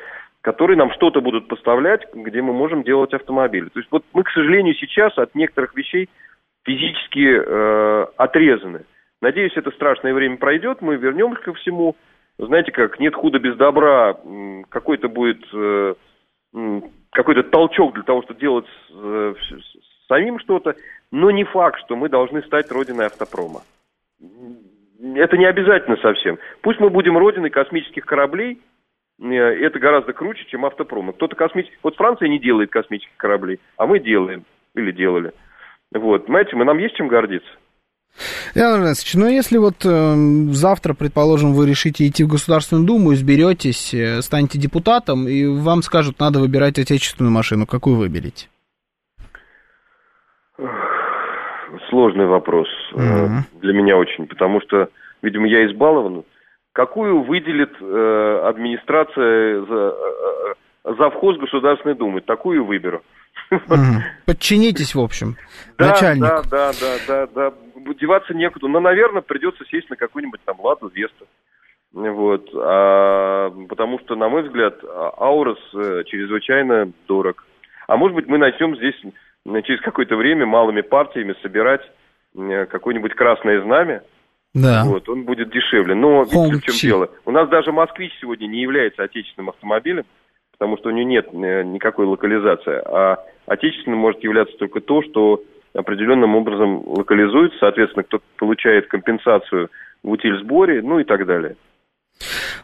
которые 0.42 0.76
нам 0.76 0.92
что-то 0.92 1.20
будут 1.20 1.48
поставлять, 1.48 2.02
где 2.14 2.42
мы 2.42 2.52
можем 2.52 2.82
делать 2.82 3.14
автомобили. 3.14 3.68
То 3.68 3.80
есть 3.80 3.90
вот 3.90 4.04
мы, 4.12 4.22
к 4.24 4.30
сожалению, 4.30 4.74
сейчас 4.74 5.16
от 5.18 5.34
некоторых 5.34 5.74
вещей 5.74 6.08
физически 6.64 7.36
э, 7.36 8.06
отрезаны. 8.16 8.84
Надеюсь, 9.20 9.56
это 9.56 9.70
страшное 9.70 10.14
время 10.14 10.36
пройдет, 10.36 10.82
мы 10.82 10.96
вернемся 10.96 11.42
ко 11.42 11.54
всему. 11.54 11.96
Знаете, 12.38 12.72
как 12.72 12.98
нет 12.98 13.14
худа 13.14 13.38
без 13.38 13.56
добра, 13.56 14.16
какой-то 14.68 15.08
будет 15.08 15.44
э, 15.52 15.94
какой-то 17.10 17.42
толчок 17.44 17.94
для 17.94 18.02
того, 18.02 18.22
чтобы 18.22 18.40
делать 18.40 18.66
э, 18.90 19.34
самим 20.08 20.38
что-то, 20.38 20.74
но 21.10 21.30
не 21.30 21.44
факт, 21.44 21.80
что 21.84 21.96
мы 21.96 22.08
должны 22.08 22.42
стать 22.42 22.70
родиной 22.70 23.06
автопрома. 23.06 23.62
Это 25.14 25.36
не 25.36 25.46
обязательно 25.46 25.96
совсем. 25.96 26.38
Пусть 26.60 26.80
мы 26.80 26.90
будем 26.90 27.18
родиной 27.18 27.50
космических 27.50 28.04
кораблей– 28.04 28.60
Э, 29.22 29.26
это 29.26 29.78
гораздо 29.78 30.12
круче, 30.12 30.44
чем 30.48 30.64
автопром. 30.64 31.12
Кто-то 31.12 31.36
космический... 31.36 31.76
Вот 31.82 31.96
Франция 31.96 32.28
не 32.28 32.38
делает 32.38 32.70
космических 32.70 33.16
кораблей, 33.16 33.60
а 33.76 33.86
мы 33.86 34.00
делаем. 34.00 34.44
Или 34.74 34.90
делали. 34.92 35.32
Вот, 35.92 36.26
понимаете, 36.26 36.56
мы, 36.56 36.64
нам 36.64 36.78
есть 36.78 36.96
чем 36.96 37.08
гордиться. 37.08 37.48
Иван 38.54 38.80
Иванович, 38.80 39.14
ну 39.14 39.26
если 39.26 39.56
вот 39.56 39.84
э, 39.84 40.14
завтра, 40.50 40.94
предположим, 40.94 41.54
вы 41.54 41.66
решите 41.66 42.06
идти 42.06 42.24
в 42.24 42.28
Государственную 42.28 42.86
Думу, 42.86 43.14
изберетесь, 43.14 43.94
э, 43.94 44.20
станете 44.22 44.58
депутатом, 44.58 45.28
и 45.28 45.46
вам 45.46 45.82
скажут, 45.82 46.18
надо 46.18 46.38
выбирать 46.38 46.78
отечественную 46.78 47.32
машину, 47.32 47.66
какую 47.66 47.96
выберете? 47.96 48.48
Сложный 51.88 52.26
вопрос 52.26 52.68
э, 52.94 53.26
для 53.60 53.72
меня 53.72 53.96
очень, 53.96 54.26
потому 54.26 54.60
что, 54.60 54.88
видимо, 55.22 55.46
я 55.48 55.66
избалован 55.66 56.24
какую 56.72 57.22
выделит 57.22 57.74
э, 57.80 58.42
администрация 58.44 59.64
за, 59.64 59.74
э, 59.74 60.54
э 60.84 60.94
завхоз 60.98 61.38
Государственной 61.38 61.94
Думы, 61.94 62.20
такую 62.22 62.64
выберу. 62.64 63.02
Подчинитесь, 64.26 64.94
в 64.94 65.00
общем, 65.00 65.36
да, 65.78 65.90
начальнику. 65.90 66.26
Да, 66.26 66.42
да, 66.50 66.72
да, 66.80 66.98
да, 67.06 67.50
да. 67.50 67.94
деваться 67.94 68.34
некуда. 68.34 68.68
Но, 68.68 68.80
наверное, 68.80 69.22
придется 69.22 69.64
сесть 69.66 69.88
на 69.90 69.96
какую-нибудь 69.96 70.40
там 70.44 70.60
Ладу 70.60 70.88
Весту. 70.88 71.26
Вот. 71.92 72.48
А, 72.54 73.50
потому 73.68 74.00
что, 74.00 74.16
на 74.16 74.28
мой 74.28 74.42
взгляд, 74.42 74.82
Аурос 75.18 75.58
э, 75.74 76.02
чрезвычайно 76.06 76.90
дорог. 77.06 77.44
А 77.86 77.96
может 77.96 78.16
быть, 78.16 78.26
мы 78.26 78.38
начнем 78.38 78.76
здесь 78.76 78.96
через 79.44 79.80
какое-то 79.80 80.16
время 80.16 80.46
малыми 80.46 80.80
партиями 80.80 81.34
собирать 81.42 81.82
э, 82.36 82.66
какое-нибудь 82.66 83.14
красное 83.14 83.62
знамя. 83.62 84.02
Да. 84.54 84.84
Вот, 84.84 85.08
он 85.08 85.24
будет 85.24 85.50
дешевле. 85.50 85.94
Но 85.94 86.24
видите, 86.24 86.56
в 86.56 86.62
чем 86.62 86.90
дело? 86.90 87.10
У 87.24 87.30
нас 87.30 87.48
даже 87.48 87.72
москвич 87.72 88.12
сегодня 88.20 88.46
не 88.46 88.60
является 88.60 89.02
отечественным 89.02 89.48
автомобилем, 89.48 90.04
потому 90.52 90.76
что 90.76 90.90
у 90.90 90.92
него 90.92 91.08
нет 91.08 91.28
э, 91.32 91.62
никакой 91.62 92.06
локализации. 92.06 92.80
А 92.84 93.18
отечественным 93.46 93.98
может 93.98 94.22
являться 94.22 94.56
только 94.58 94.80
то, 94.80 95.02
что 95.02 95.42
определенным 95.74 96.36
образом 96.36 96.82
локализуется, 96.86 97.58
соответственно, 97.60 98.04
кто 98.04 98.20
получает 98.36 98.88
компенсацию 98.88 99.70
в 100.02 100.10
утиль-сборе, 100.10 100.82
ну 100.82 100.98
и 100.98 101.04
так 101.04 101.26
далее. 101.26 101.56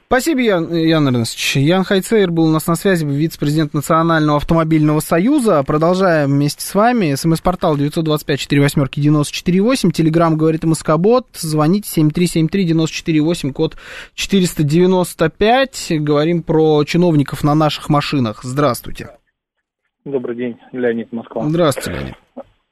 Спасибо, 0.07 0.41
Ян, 0.41 0.75
Ян 0.75 1.07
Эрнестович. 1.09 1.57
Ян 1.57 1.85
Хайцейр 1.85 2.31
был 2.31 2.47
у 2.47 2.51
нас 2.51 2.67
на 2.67 2.77
связи, 2.77 3.05
вице-президент 3.05 3.75
Национального 3.75 4.39
автомобильного 4.39 5.01
союза. 5.01 5.63
Продолжаем 5.65 6.31
вместе 6.31 6.65
с 6.65 6.75
вами. 6.75 7.15
СМС-портал 7.15 7.77
925-48-94-8. 7.77 9.93
Телеграмм 9.93 10.37
говорит 10.37 10.65
МСК-бот. 10.65 11.27
Звоните 11.35 12.01
7373-94-8, 12.01 13.53
код 13.53 13.77
495. 14.15 15.93
Говорим 16.01 16.43
про 16.43 16.83
чиновников 16.85 17.45
на 17.45 17.55
наших 17.55 17.89
машинах. 17.89 18.41
Здравствуйте. 18.43 19.11
Добрый 20.05 20.37
день, 20.37 20.57
Леонид 20.73 21.13
Москва. 21.13 21.45
Здравствуйте, 21.47 21.91
Леонид. 21.91 22.15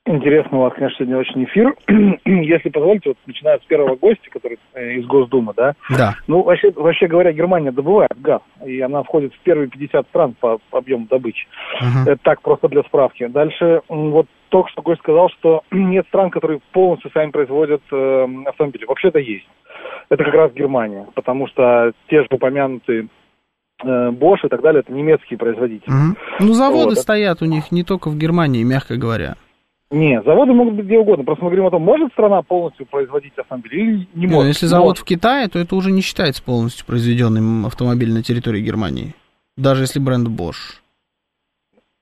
Интересно 0.08 0.58
у 0.58 0.60
вас, 0.62 0.72
конечно, 0.74 0.98
сегодня 0.98 1.18
очень 1.18 1.44
эфир. 1.44 1.74
Если 2.24 2.68
позволите, 2.68 3.10
вот 3.10 3.18
начиная 3.26 3.58
с 3.58 3.62
первого 3.62 3.96
гостя, 3.96 4.30
который 4.30 4.58
э, 4.74 4.94
из 4.94 5.06
Госдумы, 5.06 5.52
да? 5.56 5.74
Да. 5.90 6.14
Ну, 6.28 6.42
вообще, 6.42 6.70
вообще 6.70 7.08
говоря, 7.08 7.32
Германия 7.32 7.72
добывает 7.72 8.12
газ, 8.20 8.40
и 8.64 8.80
она 8.80 9.02
входит 9.02 9.34
в 9.34 9.38
первые 9.40 9.68
50 9.68 10.06
стран 10.06 10.36
по, 10.38 10.58
по 10.70 10.78
объему 10.78 11.08
добычи. 11.10 11.48
Uh-huh. 11.82 12.12
Это 12.12 12.20
так, 12.22 12.40
просто 12.40 12.68
для 12.68 12.84
справки. 12.84 13.26
Дальше, 13.26 13.82
вот 13.88 14.28
только 14.48 14.70
что 14.70 14.82
гость 14.82 15.00
сказал, 15.00 15.28
что 15.30 15.62
нет 15.72 16.06
стран, 16.06 16.30
которые 16.30 16.60
полностью 16.72 17.10
сами 17.12 17.32
производят 17.32 17.82
э, 17.90 18.26
автомобили. 18.46 18.84
Вообще-то 18.84 19.18
есть. 19.18 19.48
Это 20.08 20.22
как 20.22 20.34
раз 20.34 20.52
Германия, 20.52 21.08
потому 21.16 21.48
что 21.48 21.90
те 22.08 22.20
же 22.20 22.28
упомянутые 22.30 23.08
э, 23.82 24.10
Bosch 24.10 24.44
и 24.44 24.48
так 24.48 24.62
далее, 24.62 24.84
это 24.86 24.92
немецкие 24.92 25.36
производители. 25.36 25.90
Угу. 25.90 26.16
Ну, 26.46 26.52
заводы 26.52 26.90
вот. 26.90 26.98
стоят 26.98 27.42
у 27.42 27.46
них 27.46 27.72
не 27.72 27.82
только 27.82 28.08
в 28.08 28.16
Германии, 28.16 28.62
мягко 28.62 28.96
говоря. 28.96 29.34
Не, 29.90 30.20
заводы 30.22 30.52
могут 30.52 30.74
быть 30.74 30.86
где 30.86 30.98
угодно. 30.98 31.24
Просто 31.24 31.44
мы 31.44 31.50
говорим 31.50 31.66
о 31.66 31.70
том, 31.70 31.82
может 31.82 32.12
страна 32.12 32.42
полностью 32.42 32.86
производить 32.86 33.38
автомобиль 33.38 33.74
или 33.74 34.08
не 34.14 34.26
может. 34.26 34.42
Ну, 34.42 34.48
если 34.48 34.66
завод 34.66 34.86
может. 34.86 34.98
в 34.98 35.04
Китае, 35.04 35.48
то 35.48 35.58
это 35.58 35.76
уже 35.76 35.92
не 35.92 36.00
считается 36.00 36.42
полностью 36.42 36.84
произведенным 36.86 37.66
автомобиль 37.66 38.12
на 38.12 38.22
территории 38.22 38.60
Германии. 38.60 39.14
Даже 39.56 39.82
если 39.82 40.00
бренд 40.00 40.28
Bosch. 40.28 40.80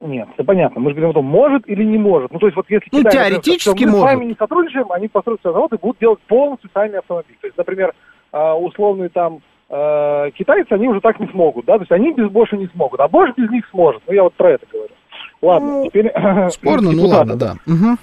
Нет, 0.01 0.28
это 0.35 0.45
понятно. 0.45 0.80
Мы 0.80 0.91
же 0.91 0.97
говорим 0.97 1.11
о 1.11 1.14
том, 1.14 1.24
может 1.24 1.68
или 1.68 1.82
не 1.85 1.99
может. 1.99 2.30
Ну, 2.32 2.39
то 2.39 2.47
есть, 2.47 2.57
вот 2.57 2.66
если 2.68 2.89
ну, 2.93 3.01
Китай, 3.01 3.12
теоретически 3.12 3.68
например, 3.68 3.93
мы 3.93 3.99
может. 3.99 4.11
с 4.11 4.14
вами 4.14 4.28
не 4.28 4.35
сотрудничаем, 4.35 4.93
они 4.93 5.09
построят 5.09 5.41
свой 5.41 5.53
завод 5.53 5.72
и 5.72 5.78
будут 5.78 5.99
делать 5.99 6.20
полностью 6.26 6.70
сами 6.74 6.97
автомобиль. 6.97 7.37
То 7.41 7.47
есть, 7.47 7.57
например, 7.57 7.95
а, 8.32 8.55
условные 8.59 9.09
там 9.09 9.41
а, 9.70 10.30
китайцы, 10.32 10.72
они 10.72 10.89
уже 10.89 11.01
так 11.01 11.20
не 11.20 11.26
смогут, 11.28 11.64
да, 11.64 11.74
то 11.74 11.82
есть 11.82 11.93
они 11.93 12.12
без 12.12 12.26
Bosch 12.26 12.55
не 12.57 12.66
смогут, 12.68 13.01
а 13.01 13.07
Bosch 13.07 13.32
без 13.37 13.51
них 13.51 13.66
сможет. 13.70 14.03
Ну, 14.07 14.12
я 14.12 14.24
вот 14.24 14.35
про 14.35 14.53
это 14.53 14.66
говорю. 14.70 14.93
Ладно, 15.45 15.72
ну, 15.72 15.86
теперь... 15.86 16.12
Спорно, 16.51 16.92
ну 16.92 17.07
ладно, 17.07 17.36
да. 17.36 17.55
Угу. 17.66 17.97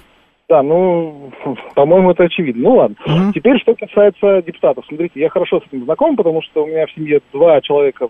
Да, 0.48 0.62
ну, 0.62 1.32
по-моему, 1.74 2.10
это 2.10 2.24
очевидно. 2.24 2.62
Ну 2.62 2.76
ладно. 2.76 2.96
Угу. 3.06 3.32
Теперь, 3.34 3.58
что 3.60 3.74
касается 3.74 4.42
депутатов. 4.42 4.84
Смотрите, 4.86 5.20
я 5.20 5.28
хорошо 5.28 5.60
с 5.60 5.66
этим 5.66 5.84
знаком, 5.84 6.16
потому 6.16 6.42
что 6.42 6.64
у 6.64 6.66
меня 6.66 6.86
в 6.86 6.92
семье 6.92 7.20
два 7.32 7.60
человека, 7.60 8.08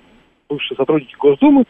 бывшие 0.48 0.76
сотрудники 0.76 1.14
Госдумы. 1.18 1.64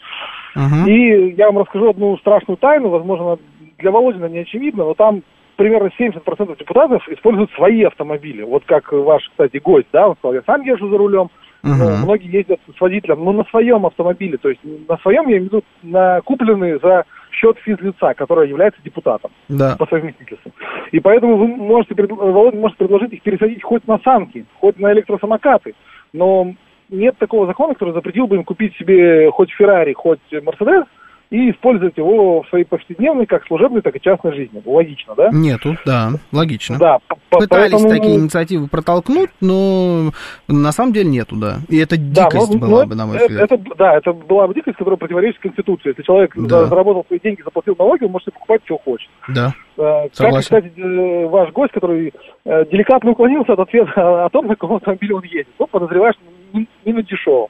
Угу. 0.57 0.89
И 0.89 1.35
я 1.35 1.47
вам 1.47 1.59
расскажу 1.59 1.91
одну 1.91 2.17
страшную 2.19 2.57
тайну, 2.57 2.89
возможно, 2.89 3.39
для 3.79 3.91
Володина 3.91 4.27
не 4.27 4.41
очевидно, 4.41 4.85
но 4.85 4.95
там 4.95 5.23
примерно 5.57 5.91
70% 5.99 6.59
депутатов 6.59 7.07
используют 7.09 7.51
свои 7.53 7.83
автомобили. 7.83 8.43
Вот 8.43 8.65
как 8.65 8.93
ваш, 8.93 9.29
кстати, 9.29 9.59
гость, 9.59 9.89
да, 9.93 10.09
он 10.09 10.17
сказал, 10.17 10.35
я 10.35 10.43
сам 10.47 10.63
езжу 10.63 10.89
за 10.89 10.97
рулем, 10.97 11.31
Uh-huh. 11.65 11.77
Но 11.79 11.97
многие 12.05 12.33
ездят 12.33 12.61
с 12.77 12.81
водителем, 12.81 13.25
но 13.25 13.33
на 13.33 13.45
своем 13.45 13.87
автомобиле, 13.87 14.37
то 14.37 14.49
есть 14.49 14.61
на 14.89 14.97
своем, 14.99 15.29
я 15.29 15.37
имею 15.37 15.43
в 15.43 15.45
виду, 15.45 15.65
на 15.83 16.21
купленные 16.23 16.79
за 16.81 17.05
счет 17.31 17.57
физлица, 17.59 18.15
которое 18.15 18.49
является 18.49 18.81
депутатом 18.83 19.31
да. 19.49 19.77
по 19.79 19.87
совместительству. 19.87 20.53
И 20.91 20.99
поэтому 20.99 21.37
вы 21.37 21.47
можете, 21.47 21.95
Володя 21.95 22.57
может 22.57 22.77
предложить 22.79 23.13
их 23.13 23.23
пересадить 23.23 23.63
хоть 23.63 23.87
на 23.87 23.99
санки, 23.99 24.45
хоть 24.61 24.79
на 24.79 24.93
электросамокаты, 24.93 25.75
но 26.13 26.53
нет 26.91 27.17
такого 27.19 27.47
закона, 27.47 27.75
который 27.75 27.95
запретил 27.95 28.27
бы 28.27 28.37
им 28.37 28.45
купить 28.45 28.77
себе 28.77 29.31
хоть 29.31 29.51
Феррари, 29.53 29.93
хоть 29.93 30.21
Мерседес, 30.31 30.85
и 31.33 31.51
использовать 31.51 31.97
его 31.97 32.43
в 32.43 32.49
своей 32.51 32.67
повседневной, 32.67 33.25
как 33.25 33.47
служебной, 33.47 33.81
так 33.81 33.97
и 33.97 34.01
частной 34.01 34.35
жизни. 34.35 34.63
Логично, 34.67 35.15
да? 35.17 35.31
Нету, 35.33 35.79
да, 35.87 36.11
логично. 36.31 36.79
Да. 36.79 36.99
Пытались 37.31 37.73
поэтому... 37.73 37.89
такие 37.89 38.17
инициативы 38.17 38.69
протолкнуть, 38.69 39.31
но 39.41 40.13
на 40.47 40.73
самом 40.73 40.93
деле 40.93 41.09
нету, 41.09 41.37
да. 41.37 41.61
И 41.71 41.79
это 41.79 41.97
дикость 41.97 42.53
да, 42.53 42.59
но, 42.59 42.67
была 42.67 42.83
но 42.83 42.87
бы, 42.87 42.95
на 42.95 43.07
мой 43.07 43.17
взгляд. 43.17 43.51
Это, 43.51 43.75
да, 43.79 43.97
это 43.97 44.13
была 44.13 44.47
бы 44.47 44.53
дикость, 44.53 44.77
которая 44.77 44.99
противоречит 44.99 45.41
Конституции. 45.41 45.89
Если 45.89 46.03
человек 46.03 46.33
да. 46.37 46.67
заработал 46.67 47.07
свои 47.07 47.19
деньги, 47.19 47.41
заплатил 47.41 47.77
налоги, 47.79 48.05
он 48.05 48.11
может 48.11 48.31
покупать, 48.31 48.61
что 48.67 48.77
хочет. 48.77 49.09
Да. 49.29 49.55
Э, 49.79 50.09
как, 50.15 50.39
кстати, 50.39 50.71
э, 50.77 51.27
ваш 51.29 51.51
гость, 51.53 51.73
который 51.73 52.13
э, 52.45 52.65
деликатно 52.71 53.13
уклонился 53.13 53.55
от 53.55 53.61
ответа 53.61 54.27
о 54.27 54.29
том, 54.29 54.49
на 54.49 54.55
каком 54.55 54.77
автомобиле 54.77 55.15
он 55.15 55.25
едет. 55.25 55.49
Ну, 55.59 55.67
подозреваешь, 55.67 56.17
не, 56.53 56.93
на 56.93 57.03
дешевом. 57.03 57.49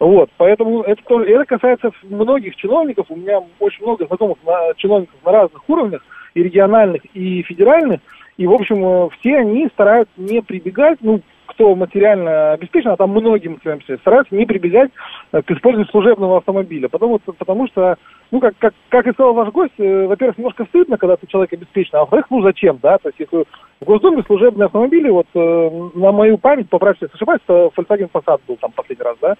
Вот, 0.00 0.30
поэтому 0.36 0.82
это, 0.82 1.02
тоже, 1.04 1.30
это 1.30 1.44
касается 1.44 1.90
многих 2.02 2.56
чиновников. 2.56 3.06
У 3.08 3.16
меня 3.16 3.40
очень 3.60 3.84
много 3.84 4.06
знакомых 4.06 4.38
на, 4.44 4.74
чиновников 4.76 5.16
на 5.24 5.32
разных 5.32 5.68
уровнях, 5.68 6.02
и 6.34 6.42
региональных, 6.42 7.04
и 7.14 7.42
федеральных. 7.42 8.00
И, 8.36 8.46
в 8.46 8.52
общем, 8.52 8.84
э, 8.84 9.08
все 9.18 9.38
они 9.38 9.68
стараются 9.68 10.12
не 10.16 10.42
прибегать, 10.42 10.98
ну, 11.00 11.20
кто 11.46 11.74
материально 11.76 12.52
обеспечен, 12.52 12.90
а 12.90 12.96
там 12.96 13.10
многие 13.10 13.48
обеспечены, 13.48 13.98
стараются 13.98 14.34
не 14.34 14.44
прибегать 14.44 14.90
э, 15.32 15.42
к 15.42 15.50
использованию 15.52 15.90
служебного 15.90 16.38
автомобиля. 16.38 16.88
Потому, 16.88 17.20
потому 17.20 17.68
что, 17.68 17.96
ну, 18.32 18.40
как, 18.40 18.54
как, 18.58 18.74
как 18.88 19.06
и 19.06 19.12
сказал 19.12 19.34
ваш 19.34 19.50
гость, 19.50 19.74
э, 19.78 20.06
во-первых, 20.06 20.38
немножко 20.38 20.64
стыдно, 20.64 20.98
когда 20.98 21.16
ты 21.16 21.26
человек 21.28 21.52
обеспечен, 21.52 21.96
а 21.96 22.00
во-вторых, 22.00 22.26
ну, 22.30 22.42
зачем, 22.42 22.78
да? 22.82 22.98
То 22.98 23.10
есть, 23.10 23.20
если 23.20 23.44
в 23.80 23.84
Госдуме 23.84 24.22
служебные 24.26 24.66
автомобили, 24.66 25.08
вот 25.10 25.26
э, 25.34 25.90
на 25.94 26.12
мою 26.12 26.38
память, 26.38 26.68
поправьте, 26.68 27.06
если 27.06 27.16
ошибаюсь, 27.16 27.42
Volkswagen 27.48 28.10
Passat 28.10 28.40
был 28.46 28.56
там 28.56 28.72
последний 28.72 29.04
раз, 29.04 29.16
да, 29.20 29.34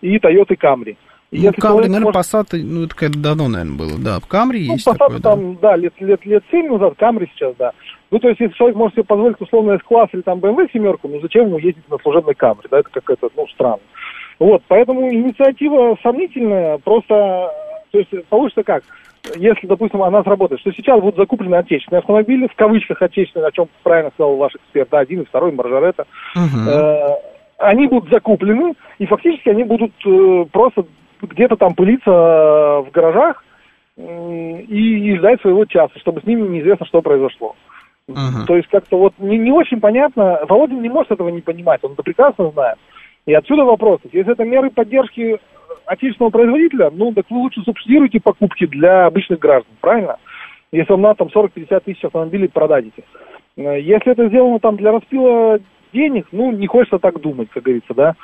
и 0.00 0.16
Toyota 0.16 0.56
Camry. 0.56 0.96
Ну, 1.32 1.52
Камри, 1.52 1.88
наверное, 1.88 2.12
может... 2.12 2.16
Passat, 2.16 2.56
ну, 2.56 2.84
это 2.84 2.94
как 2.94 3.20
давно, 3.20 3.48
наверное, 3.48 3.78
было, 3.78 3.98
да. 3.98 4.18
В 4.18 4.26
Камри 4.26 4.66
ну, 4.66 4.72
есть 4.74 4.86
Passat 4.86 4.98
такое, 4.98 5.20
там, 5.20 5.56
да, 5.56 5.76
лет, 5.76 5.94
лет, 6.00 6.24
лет 6.26 6.42
7 6.50 6.72
назад, 6.72 6.94
Камри 6.98 7.30
сейчас, 7.34 7.54
да. 7.56 7.72
Ну, 8.10 8.18
то 8.18 8.28
есть, 8.28 8.40
если 8.40 8.54
человек 8.54 8.76
может 8.76 8.94
себе 8.94 9.04
позволить 9.04 9.40
условно 9.40 9.72
S-класс 9.74 10.08
или 10.12 10.22
там 10.22 10.40
BMW 10.40 10.68
семерку, 10.72 11.06
ну, 11.08 11.20
зачем 11.20 11.46
ему 11.46 11.58
ездить 11.58 11.88
на 11.88 11.98
служебной 11.98 12.34
Камри, 12.34 12.66
да, 12.70 12.80
это 12.80 12.90
какая-то, 12.90 13.28
ну, 13.36 13.46
странно. 13.48 13.80
Вот, 14.40 14.62
поэтому 14.66 15.08
инициатива 15.12 15.96
сомнительная, 16.02 16.78
просто, 16.78 17.52
то 17.92 17.98
есть, 17.98 18.10
получится 18.28 18.64
как? 18.64 18.82
Если, 19.36 19.66
допустим, 19.66 20.02
она 20.02 20.22
сработает, 20.22 20.60
что 20.60 20.72
сейчас 20.72 21.00
будут 21.00 21.16
закуплены 21.16 21.56
отечественные 21.56 22.00
автомобили, 22.00 22.46
в 22.46 22.54
кавычках 22.54 23.02
отечественные, 23.02 23.48
о 23.48 23.52
чем 23.52 23.68
правильно 23.82 24.10
сказал 24.14 24.36
ваш 24.36 24.54
эксперт, 24.54 24.88
да, 24.90 24.98
один 25.00 25.22
и 25.22 25.24
второй, 25.24 25.52
Маржарета, 25.52 26.06
uh-huh. 26.36 26.68
э, 26.68 27.14
они 27.58 27.86
будут 27.86 28.10
закуплены, 28.10 28.74
и 28.98 29.06
фактически 29.06 29.48
они 29.48 29.64
будут 29.64 29.92
э, 30.04 30.44
просто 30.52 30.84
где-то 31.22 31.56
там 31.56 31.74
пылиться 31.74 32.10
в 32.10 32.88
гаражах 32.92 33.44
э, 33.96 34.60
и, 34.68 35.10
и 35.12 35.16
ждать 35.18 35.40
своего 35.40 35.64
часа, 35.64 35.92
чтобы 36.00 36.20
с 36.20 36.24
ними 36.24 36.48
неизвестно, 36.48 36.86
что 36.86 37.02
произошло. 37.02 37.54
Uh-huh. 38.08 38.46
То 38.46 38.56
есть 38.56 38.68
как-то 38.68 38.96
вот 38.96 39.14
не, 39.18 39.38
не 39.38 39.52
очень 39.52 39.80
понятно, 39.80 40.40
Володин 40.48 40.82
не 40.82 40.88
может 40.88 41.12
этого 41.12 41.28
не 41.28 41.40
понимать, 41.40 41.80
он 41.82 41.92
это 41.92 42.02
прекрасно 42.02 42.50
знает. 42.50 42.78
И 43.26 43.34
отсюда 43.34 43.64
вопрос, 43.64 44.00
если 44.12 44.32
это 44.32 44.44
меры 44.44 44.70
поддержки 44.70 45.38
отечественного 45.86 46.30
производителя, 46.30 46.90
ну, 46.90 47.12
так 47.12 47.26
вы 47.30 47.38
лучше 47.38 47.62
субсидируйте 47.62 48.20
покупки 48.20 48.66
для 48.66 49.06
обычных 49.06 49.38
граждан, 49.38 49.72
правильно? 49.80 50.16
Если 50.72 50.92
вам 50.92 51.02
надо 51.02 51.16
там 51.16 51.28
40-50 51.28 51.80
тысяч 51.84 52.04
автомобилей 52.04 52.48
продадите. 52.48 53.02
Э, 53.56 53.80
если 53.80 54.12
это 54.12 54.28
сделано 54.28 54.60
там 54.60 54.76
для 54.76 54.92
распила 54.92 55.58
денег, 55.92 56.28
ну, 56.32 56.52
не 56.52 56.66
хочется 56.66 56.98
так 56.98 57.20
думать, 57.20 57.48
как 57.50 57.64
говорится, 57.64 57.94
да. 57.94 58.14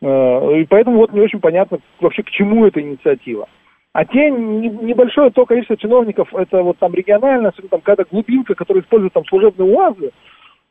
Э, 0.00 0.60
и 0.60 0.64
поэтому 0.64 0.98
вот 0.98 1.12
не 1.12 1.20
очень 1.20 1.40
понятно 1.40 1.78
вообще, 2.00 2.22
к 2.22 2.30
чему 2.30 2.66
эта 2.66 2.80
инициатива. 2.80 3.48
А 3.92 4.04
те 4.04 4.30
небольшое 4.30 5.30
то 5.30 5.44
количество 5.44 5.76
чиновников, 5.76 6.32
это 6.34 6.62
вот 6.62 6.78
там 6.78 6.94
регионально, 6.94 7.52
там 7.70 7.80
какая-то 7.80 8.06
глубинка, 8.10 8.54
которая 8.54 8.84
использует 8.84 9.12
там 9.12 9.24
служебные 9.26 9.68
УАЗы, 9.68 10.12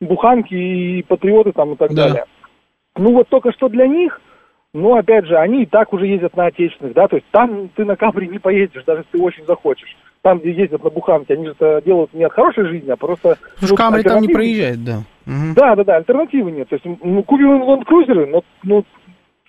буханки 0.00 0.54
и 0.54 1.02
патриоты 1.02 1.52
там 1.52 1.74
и 1.74 1.76
так 1.76 1.92
да. 1.92 2.08
далее. 2.08 2.24
Ну 2.96 3.12
вот 3.12 3.28
только 3.28 3.52
что 3.52 3.68
для 3.68 3.86
них, 3.86 4.20
ну 4.72 4.96
опять 4.96 5.26
же, 5.26 5.36
они 5.36 5.64
и 5.64 5.66
так 5.66 5.92
уже 5.92 6.06
ездят 6.06 6.36
на 6.36 6.46
отечественных, 6.46 6.94
да, 6.94 7.08
то 7.08 7.16
есть 7.16 7.26
там 7.30 7.68
ты 7.74 7.84
на 7.84 7.96
Камри 7.96 8.28
не 8.28 8.38
поедешь, 8.38 8.84
даже 8.84 9.00
если 9.00 9.18
ты 9.18 9.22
очень 9.22 9.44
захочешь. 9.44 9.96
там, 10.22 10.38
где 10.38 10.52
ездят 10.52 10.84
на 10.84 10.90
буханке, 10.90 11.34
они 11.34 11.46
же 11.46 11.52
это 11.52 11.82
делают 11.84 12.12
не 12.12 12.24
от 12.24 12.32
хорошей 12.32 12.66
жизни, 12.66 12.90
а 12.90 12.96
просто... 12.96 13.38
Потому 13.54 13.70
ну, 13.70 13.76
Камри 13.76 14.02
там 14.02 14.22
не 14.22 14.28
проезжает, 14.28 14.84
да. 14.84 14.98
Угу. 15.26 15.54
Да, 15.56 15.76
да, 15.76 15.84
да, 15.84 15.96
альтернативы 15.96 16.50
нет. 16.50 16.68
То 16.68 16.76
есть, 16.76 16.84
ну, 17.02 17.22
купим 17.22 17.62
ленд-крузеры, 17.62 18.26
но 18.26 18.44
ну, 18.62 18.84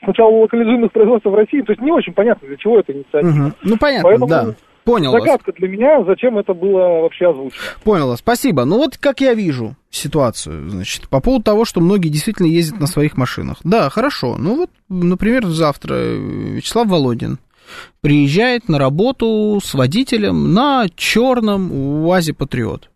сначала 0.04 0.32
локализуемых 0.32 0.92
производства 0.92 1.30
в 1.30 1.36
России, 1.36 1.62
то 1.62 1.74
есть 1.74 1.82
не 1.82 1.92
очень 1.92 2.14
понятно, 2.14 2.48
для 2.48 2.58
чего 2.58 2.80
это 2.80 2.94
инициатива. 2.94 3.48
Угу. 3.48 3.54
Ну, 3.64 3.78
понятно, 3.78 4.10
Поэтому, 4.10 4.28
да. 4.28 4.46
Понял 4.84 5.12
Загадка 5.12 5.52
вас. 5.52 5.56
для 5.58 5.68
меня, 5.68 6.04
зачем 6.06 6.38
это 6.38 6.54
было 6.54 7.02
вообще 7.02 7.30
озвучено. 7.30 7.62
Понял 7.84 8.18
спасибо. 8.18 8.66
Ну 8.66 8.78
вот 8.78 8.98
как 8.98 9.22
я 9.22 9.34
вижу 9.34 9.76
ситуацию, 9.90 10.70
значит, 10.70 11.08
по 11.10 11.20
поводу 11.22 11.44
того, 11.44 11.66
что 11.66 11.82
многие 11.82 12.10
действительно 12.10 12.48
ездят 12.48 12.80
на 12.80 12.88
своих 12.88 13.18
машинах. 13.18 13.58
Да, 13.64 13.90
хорошо. 13.90 14.38
Ну 14.38 14.58
вот, 14.58 14.70
например, 14.90 15.46
завтра 15.48 15.96
Вячеслав 15.96 16.88
Володин 16.88 17.40
приезжает 18.02 18.68
на 18.70 18.80
работу 18.80 19.60
с 19.64 19.74
водителем 19.74 20.54
на 20.54 20.88
черном 20.96 21.72
УАЗе 21.72 22.34
Патриот. 22.34 22.90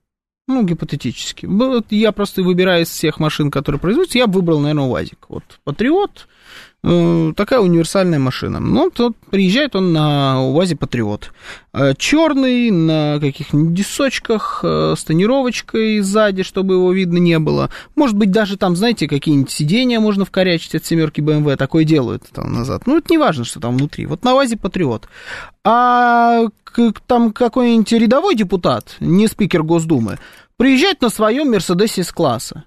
Ну, 0.48 0.64
гипотетически. 0.64 1.48
Я 1.90 2.12
просто 2.12 2.44
выбираю 2.44 2.84
из 2.84 2.90
всех 2.90 3.20
машин, 3.20 3.50
которые 3.50 3.80
производятся, 3.80 4.20
я 4.20 4.28
бы 4.28 4.34
выбрал, 4.40 4.60
наверное, 4.60 4.86
УАЗик. 4.86 5.26
Вот 5.28 5.44
Патриот, 5.64 6.28
Э, 6.75 6.75
такая 7.36 7.62
универсальная 7.62 8.20
машина. 8.20 8.60
Ну, 8.60 8.92
тут 8.92 9.18
приезжает 9.32 9.76
он 9.76 9.92
на 9.92 10.44
УАЗе 10.44 10.76
Патриот. 10.76 11.32
Э, 11.74 11.94
Черный, 11.98 12.70
на 12.70 13.20
каких-нибудь 13.20 13.74
дисочках, 13.74 14.60
э, 14.64 14.94
с 14.96 15.04
тонировочкой 15.04 16.02
сзади, 16.02 16.44
чтобы 16.44 16.76
его 16.76 16.92
видно 16.92 17.18
не 17.18 17.40
было. 17.40 17.72
Может 17.96 18.16
быть, 18.16 18.30
даже 18.30 18.58
там, 18.58 18.76
знаете, 18.76 19.08
какие-нибудь 19.08 19.50
сиденья 19.50 20.00
можно 20.00 20.26
вкорячить 20.26 20.76
от 20.76 20.86
семерки 20.86 21.22
BMW, 21.22 21.56
такое 21.56 21.86
делают 21.86 22.24
там 22.32 22.54
назад. 22.54 22.84
Ну, 22.86 22.98
это 22.98 23.08
не 23.10 23.18
важно, 23.18 23.46
что 23.46 23.60
там 23.60 23.78
внутри. 23.78 24.06
Вот 24.06 24.24
на 24.24 24.36
УАЗе 24.36 24.58
Патриот. 24.58 25.08
А 25.64 26.44
там 27.08 27.32
какой-нибудь 27.32 27.92
рядовой 27.94 28.36
депутат, 28.36 28.98
не 29.00 29.28
спикер 29.28 29.64
Госдумы, 29.64 30.20
приезжает 30.58 31.02
на 31.02 31.10
своем 31.10 31.50
Мерседесе 31.50 32.04
с 32.04 32.12
класса. 32.12 32.66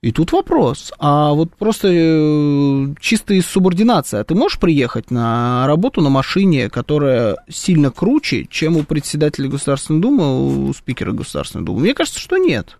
И 0.00 0.12
тут 0.12 0.32
вопрос, 0.32 0.92
а 0.98 1.32
вот 1.32 1.54
просто 1.56 1.88
э, 1.90 2.94
чисто 3.00 3.34
из 3.34 3.46
субординации, 3.46 4.18
а 4.18 4.24
ты 4.24 4.34
можешь 4.34 4.58
приехать 4.58 5.10
на 5.10 5.66
работу 5.66 6.00
на 6.00 6.10
машине, 6.10 6.70
которая 6.70 7.38
сильно 7.48 7.90
круче, 7.90 8.46
чем 8.50 8.76
у 8.76 8.82
председателя 8.82 9.48
Государственной 9.48 10.00
Думы, 10.00 10.68
у 10.68 10.72
спикера 10.74 11.12
Государственной 11.12 11.64
Думы? 11.64 11.80
Мне 11.80 11.94
кажется, 11.94 12.20
что 12.20 12.36
нет. 12.36 12.78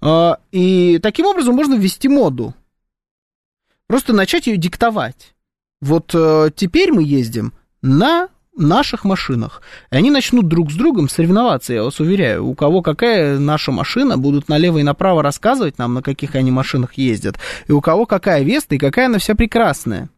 А, 0.00 0.38
и 0.50 0.98
таким 1.02 1.26
образом 1.26 1.54
можно 1.54 1.74
ввести 1.74 2.08
моду. 2.08 2.54
Просто 3.86 4.12
начать 4.12 4.46
ее 4.46 4.56
диктовать. 4.56 5.34
Вот 5.80 6.12
э, 6.14 6.50
теперь 6.54 6.92
мы 6.92 7.02
ездим 7.02 7.52
на 7.82 8.28
наших 8.56 9.04
машинах. 9.04 9.62
И 9.90 9.96
они 9.96 10.10
начнут 10.10 10.48
друг 10.48 10.70
с 10.70 10.74
другом 10.74 11.08
соревноваться, 11.08 11.72
я 11.72 11.82
вас 11.84 12.00
уверяю. 12.00 12.46
У 12.46 12.54
кого 12.54 12.82
какая 12.82 13.38
наша 13.38 13.72
машина, 13.72 14.18
будут 14.18 14.48
налево 14.48 14.78
и 14.78 14.82
направо 14.82 15.22
рассказывать 15.22 15.78
нам, 15.78 15.94
на 15.94 16.02
каких 16.02 16.34
они 16.34 16.50
машинах 16.50 16.94
ездят. 16.94 17.38
И 17.66 17.72
у 17.72 17.80
кого 17.80 18.06
какая 18.06 18.42
Веста, 18.42 18.74
и 18.74 18.78
какая 18.78 19.06
она 19.06 19.18
вся 19.18 19.34
прекрасная. 19.34 20.10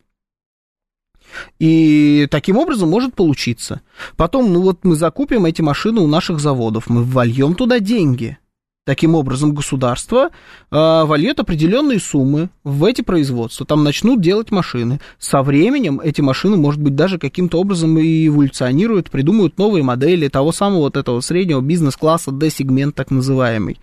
И 1.58 2.28
таким 2.30 2.58
образом 2.58 2.90
может 2.90 3.14
получиться. 3.14 3.80
Потом, 4.16 4.52
ну 4.52 4.60
вот 4.60 4.84
мы 4.84 4.94
закупим 4.94 5.46
эти 5.46 5.62
машины 5.62 6.00
у 6.00 6.06
наших 6.06 6.38
заводов, 6.38 6.88
мы 6.88 7.02
вольем 7.02 7.54
туда 7.54 7.80
деньги– 7.80 8.38
Таким 8.86 9.14
образом, 9.14 9.54
государство 9.54 10.28
э, 10.70 11.04
вольет 11.04 11.40
определенные 11.40 11.98
суммы 11.98 12.50
в 12.64 12.84
эти 12.84 13.00
производства, 13.00 13.64
там 13.64 13.82
начнут 13.82 14.20
делать 14.20 14.50
машины. 14.50 15.00
Со 15.18 15.42
временем 15.42 16.00
эти 16.00 16.20
машины, 16.20 16.58
может 16.58 16.82
быть, 16.82 16.94
даже 16.94 17.18
каким-то 17.18 17.58
образом 17.58 17.96
и 17.98 18.26
эволюционируют, 18.26 19.10
придумают 19.10 19.56
новые 19.56 19.82
модели 19.82 20.28
того 20.28 20.52
самого 20.52 20.80
вот 20.80 20.98
этого 20.98 21.20
среднего 21.20 21.62
бизнес-класса 21.62 22.30
D-сегмент 22.30 22.94
так 22.94 23.10
называемый. 23.10 23.80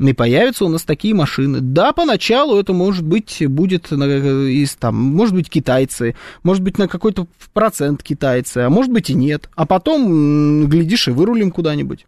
И 0.00 0.12
появятся 0.14 0.64
у 0.64 0.68
нас 0.68 0.82
такие 0.82 1.14
машины. 1.14 1.58
Да, 1.60 1.92
поначалу 1.92 2.58
это, 2.58 2.72
может 2.72 3.04
быть, 3.04 3.46
будет 3.46 3.92
из, 3.92 4.76
там, 4.76 4.96
может 4.96 5.34
быть, 5.34 5.50
китайцы, 5.50 6.16
может 6.42 6.62
быть, 6.62 6.78
на 6.78 6.88
какой-то 6.88 7.26
процент 7.52 8.02
китайцы, 8.02 8.58
а 8.58 8.70
может 8.70 8.92
быть 8.92 9.10
и 9.10 9.14
нет. 9.14 9.50
А 9.56 9.66
потом, 9.66 10.68
глядишь, 10.68 11.08
и 11.08 11.10
вырулим 11.10 11.50
куда-нибудь. 11.50 12.06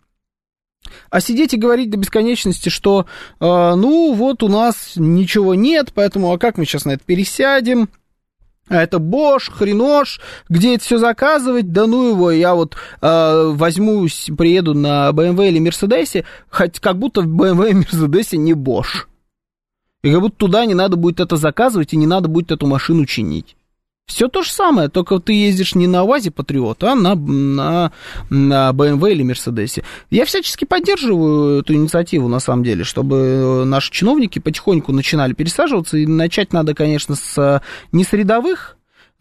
А 1.11 1.21
сидеть 1.21 1.55
и 1.55 1.59
говорить 1.59 1.91
до 1.91 1.97
бесконечности, 1.97 2.69
что, 2.69 3.07
э, 3.41 3.45
ну, 3.45 4.13
вот 4.15 4.43
у 4.43 4.49
нас 4.49 4.93
ничего 4.97 5.55
нет, 5.55 5.93
поэтому, 5.95 6.33
а 6.33 6.39
как 6.39 6.59
мы 6.59 6.65
сейчас 6.65 6.85
на 6.85 6.93
это 6.93 7.05
пересядем? 7.05 7.89
А 8.69 8.83
это 8.83 8.99
Bosch, 8.99 9.51
хренош, 9.51 10.21
где 10.49 10.77
это 10.77 10.85
все 10.85 10.99
заказывать, 10.99 11.73
да 11.73 11.87
ну 11.87 12.11
его, 12.11 12.31
я 12.31 12.55
вот 12.55 12.77
э, 13.03 13.51
возьму, 13.53 14.07
приеду 14.39 14.75
на 14.75 15.11
BMW 15.11 15.49
или 15.49 15.61
Mercedes, 15.61 16.25
хоть 16.51 16.79
как 16.79 16.97
будто 16.97 17.23
в 17.23 17.27
BMW 17.27 17.71
и 17.71 17.75
Mercedes 17.75 18.37
не 18.37 18.53
Bosch. 18.53 19.07
И 20.03 20.13
как 20.13 20.21
будто 20.21 20.37
туда 20.37 20.65
не 20.67 20.75
надо 20.75 20.97
будет 20.97 21.19
это 21.19 21.37
заказывать, 21.37 21.93
и 21.93 21.97
не 21.97 22.07
надо 22.07 22.29
будет 22.29 22.53
эту 22.53 22.69
машину 22.69 23.07
чинить. 23.07 23.57
Все 24.11 24.27
то 24.27 24.43
же 24.43 24.51
самое, 24.51 24.89
только 24.89 25.21
ты 25.21 25.33
ездишь 25.33 25.77
не 25.77 25.87
на 25.87 26.03
УАЗе 26.03 26.33
Патриот, 26.33 26.83
а 26.83 26.97
на, 26.97 27.15
на, 27.15 27.93
на 28.29 28.71
BMW 28.71 29.13
или 29.13 29.23
Мерседесе. 29.23 29.85
Я 30.11 30.25
всячески 30.25 30.65
поддерживаю 30.65 31.61
эту 31.61 31.75
инициативу, 31.75 32.27
на 32.27 32.41
самом 32.41 32.65
деле, 32.65 32.83
чтобы 32.83 33.63
наши 33.65 33.93
чиновники 33.93 34.41
потихоньку 34.41 34.91
начинали 34.91 35.33
пересаживаться. 35.33 35.97
И 35.97 36.07
начать 36.07 36.53
надо, 36.53 36.75
конечно, 36.75 37.15
с 37.15 37.63
не 37.93 38.03
с 38.03 38.13
рядовых 38.13 38.77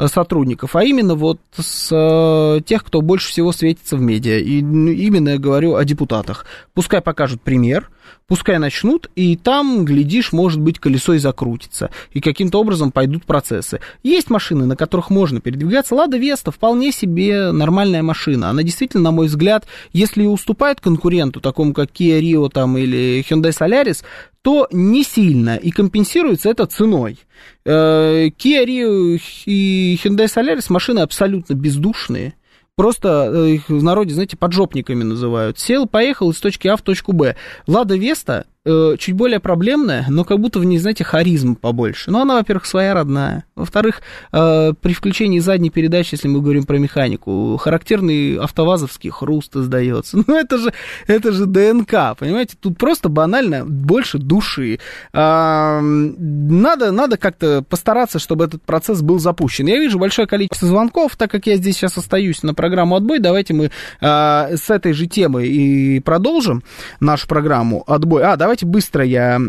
сотрудников, 0.07 0.75
а 0.75 0.83
именно 0.83 1.15
вот 1.15 1.39
с 1.57 1.89
э, 1.91 2.61
тех, 2.65 2.83
кто 2.83 3.01
больше 3.01 3.29
всего 3.29 3.51
светится 3.51 3.97
в 3.97 4.01
медиа. 4.01 4.37
И 4.37 4.59
именно 4.59 5.29
я 5.29 5.37
говорю 5.37 5.75
о 5.75 5.83
депутатах. 5.83 6.45
Пускай 6.73 7.01
покажут 7.01 7.41
пример, 7.41 7.89
пускай 8.27 8.59
начнут, 8.59 9.09
и 9.15 9.35
там, 9.35 9.83
глядишь, 9.83 10.31
может 10.31 10.61
быть, 10.61 10.79
колесо 10.79 11.13
и 11.13 11.17
закрутится, 11.17 11.89
и 12.13 12.21
каким-то 12.21 12.61
образом 12.61 12.91
пойдут 12.91 13.25
процессы. 13.25 13.81
Есть 14.03 14.29
машины, 14.29 14.65
на 14.65 14.75
которых 14.75 15.09
можно 15.09 15.41
передвигаться. 15.41 15.95
Лада 15.95 16.17
Веста 16.17 16.51
вполне 16.51 16.91
себе 16.91 17.51
нормальная 17.51 18.03
машина. 18.03 18.49
Она 18.49 18.63
действительно, 18.63 19.03
на 19.03 19.11
мой 19.11 19.27
взгляд, 19.27 19.65
если 19.91 20.25
уступает 20.25 20.79
конкуренту, 20.79 21.41
такому 21.41 21.73
как 21.73 21.89
Kia 21.91 22.21
Rio 22.21 22.49
там, 22.49 22.77
или 22.77 23.25
Hyundai 23.27 23.51
Solaris, 23.51 24.03
то 24.41 24.67
не 24.71 25.03
сильно, 25.03 25.55
и 25.57 25.71
компенсируется 25.71 26.49
это 26.49 26.65
ценой. 26.65 27.19
Э, 27.65 28.27
Kia 28.27 28.65
Rio 28.65 29.19
и 29.45 29.99
Hyundai 30.03 30.25
Solaris 30.25 30.65
машины 30.69 30.99
абсолютно 30.99 31.53
бездушные, 31.53 32.35
просто 32.75 33.31
э, 33.33 33.49
их 33.55 33.69
в 33.69 33.83
народе, 33.83 34.13
знаете, 34.13 34.37
поджопниками 34.37 35.03
называют. 35.03 35.59
Сел, 35.59 35.85
поехал 35.85 36.29
из 36.31 36.39
точки 36.39 36.67
А 36.67 36.77
в 36.77 36.81
точку 36.81 37.11
Б. 37.11 37.35
Лада 37.67 37.97
Веста 37.97 38.45
э, 38.65 38.95
чуть 38.97 39.15
более 39.15 39.39
проблемная, 39.39 40.05
но 40.09 40.23
как 40.23 40.39
будто 40.39 40.59
в 40.59 40.65
ней, 40.65 40.77
знаете, 40.77 41.03
харизм 41.03 41.55
побольше. 41.55 42.11
Ну, 42.11 42.19
она, 42.19 42.35
во-первых, 42.35 42.65
своя 42.65 42.93
родная. 42.93 43.45
Во-вторых, 43.55 44.01
э, 44.31 44.73
при 44.79 44.93
включении 44.93 45.39
задней 45.39 45.69
передачи, 45.69 46.13
если 46.13 46.27
мы 46.27 46.41
говорим 46.41 46.63
про 46.63 46.77
механику, 46.77 47.57
характерный 47.57 48.37
автовазовский 48.37 49.09
хруст 49.09 49.55
издается. 49.55 50.17
Ну, 50.29 50.35
это 50.35 50.59
же, 50.59 50.73
это 51.07 51.31
же 51.31 51.47
ДНК, 51.47 52.15
понимаете? 52.19 52.55
Тут 52.59 52.77
просто 52.77 53.09
банально 53.09 53.65
больше 53.65 54.19
души. 54.19 54.79
А, 55.11 55.81
надо, 55.81 56.91
надо 56.91 57.17
как-то 57.17 57.63
постараться, 57.67 58.19
чтобы 58.19 58.43
этот 58.43 58.61
процесс 58.61 59.01
был 59.01 59.17
запущен. 59.17 59.65
Я 59.65 59.79
вижу 59.79 59.97
большое 59.97 60.27
количество 60.27 60.67
звонков, 60.67 61.15
так 61.15 61.31
как 61.31 61.47
я 61.47 61.55
здесь 61.55 61.77
сейчас 61.77 61.97
остаюсь 61.97 62.43
на 62.43 62.53
программу 62.53 62.95
«Отбой», 62.95 63.17
давайте 63.19 63.55
мы 63.55 63.71
а, 64.01 64.49
с 64.53 64.69
этой 64.69 64.93
же 64.93 65.07
темы 65.07 65.47
и 65.47 65.99
продолжим 65.99 66.63
нашу 66.99 67.27
программу 67.27 67.83
«Отбой». 67.87 68.23
А, 68.23 68.35
давайте 68.35 68.48
быстро 68.65 69.03
я 69.03 69.39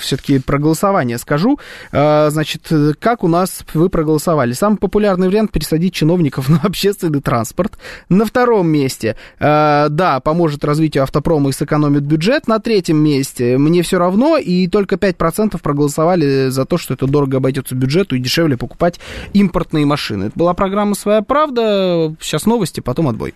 все-таки 0.00 0.38
про 0.38 0.58
голосование 0.58 1.18
скажу. 1.18 1.58
А, 1.92 2.30
значит, 2.30 2.70
как 2.98 3.24
у 3.24 3.28
нас 3.28 3.64
вы 3.74 3.88
проголосовали? 3.88 4.52
Самый 4.52 4.76
популярный 4.76 5.28
вариант 5.28 5.52
пересадить 5.52 5.94
чиновников 5.94 6.48
на 6.48 6.60
общественный 6.62 7.20
транспорт. 7.20 7.78
На 8.08 8.24
втором 8.24 8.68
месте, 8.68 9.16
а, 9.38 9.88
да, 9.88 10.20
поможет 10.20 10.64
развитию 10.64 11.02
автопрома 11.02 11.50
и 11.50 11.52
сэкономит 11.52 12.02
бюджет. 12.02 12.48
На 12.48 12.58
третьем 12.58 12.98
месте 12.98 13.58
мне 13.58 13.82
все 13.82 13.98
равно, 13.98 14.36
и 14.38 14.66
только 14.68 14.96
5% 14.96 15.60
проголосовали 15.60 16.48
за 16.48 16.64
то, 16.64 16.78
что 16.78 16.94
это 16.94 17.06
дорого 17.06 17.38
обойдется 17.38 17.74
бюджету 17.74 18.16
и 18.16 18.18
дешевле 18.18 18.56
покупать 18.56 19.00
импортные 19.32 19.86
машины. 19.86 20.24
Это 20.24 20.38
была 20.38 20.54
программа 20.54 20.94
«Своя 20.94 21.22
правда». 21.22 22.14
Сейчас 22.20 22.46
новости, 22.46 22.80
потом 22.80 23.08
отбой. 23.08 23.34